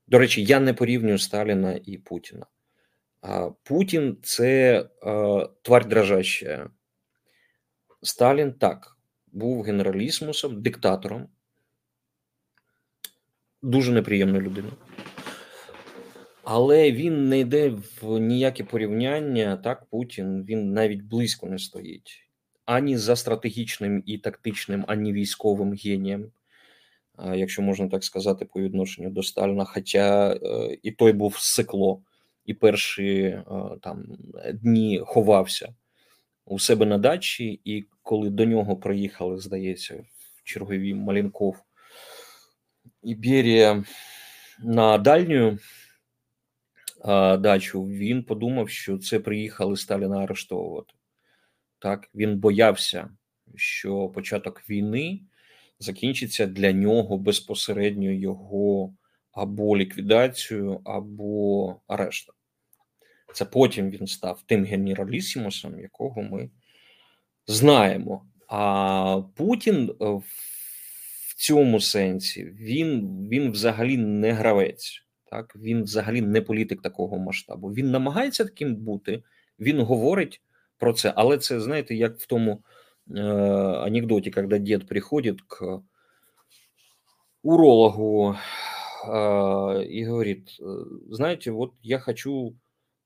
До 0.07 0.19
речі, 0.19 0.43
я 0.43 0.59
не 0.59 0.73
порівнюю 0.73 1.17
Сталіна 1.17 1.79
і 1.85 1.97
Путіна. 1.97 2.45
Путін 3.63 4.17
це 4.23 4.83
тварь 5.61 5.87
дрожаща. 5.87 6.69
Сталін 8.01 8.53
так, 8.53 8.97
був 9.27 9.63
генералісмусом, 9.63 10.61
диктатором, 10.61 11.29
дуже 13.61 13.91
неприємною 13.91 14.41
людиною. 14.41 14.73
Але 16.45 16.91
він 16.91 17.29
не 17.29 17.39
йде 17.39 17.69
в 18.01 18.19
ніяке 18.19 18.63
порівняння. 18.63 19.57
Так, 19.57 19.85
Путін 19.85 20.45
він 20.45 20.73
навіть 20.73 21.01
близько 21.01 21.47
не 21.47 21.59
стоїть 21.59 22.25
ані 22.65 22.97
за 22.97 23.15
стратегічним 23.15 24.03
і 24.05 24.17
тактичним, 24.17 24.85
ані 24.87 25.13
військовим 25.13 25.73
генієм, 25.73 26.31
якщо 27.33 27.61
можна 27.61 27.87
так 27.87 28.03
сказати, 28.03 28.45
по 28.45 28.61
відношенню 28.61 29.09
до 29.09 29.23
Сталіна. 29.23 29.65
Хоча 29.65 30.33
е, 30.33 30.77
і 30.83 30.91
той 30.91 31.13
був 31.13 31.37
сикло, 31.37 32.01
і 32.45 32.53
перші 32.53 33.17
е, 33.21 33.43
там 33.81 34.05
дні 34.53 35.01
ховався 35.05 35.73
у 36.45 36.59
себе 36.59 36.85
на 36.85 36.97
дачі, 36.97 37.59
і 37.65 37.85
коли 38.03 38.29
до 38.29 38.45
нього 38.45 38.77
приїхали, 38.77 39.37
здається, 39.37 39.95
в 40.35 40.43
чергові 40.43 40.93
Малінков 40.93 41.57
і 43.03 43.15
Берія 43.15 43.83
на 44.59 44.97
дальню 44.97 45.57
дачу, 47.37 47.83
він 47.83 48.23
подумав, 48.23 48.69
що 48.69 48.97
це 48.97 49.19
приїхали 49.19 49.77
Сталіна 49.77 50.17
арештовувати. 50.17 50.93
Так, 51.79 52.09
він 52.15 52.37
боявся, 52.39 53.09
що 53.55 54.09
початок 54.09 54.69
війни 54.69 55.19
закінчиться 55.79 56.47
для 56.47 56.71
нього 56.71 57.17
безпосередньо 57.17 58.11
його 58.11 58.93
або 59.31 59.77
ліквідацією, 59.77 60.81
або 60.85 61.75
арештом. 61.87 62.35
Це 63.33 63.45
потім 63.45 63.89
він 63.89 64.07
став 64.07 64.43
тим 64.45 64.65
генералісімусом, 64.65 65.79
якого 65.79 66.21
ми 66.21 66.49
знаємо. 67.47 68.25
А 68.47 69.21
Путін 69.35 69.89
е, 69.89 70.05
в 71.27 71.35
цьому 71.35 71.79
сенсі 71.79 72.45
він, 72.45 73.07
він 73.29 73.51
взагалі 73.51 73.97
не 73.97 74.31
гравець. 74.31 75.04
Так, 75.25 75.55
він 75.55 75.83
взагалі 75.83 76.21
не 76.21 76.41
політик 76.41 76.81
такого 76.81 77.17
масштабу. 77.17 77.67
Він 77.67 77.91
намагається 77.91 78.45
таким 78.45 78.75
бути, 78.75 79.23
він 79.59 79.81
говорить 79.81 80.41
про 80.77 80.93
це, 80.93 81.13
але 81.15 81.37
це 81.37 81.59
знаєте, 81.59 81.95
як 81.95 82.17
в 82.17 82.25
тому 82.25 82.63
е, 83.15 83.21
анекдоті, 83.21 84.31
коли 84.31 84.59
дід 84.59 84.87
приходить 84.87 85.41
к 85.41 85.81
урологу 87.43 88.35
э, 89.07 89.83
и 89.83 90.05
говорит, 90.05 90.59
знаете, 91.09 91.51
вот 91.51 91.73
я 91.81 91.99
хочу 91.99 92.55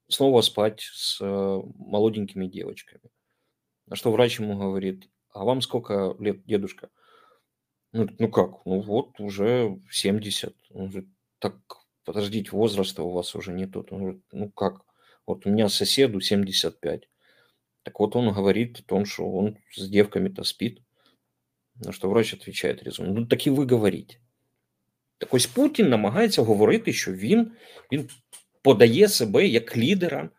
снова 0.08 0.42
спать 0.42 0.80
с 0.80 1.20
молоденькими 1.20 2.46
девочками. 2.46 3.10
На 3.86 3.96
что 3.96 4.12
врач 4.12 4.40
ему 4.40 4.56
говорит, 4.56 5.08
а 5.32 5.44
вам 5.44 5.60
сколько 5.60 6.16
лет, 6.18 6.44
дедушка? 6.46 6.88
Ну, 7.92 8.08
ну 8.18 8.28
как, 8.30 8.64
ну 8.64 8.80
вот 8.80 9.18
уже 9.20 9.78
70. 9.90 10.54
Он 10.70 10.88
говорит, 10.88 11.08
так 11.38 11.56
подождите, 12.04 12.50
возраста 12.50 13.02
у 13.02 13.10
вас 13.10 13.34
уже 13.34 13.52
не. 13.52 13.64
Он 13.64 13.98
говорит, 13.98 14.22
ну 14.32 14.50
как? 14.50 14.84
Вот 15.26 15.46
у 15.46 15.50
меня 15.50 15.68
соседу 15.68 16.20
75. 16.20 17.08
Так 17.82 18.00
вот 18.00 18.16
он 18.16 18.32
говорит 18.32 18.80
о 18.80 18.82
том, 18.82 19.04
что 19.06 19.30
он 19.30 19.58
с 19.72 19.88
девками-то 19.88 20.44
спит. 20.44 20.82
На 21.74 21.92
что 21.92 22.10
врач 22.10 22.34
отвечает 22.34 22.82
резонно, 22.82 23.12
ну 23.12 23.26
так 23.26 23.46
и 23.46 23.50
вы 23.50 23.66
говорите. 23.66 24.20
Так 25.18 25.34
ось 25.34 25.46
Путін 25.46 25.88
намагається 25.88 26.42
говорити, 26.42 26.92
що 26.92 27.12
він, 27.12 27.52
він 27.92 28.08
подає 28.62 29.08
себе 29.08 29.46
як 29.46 29.76
лідера, 29.76 30.30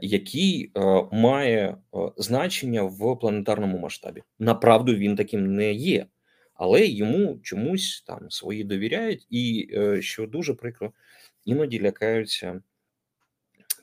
який 0.00 0.72
е, 0.76 0.80
має 1.12 1.68
е, 1.68 1.76
значення 2.16 2.82
в 2.82 3.18
планетарному 3.20 3.78
масштабі. 3.78 4.22
Направду 4.38 4.94
він 4.94 5.16
таким 5.16 5.54
не 5.54 5.72
є, 5.72 6.06
але 6.58 6.86
йому 6.86 7.38
чомусь 7.42 8.04
там 8.06 8.30
свої 8.30 8.64
довіряють, 8.64 9.26
і 9.30 9.68
е, 9.72 10.02
що 10.02 10.26
дуже 10.26 10.54
прикро, 10.54 10.92
іноді 11.44 11.80
лякаються 11.80 12.62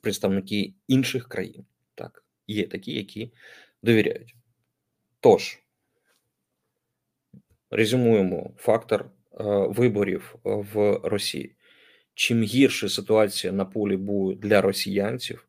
представники 0.02 0.74
інших 0.88 1.28
країн. 1.28 1.66
Так, 1.96 2.24
є 2.48 2.68
такі, 2.68 2.94
які 2.94 3.32
довіряють. 3.84 4.36
Тож, 5.20 5.60
резюмуємо 7.72 8.52
фактор 8.58 9.10
виборів 9.70 10.36
в 10.44 11.00
Росії. 11.04 11.56
Чим 12.14 12.44
гірша 12.44 12.90
ситуація 12.90 13.54
на 13.54 13.66
полі 13.66 13.98
бою 13.98 14.36
для 14.36 14.62
росіянців, 14.62 15.48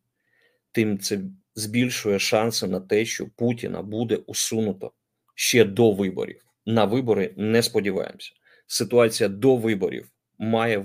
тим 0.72 0.98
це 0.98 1.20
збільшує 1.54 2.18
шанси 2.18 2.66
на 2.66 2.80
те, 2.80 3.04
що 3.04 3.26
Путіна 3.36 3.82
буде 3.82 4.16
усунуто 4.16 4.92
ще 5.34 5.64
до 5.64 5.92
виборів. 5.92 6.45
На 6.66 6.84
вибори 6.84 7.34
не 7.36 7.62
сподіваємося. 7.62 8.32
Ситуація 8.66 9.28
до 9.28 9.56
виборів 9.56 10.08
має 10.38 10.84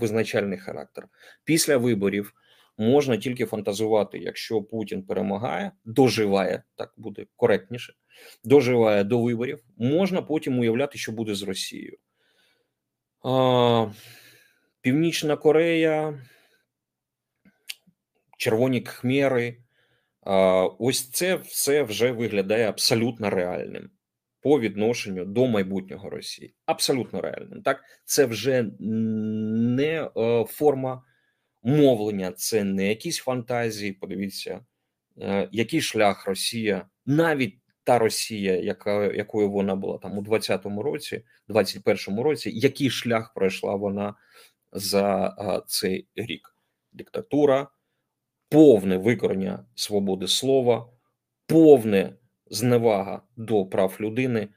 визначальний 0.00 0.58
характер. 0.58 1.08
Після 1.44 1.76
виборів 1.76 2.34
можна 2.78 3.16
тільки 3.16 3.44
фантазувати, 3.44 4.18
якщо 4.18 4.62
Путін 4.62 5.02
перемагає, 5.02 5.72
доживає, 5.84 6.62
так 6.74 6.94
буде 6.96 7.26
коректніше, 7.36 7.94
доживає 8.44 9.04
до 9.04 9.22
виборів, 9.22 9.62
можна 9.76 10.22
потім 10.22 10.58
уявляти, 10.58 10.98
що 10.98 11.12
буде 11.12 11.34
з 11.34 11.42
Росією. 11.42 11.98
А, 13.24 13.86
Північна 14.80 15.36
Корея, 15.36 16.26
червоні 18.38 18.80
кхмери. 18.80 19.56
Ось 20.78 21.10
це 21.10 21.36
все 21.36 21.82
вже 21.82 22.12
виглядає 22.12 22.68
абсолютно 22.68 23.30
реальним 23.30 23.90
по 24.48 24.60
відношенню 24.60 25.24
до 25.24 25.46
майбутнього 25.46 26.10
Росії. 26.10 26.54
Абсолютно 26.66 27.20
реальним. 27.20 27.62
Так, 27.62 27.80
це 28.04 28.26
вже 28.26 28.70
не 28.78 30.10
е, 30.16 30.44
форма 30.44 31.02
мовлення, 31.62 32.32
це 32.32 32.64
не 32.64 32.88
якісь 32.88 33.18
фантазії. 33.18 33.92
Подивіться, 33.92 34.60
е, 35.20 35.48
який 35.52 35.80
шлях 35.80 36.26
Росія, 36.26 36.86
навіть 37.06 37.58
та 37.84 37.98
Росія, 37.98 38.56
яка 38.56 39.04
якою 39.04 39.50
вона 39.50 39.74
була 39.74 39.98
там 39.98 40.18
у 40.18 40.22
20-му 40.22 40.82
році, 40.82 41.24
21-му 41.48 42.22
році, 42.22 42.50
який 42.54 42.90
шлях 42.90 43.34
пройшла 43.34 43.74
вона 43.74 44.14
за 44.72 45.36
е, 45.38 45.62
цей 45.66 46.08
рік? 46.16 46.54
Диктатура, 46.92 47.68
повне 48.48 48.96
викорення 48.96 49.66
свободи 49.74 50.28
слова, 50.28 50.90
повне 51.46 52.16
зневага 52.50 53.22
до 53.36 53.66
прав 53.66 53.96
людини, 54.00 54.48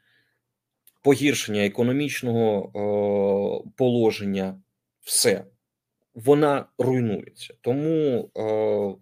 погіршення 1.01 1.65
економічного 1.65 2.71
о, 2.73 3.69
положення, 3.77 4.61
все 5.01 5.45
вона 6.13 6.65
руйнується. 6.77 7.53
Тому 7.61 8.29
о, 8.33 8.97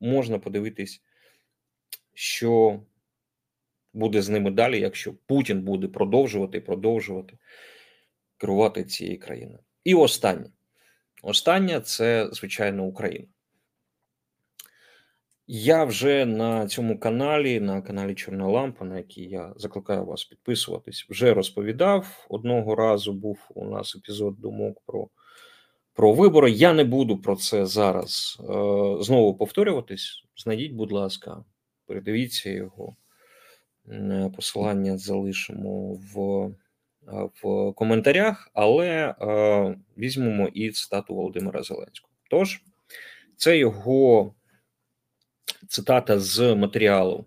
можна 0.00 0.38
подивитись, 0.38 1.02
що 2.14 2.80
буде 3.92 4.22
з 4.22 4.28
ними 4.28 4.50
далі, 4.50 4.80
якщо 4.80 5.14
Путін 5.26 5.62
буде 5.62 5.88
продовжувати 5.88 6.60
продовжувати 6.60 7.38
керувати 8.36 8.84
цією 8.84 9.18
країною. 9.18 9.58
І 9.84 9.94
останнє. 9.94 10.50
Останнє 11.22 11.80
це 11.80 12.28
звичайно 12.32 12.84
Україна. 12.84 13.26
Я 15.46 15.84
вже 15.84 16.26
на 16.26 16.66
цьому 16.66 16.98
каналі, 16.98 17.60
на 17.60 17.82
каналі 17.82 18.14
Чорна 18.14 18.46
Лампа, 18.46 18.84
на 18.84 18.96
який 18.96 19.28
я 19.28 19.52
закликаю 19.56 20.04
вас 20.04 20.24
підписуватись, 20.24 21.06
вже 21.10 21.34
розповідав. 21.34 22.26
Одного 22.28 22.74
разу 22.74 23.12
був 23.12 23.38
у 23.54 23.64
нас 23.64 23.96
епізод 23.96 24.40
думок 24.40 24.82
про 24.86 25.08
про 25.94 26.12
вибори. 26.12 26.50
Я 26.50 26.72
не 26.72 26.84
буду 26.84 27.18
про 27.18 27.36
це 27.36 27.66
зараз 27.66 28.38
е, 28.40 28.44
знову 29.00 29.34
повторюватись. 29.34 30.24
Знайдіть, 30.36 30.72
будь 30.72 30.92
ласка, 30.92 31.44
передивіться 31.86 32.50
його. 32.50 32.96
Посилання 34.36 34.98
залишимо 34.98 35.92
в 36.14 36.44
е, 37.08 37.28
в 37.42 37.72
коментарях, 37.72 38.50
але 38.54 39.14
е, 39.20 39.78
візьмемо 39.98 40.48
і 40.48 40.70
цитату 40.70 41.14
Володимира 41.14 41.62
Зеленського. 41.62 42.14
Тож, 42.30 42.62
це 43.36 43.58
його 43.58 44.34
цитата 45.68 46.20
з 46.20 46.54
матеріалу 46.54 47.26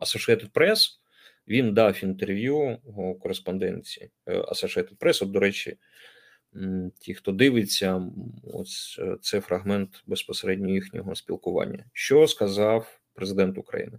Associated 0.00 0.50
Press. 0.50 1.00
Він 1.48 1.74
дав 1.74 2.04
інтерв'ю 2.04 2.78
кореспонденції 3.20 4.10
е, 4.26 4.38
Associated 4.38 4.96
Press. 4.96 5.24
От, 5.24 5.30
до 5.30 5.40
речі, 5.40 5.76
ті, 6.98 7.14
хто 7.14 7.32
дивиться, 7.32 8.02
ось 8.44 8.96
е, 9.02 9.16
це 9.20 9.40
фрагмент 9.40 10.02
безпосередньо 10.06 10.70
їхнього 10.70 11.14
спілкування. 11.14 11.84
Що 11.92 12.26
сказав 12.26 13.00
президент 13.14 13.58
України? 13.58 13.98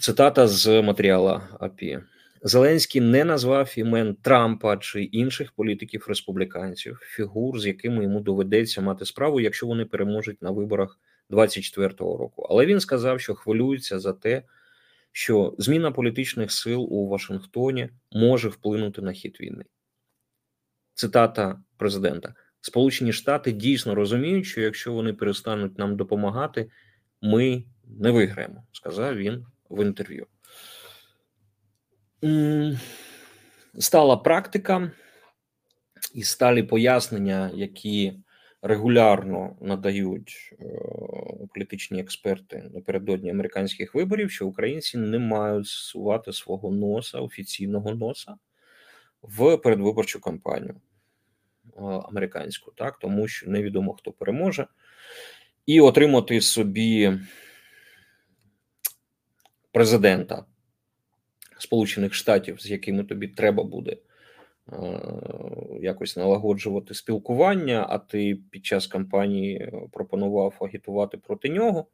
Цитата 0.00 0.48
з 0.48 0.82
матеріала 0.82 1.48
АПІ. 1.60 1.98
Зеленський 2.42 3.00
не 3.00 3.24
назвав 3.24 3.74
імен 3.76 4.14
Трампа 4.14 4.76
чи 4.76 5.02
інших 5.02 5.52
політиків 5.52 6.04
республіканців, 6.08 6.98
фігур, 7.02 7.60
з 7.60 7.66
якими 7.66 8.02
йому 8.02 8.20
доведеться 8.20 8.80
мати 8.80 9.04
справу, 9.04 9.40
якщо 9.40 9.66
вони 9.66 9.84
переможуть 9.84 10.42
на 10.42 10.50
виборах 10.50 10.98
24-го 11.30 12.16
року. 12.16 12.46
Але 12.50 12.66
він 12.66 12.80
сказав, 12.80 13.20
що 13.20 13.34
хвилюється 13.34 13.98
за 13.98 14.12
те, 14.12 14.42
що 15.12 15.54
зміна 15.58 15.90
політичних 15.90 16.52
сил 16.52 16.86
у 16.90 17.08
Вашингтоні 17.08 17.88
може 18.12 18.48
вплинути 18.48 19.02
на 19.02 19.12
хід 19.12 19.40
війни. 19.40 19.64
Цитата 20.94 21.62
президента: 21.76 22.34
Сполучені 22.60 23.12
Штати 23.12 23.52
дійсно 23.52 23.94
розуміють, 23.94 24.46
що 24.46 24.60
якщо 24.60 24.92
вони 24.92 25.12
перестануть 25.12 25.78
нам 25.78 25.96
допомагати, 25.96 26.70
ми 27.22 27.64
не 27.84 28.10
виграємо, 28.10 28.66
сказав 28.72 29.16
він 29.16 29.46
в 29.70 29.82
інтерв'ю. 29.82 30.26
Стала 33.78 34.16
практика 34.16 34.92
і 36.14 36.22
сталі 36.22 36.62
пояснення, 36.62 37.50
які 37.54 38.23
регулярно 38.64 39.56
надають 39.60 40.54
е, 40.60 40.64
політичні 41.54 42.00
експерти 42.00 42.70
напередодні 42.74 43.30
американських 43.30 43.94
виборів, 43.94 44.30
що 44.30 44.46
українці 44.46 44.98
не 44.98 45.18
мають 45.18 45.66
сувати 45.66 46.32
свого 46.32 46.70
носа, 46.70 47.18
офіційного 47.18 47.94
носа 47.94 48.36
в 49.22 49.56
передвиборчу 49.56 50.20
кампанію 50.20 50.74
е, 50.74 50.80
американську, 51.82 52.72
так 52.76 52.98
тому 52.98 53.28
що 53.28 53.50
невідомо 53.50 53.92
хто 53.94 54.12
переможе, 54.12 54.66
і 55.66 55.80
отримати 55.80 56.40
собі 56.40 57.20
президента 59.72 60.44
Сполучених 61.58 62.14
Штатів, 62.14 62.60
з 62.60 62.70
якими 62.70 63.04
тобі 63.04 63.28
треба 63.28 63.64
буде. 63.64 63.96
Е, 64.72 65.00
якось 65.80 66.16
налагоджувати 66.16 66.94
спілкування, 66.94 67.86
а 67.88 67.98
ти 67.98 68.38
під 68.50 68.66
час 68.66 68.86
кампанії 68.86 69.56
е, 69.56 69.88
пропонував 69.92 70.54
агітувати 70.60 71.16
проти 71.16 71.48
нього. 71.48 71.86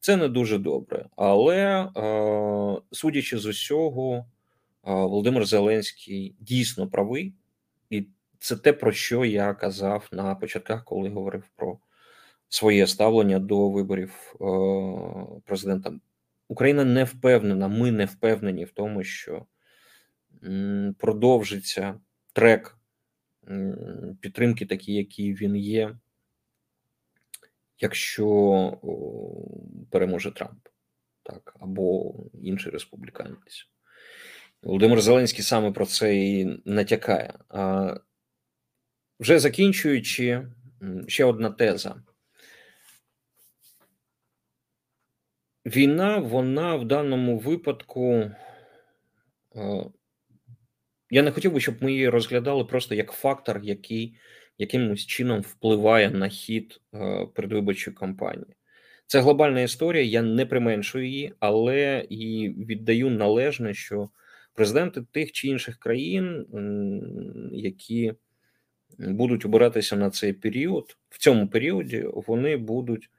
Це 0.00 0.16
не 0.16 0.28
дуже 0.28 0.58
добре. 0.58 1.06
Але 1.16 1.88
е, 1.96 2.80
судячи 2.92 3.38
з 3.38 3.46
усього, 3.46 4.26
Володимир 4.82 5.46
Зеленський 5.46 6.36
дійсно 6.40 6.88
правий, 6.88 7.34
і 7.90 8.06
це 8.38 8.56
те, 8.56 8.72
про 8.72 8.92
що 8.92 9.24
я 9.24 9.54
казав 9.54 10.08
на 10.12 10.34
початках, 10.34 10.84
коли 10.84 11.08
говорив 11.08 11.44
про 11.56 11.78
своє 12.48 12.86
ставлення 12.86 13.38
до 13.38 13.70
виборів 13.70 14.34
президента. 15.44 15.92
Україна 16.48 16.84
не 16.84 17.04
впевнена, 17.04 17.68
ми 17.68 17.92
не 17.92 18.04
впевнені 18.04 18.64
в 18.64 18.70
тому, 18.70 19.04
що 19.04 19.46
продовжиться 20.98 22.00
трек 22.32 22.78
підтримки, 24.20 24.66
такий, 24.66 24.94
який 24.94 25.34
він 25.34 25.56
є, 25.56 25.98
якщо 27.78 28.78
переможе 29.90 30.30
Трамп, 30.30 30.68
так, 31.22 31.56
або 31.60 32.14
інший 32.34 32.72
республіканець. 32.72 33.68
Володимир 34.62 35.00
Зеленський 35.00 35.44
саме 35.44 35.72
про 35.72 35.86
це 35.86 36.16
і 36.16 36.62
натякає. 36.64 37.34
А 37.48 37.94
Вже 39.20 39.38
закінчуючи, 39.38 40.46
ще 41.08 41.24
одна 41.24 41.50
теза. 41.50 42.02
Війна, 45.66 46.18
вона 46.18 46.76
в 46.76 46.84
даному 46.84 47.38
випадку 47.38 48.30
я 51.12 51.22
не 51.22 51.30
хотів 51.30 51.52
би, 51.52 51.60
щоб 51.60 51.74
ми 51.80 51.92
її 51.92 52.08
розглядали 52.08 52.64
просто 52.64 52.94
як 52.94 53.12
фактор, 53.12 53.60
який 53.62 54.16
якимось 54.58 55.06
чином 55.06 55.40
впливає 55.40 56.10
на 56.10 56.28
хід 56.28 56.80
е, 56.94 57.26
передвиборчої 57.34 57.96
кампанії. 57.96 58.56
Це 59.06 59.20
глобальна 59.20 59.60
історія. 59.60 60.04
Я 60.04 60.22
не 60.22 60.46
применшую 60.46 61.06
її, 61.06 61.32
але 61.40 62.06
і 62.10 62.48
віддаю 62.48 63.10
належне, 63.10 63.74
що 63.74 64.08
президенти 64.54 65.02
тих 65.12 65.32
чи 65.32 65.48
інших 65.48 65.76
країн, 65.76 66.46
які 67.52 68.14
будуть 68.98 69.44
обиратися 69.44 69.96
на 69.96 70.10
цей 70.10 70.32
період, 70.32 70.96
в 71.08 71.18
цьому 71.18 71.48
періоді 71.48 72.06
вони 72.14 72.56
будуть 72.56 73.10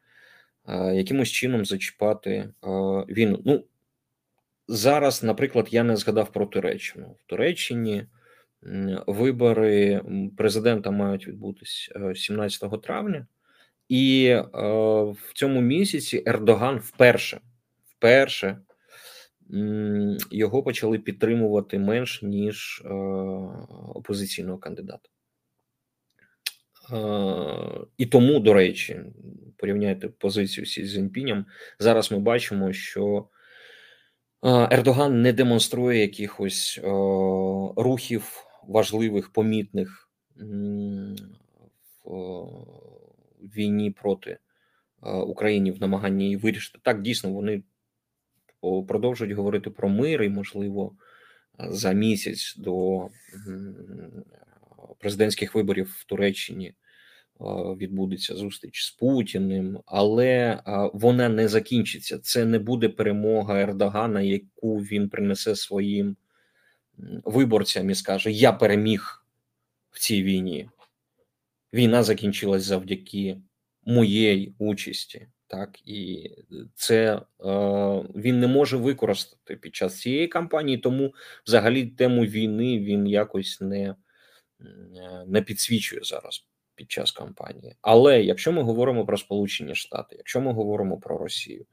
е, 0.68 0.96
якимось 0.96 1.30
чином 1.30 1.66
зачіпати 1.66 2.32
е, 2.32 2.52
війну. 3.10 3.42
Ну 3.46 3.64
Зараз, 4.68 5.24
наприклад, 5.24 5.68
я 5.72 5.84
не 5.84 5.96
згадав 5.96 6.32
про 6.32 6.46
Туреччину. 6.46 7.18
В 7.20 7.30
Туреччині 7.30 8.06
вибори 9.08 10.02
президента 10.38 10.92
мають 10.92 11.28
відбутися 11.28 12.14
17 12.16 12.82
травня, 12.82 13.28
і 13.90 14.26
е, 14.26 14.42
в 15.12 15.34
цьому 15.34 15.62
місяці 15.62 16.24
Ердоган 16.26 16.78
вперше 16.78 17.40
вперше 18.04 18.58
його 20.32 20.64
почали 20.64 21.00
підтримувати 21.00 21.80
менш 21.80 22.22
ніж 22.22 22.82
е, 22.86 22.90
опозиційного 23.94 24.58
кандидата. 24.58 25.10
І 27.98 28.06
тому, 28.06 28.40
до 28.40 28.54
речі, 28.54 29.02
порівняйте 29.58 30.08
позицію 30.08 30.66
Сі 30.66 30.86
Цзіньпінем, 30.88 31.46
Зараз 31.80 32.12
ми 32.12 32.20
бачимо, 32.20 32.74
що 32.74 33.28
Ердоган 34.44 35.22
не 35.22 35.34
демонструє 35.34 36.02
якихось 36.02 36.80
рухів 37.78 38.46
важливих, 38.68 39.30
помітних 39.30 40.10
в 42.06 43.56
війні 43.56 43.92
проти 43.92 44.38
Україні 45.28 45.72
в 45.72 45.82
намаганні 45.82 46.24
її 46.24 46.38
вирішити. 46.38 46.80
Так, 46.82 47.02
дійсно, 47.02 47.34
вони 47.34 47.64
продовжують 48.62 49.34
говорити 49.34 49.70
про 49.70 49.90
мир 49.90 50.24
і, 50.24 50.30
можливо, 50.30 50.96
за 51.60 51.92
місяць 51.92 52.56
до 52.58 53.08
президентських 55.00 55.56
виборів 55.56 55.96
в 56.00 56.04
Туреччині 56.04 56.74
відбудеться 57.78 58.36
зустріч 58.36 58.84
з 58.84 58.92
Путіним, 58.92 59.80
але 59.86 60.62
вона 60.94 61.30
не 61.30 61.48
закінчиться. 61.48 62.20
Це 62.20 62.46
не 62.46 62.60
буде 62.60 62.90
перемога 62.90 63.62
Ердогана, 63.62 64.22
яку 64.22 64.78
він 64.78 65.10
принесе 65.10 65.56
своїм 65.56 66.16
виборцям 67.24 67.90
і 67.90 67.96
скаже: 67.96 68.32
Я 68.32 68.54
переміг 68.54 69.26
в 69.92 70.00
цій 70.00 70.24
війні. 70.24 70.70
Війна 71.74 72.04
закінчилась 72.04 72.64
завдяки 72.64 73.38
моєї 73.86 74.56
участі. 74.58 75.28
Так 75.48 75.80
і 75.86 76.32
це 76.76 77.16
е, 77.16 77.22
він 78.16 78.40
не 78.40 78.48
може 78.48 78.78
використати 78.78 79.56
під 79.56 79.76
час 79.76 80.00
цієї 80.00 80.28
кампанії, 80.28 80.78
тому 80.78 81.14
взагалі 81.48 81.86
тему 81.88 82.26
війни 82.26 82.80
він 82.80 83.08
якось 83.08 83.62
не, 83.62 83.96
не 85.28 85.42
підсвічує 85.42 86.02
зараз 86.04 86.46
під 86.76 86.92
час 86.92 87.12
кампанії. 87.12 87.76
Але 87.82 88.24
якщо 88.24 88.52
ми 88.52 88.62
говоримо 88.62 89.06
про 89.06 89.18
Сполучені 89.18 89.76
Штати, 89.76 90.16
якщо 90.18 90.42
ми 90.42 90.54
говоримо 90.54 90.98
про 90.98 91.18
Росію, 91.18 91.66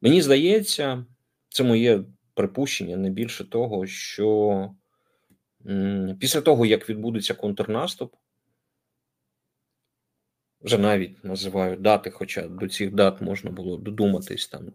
мені 0.00 0.22
здається, 0.22 1.06
це 1.48 1.64
моє 1.64 2.04
припущення 2.34 2.96
не 2.96 3.10
більше 3.10 3.50
того, 3.50 3.86
що 3.86 4.70
після 6.20 6.40
того, 6.40 6.66
як 6.66 6.88
відбудеться 6.88 7.34
контрнаступ, 7.34 8.14
вже 10.60 10.78
навіть 10.78 11.24
називаю 11.24 11.76
дати, 11.76 12.10
хоча 12.10 12.48
до 12.48 12.68
цих 12.68 12.94
дат 12.94 13.20
можна 13.20 13.50
було 13.50 13.76
додуматись 13.76 14.48
там 14.48 14.72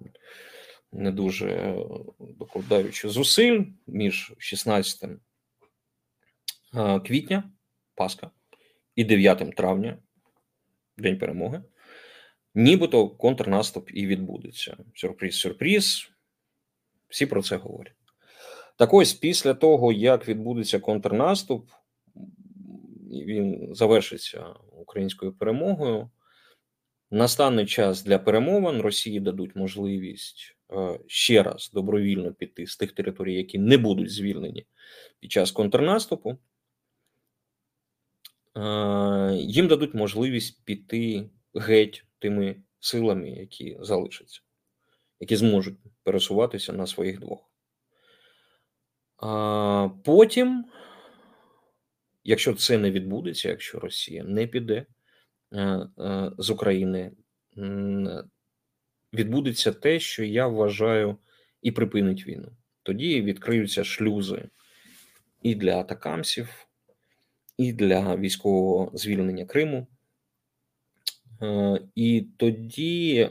не 0.91 1.11
дуже 1.11 1.49
е, 1.49 1.85
докладаючи 2.19 3.09
зусиль 3.09 3.65
між 3.87 4.33
16 4.37 5.09
е, 6.73 6.99
квітня, 6.99 7.51
Пасха, 7.95 8.31
і 8.97 9.03
9 9.03 9.55
травня, 9.55 9.97
День 10.97 11.17
перемоги, 11.17 11.63
нібито 12.55 13.09
контрнаступ 13.09 13.89
і 13.93 14.07
відбудеться. 14.07 14.77
Сюрприз, 14.95 15.35
сюрприз. 15.35 16.09
Всі 17.07 17.25
про 17.25 17.41
це 17.41 17.55
говорять. 17.55 17.93
Так 18.77 18.93
ось 18.93 19.13
після 19.13 19.53
того, 19.53 19.91
як 19.91 20.27
відбудеться 20.27 20.79
контрнаступ, 20.79 21.69
він 23.11 23.75
завершиться 23.75 24.45
українською 24.71 25.33
перемогою. 25.33 26.09
Настане 27.11 27.65
час 27.65 28.03
для 28.03 28.19
перемовин. 28.19 28.81
Росії 28.81 29.19
дадуть 29.19 29.55
можливість 29.55 30.57
е, 30.73 30.99
ще 31.07 31.43
раз 31.43 31.71
добровільно 31.73 32.33
піти 32.33 32.67
з 32.67 32.77
тих 32.77 32.91
територій, 32.91 33.35
які 33.35 33.59
не 33.59 33.77
будуть 33.77 34.11
звільнені 34.11 34.65
під 35.19 35.31
час 35.31 35.51
контрнаступу. 35.51 36.37
Е, 38.57 39.35
їм 39.35 39.67
дадуть 39.67 39.93
можливість 39.93 40.65
піти 40.65 41.29
геть 41.53 42.05
тими 42.19 42.55
силами, 42.79 43.29
які 43.29 43.77
залишаться, 43.81 44.41
які 45.19 45.35
зможуть 45.35 45.77
пересуватися 46.03 46.73
на 46.73 46.87
своїх 46.87 47.19
двох. 47.19 47.51
Потім, 50.03 50.65
якщо 52.23 52.53
це 52.53 52.77
не 52.77 52.91
відбудеться, 52.91 53.49
якщо 53.49 53.79
Росія 53.79 54.23
не 54.23 54.47
піде 54.47 54.85
е, 55.53 55.61
е, 55.99 56.31
з 56.37 56.49
України, 56.49 57.11
відбудеться 59.13 59.71
те, 59.71 59.99
що 59.99 60.23
я 60.23 60.47
вважаю, 60.47 61.17
і 61.61 61.71
припинить 61.71 62.27
війну. 62.27 62.51
Тоді 62.83 63.21
відкриються 63.21 63.83
шлюзи 63.83 64.49
і 65.41 65.55
для 65.55 65.79
атакамсів 65.79 66.66
і 67.57 67.73
для 67.73 68.15
військового 68.15 68.91
звільнення 68.93 69.45
Криму. 69.45 69.87
Е, 71.41 71.81
і 71.95 72.27
тоді, 72.37 73.29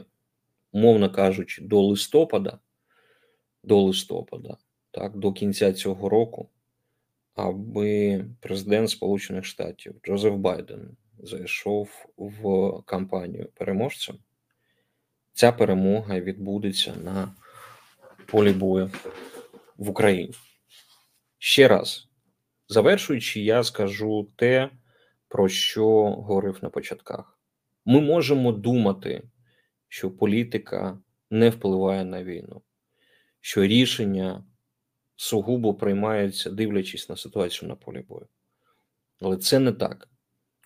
мовно 0.73 1.11
кажучи, 1.11 1.61
до 1.61 1.81
листопада, 1.81 2.59
до 3.63 3.81
листопада, 3.81 4.57
так, 4.91 5.17
до 5.17 5.33
кінця 5.33 5.73
цього 5.73 6.09
року, 6.09 6.49
аби 7.35 8.25
президент 8.39 8.89
Сполучених 8.89 9.45
Штатів 9.45 9.95
Джозеф 10.05 10.33
Байден 10.33 10.97
зайшов 11.19 12.05
в 12.17 12.71
кампанію 12.85 13.49
переможцем, 13.53 14.17
ця 15.33 15.51
перемога 15.51 16.19
відбудеться 16.19 16.95
на 17.03 17.35
полі 18.25 18.51
бою 18.51 18.91
в 19.77 19.89
Україні. 19.89 20.33
Ще 21.37 21.67
раз 21.67 22.06
Завершуючи, 22.69 23.41
я 23.41 23.63
скажу 23.63 24.27
те, 24.35 24.69
про 25.27 25.49
що 25.49 25.87
говорив 26.11 26.59
на 26.61 26.69
початках. 26.69 27.39
Ми 27.85 28.01
можемо 28.01 28.51
думати, 28.51 29.23
що 29.87 30.11
політика 30.11 30.99
не 31.29 31.49
впливає 31.49 32.05
на 32.05 32.23
війну, 32.23 32.61
що 33.41 33.63
рішення 33.63 34.45
сугубо 35.15 35.73
приймаються, 35.73 36.49
дивлячись 36.49 37.09
на 37.09 37.17
ситуацію 37.17 37.69
на 37.69 37.75
полі 37.75 38.05
бою. 38.09 38.27
Але 39.21 39.37
це 39.37 39.59
не 39.59 39.71
так. 39.71 40.09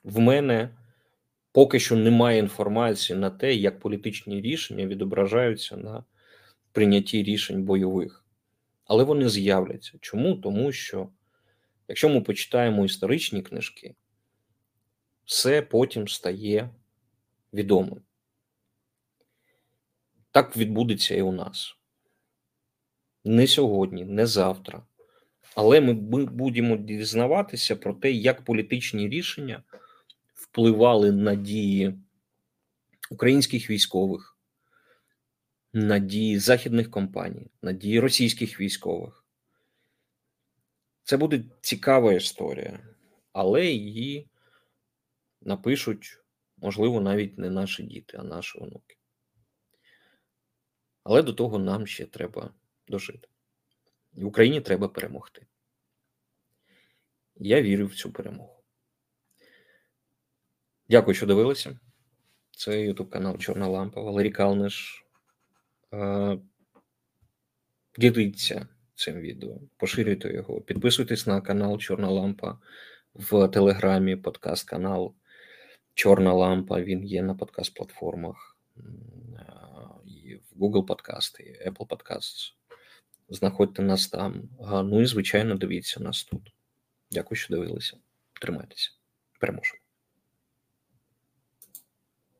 В 0.03 0.19
мене 0.19 0.77
поки 1.51 1.79
що 1.79 1.95
немає 1.95 2.39
інформації 2.39 3.19
на 3.19 3.29
те, 3.29 3.53
як 3.53 3.79
політичні 3.79 4.41
рішення 4.41 4.85
відображаються 4.85 5.77
на 5.77 6.03
прийнятті 6.71 7.23
рішень 7.23 7.63
бойових. 7.63 8.25
Але 8.85 9.03
вони 9.03 9.29
з'являться. 9.29 9.97
Чому? 10.01 10.35
Тому 10.35 10.71
що. 10.71 11.09
Якщо 11.91 12.09
ми 12.09 12.21
почитаємо 12.21 12.85
історичні 12.85 13.41
книжки, 13.41 13.95
все 15.25 15.61
потім 15.61 16.07
стає 16.07 16.69
відомим. 17.53 18.01
Так 20.31 20.57
відбудеться 20.57 21.15
і 21.15 21.21
у 21.21 21.31
нас. 21.31 21.75
Не 23.23 23.47
сьогодні, 23.47 24.05
не 24.05 24.25
завтра. 24.25 24.83
Але 25.55 25.81
ми 25.81 25.93
будемо 26.25 26.77
дізнаватися 26.77 27.75
про 27.75 27.93
те, 27.93 28.11
як 28.11 28.45
політичні 28.45 29.09
рішення 29.09 29.63
впливали 30.33 31.11
на 31.11 31.35
дії 31.35 31.93
українських 33.09 33.69
військових, 33.69 34.37
на 35.73 35.99
дії 35.99 36.39
західних 36.39 36.91
компаній, 36.91 37.47
на 37.61 37.73
дії 37.73 37.99
російських 37.99 38.59
військових. 38.59 39.20
Це 41.11 41.17
буде 41.17 41.43
цікава 41.61 42.13
історія, 42.13 42.79
але 43.33 43.65
її 43.65 44.29
напишуть, 45.41 46.19
можливо, 46.57 47.01
навіть 47.01 47.37
не 47.37 47.49
наші 47.49 47.83
діти, 47.83 48.17
а 48.17 48.23
наші 48.23 48.59
онуки. 48.59 48.97
Але 51.03 51.21
до 51.21 51.33
того 51.33 51.59
нам 51.59 51.87
ще 51.87 52.05
треба 52.05 52.53
дожити. 52.87 53.27
І 54.13 54.23
Україні 54.23 54.61
треба 54.61 54.87
перемогти. 54.87 55.47
Я 57.35 57.61
вірю 57.61 57.85
в 57.85 57.95
цю 57.95 58.11
перемогу. 58.11 58.63
Дякую, 60.89 61.15
що 61.15 61.25
дивилися. 61.25 61.79
Це 62.51 62.71
YouTube 62.71 63.09
канал 63.09 63.37
Чорна 63.37 63.67
Лампа. 63.67 64.01
Валерій 64.01 64.31
Калниш. 64.31 65.05
Діліться 67.97 68.67
цим 69.01 69.21
відео. 69.21 69.59
Поширюйте 69.77 70.33
його, 70.33 70.61
підписуйтесь 70.61 71.27
на 71.27 71.41
канал 71.41 71.77
Чорна 71.77 72.09
Лампа 72.09 72.57
в 73.13 73.47
Телеграмі, 73.47 74.15
подкаст 74.15 74.69
канал 74.69 75.13
Чорна 75.93 76.33
Лампа. 76.33 76.81
Він 76.81 77.03
є 77.03 77.23
на 77.23 77.33
подкаст-платформах 77.33 78.57
і 80.05 80.35
в 80.35 80.63
Google 80.63 80.85
Podcast, 80.85 81.41
і 81.41 81.69
Apple 81.69 81.87
Podcasts. 81.87 82.53
Знаходьте 83.29 83.81
нас 83.81 84.07
там. 84.07 84.49
Ну 84.59 85.01
і 85.01 85.05
звичайно, 85.05 85.55
дивіться 85.55 85.99
нас 85.99 86.23
тут. 86.23 86.53
Дякую, 87.11 87.37
що 87.37 87.53
дивилися. 87.53 87.97
Тримайтеся. 88.41 88.91
Переможемо. 89.39 89.79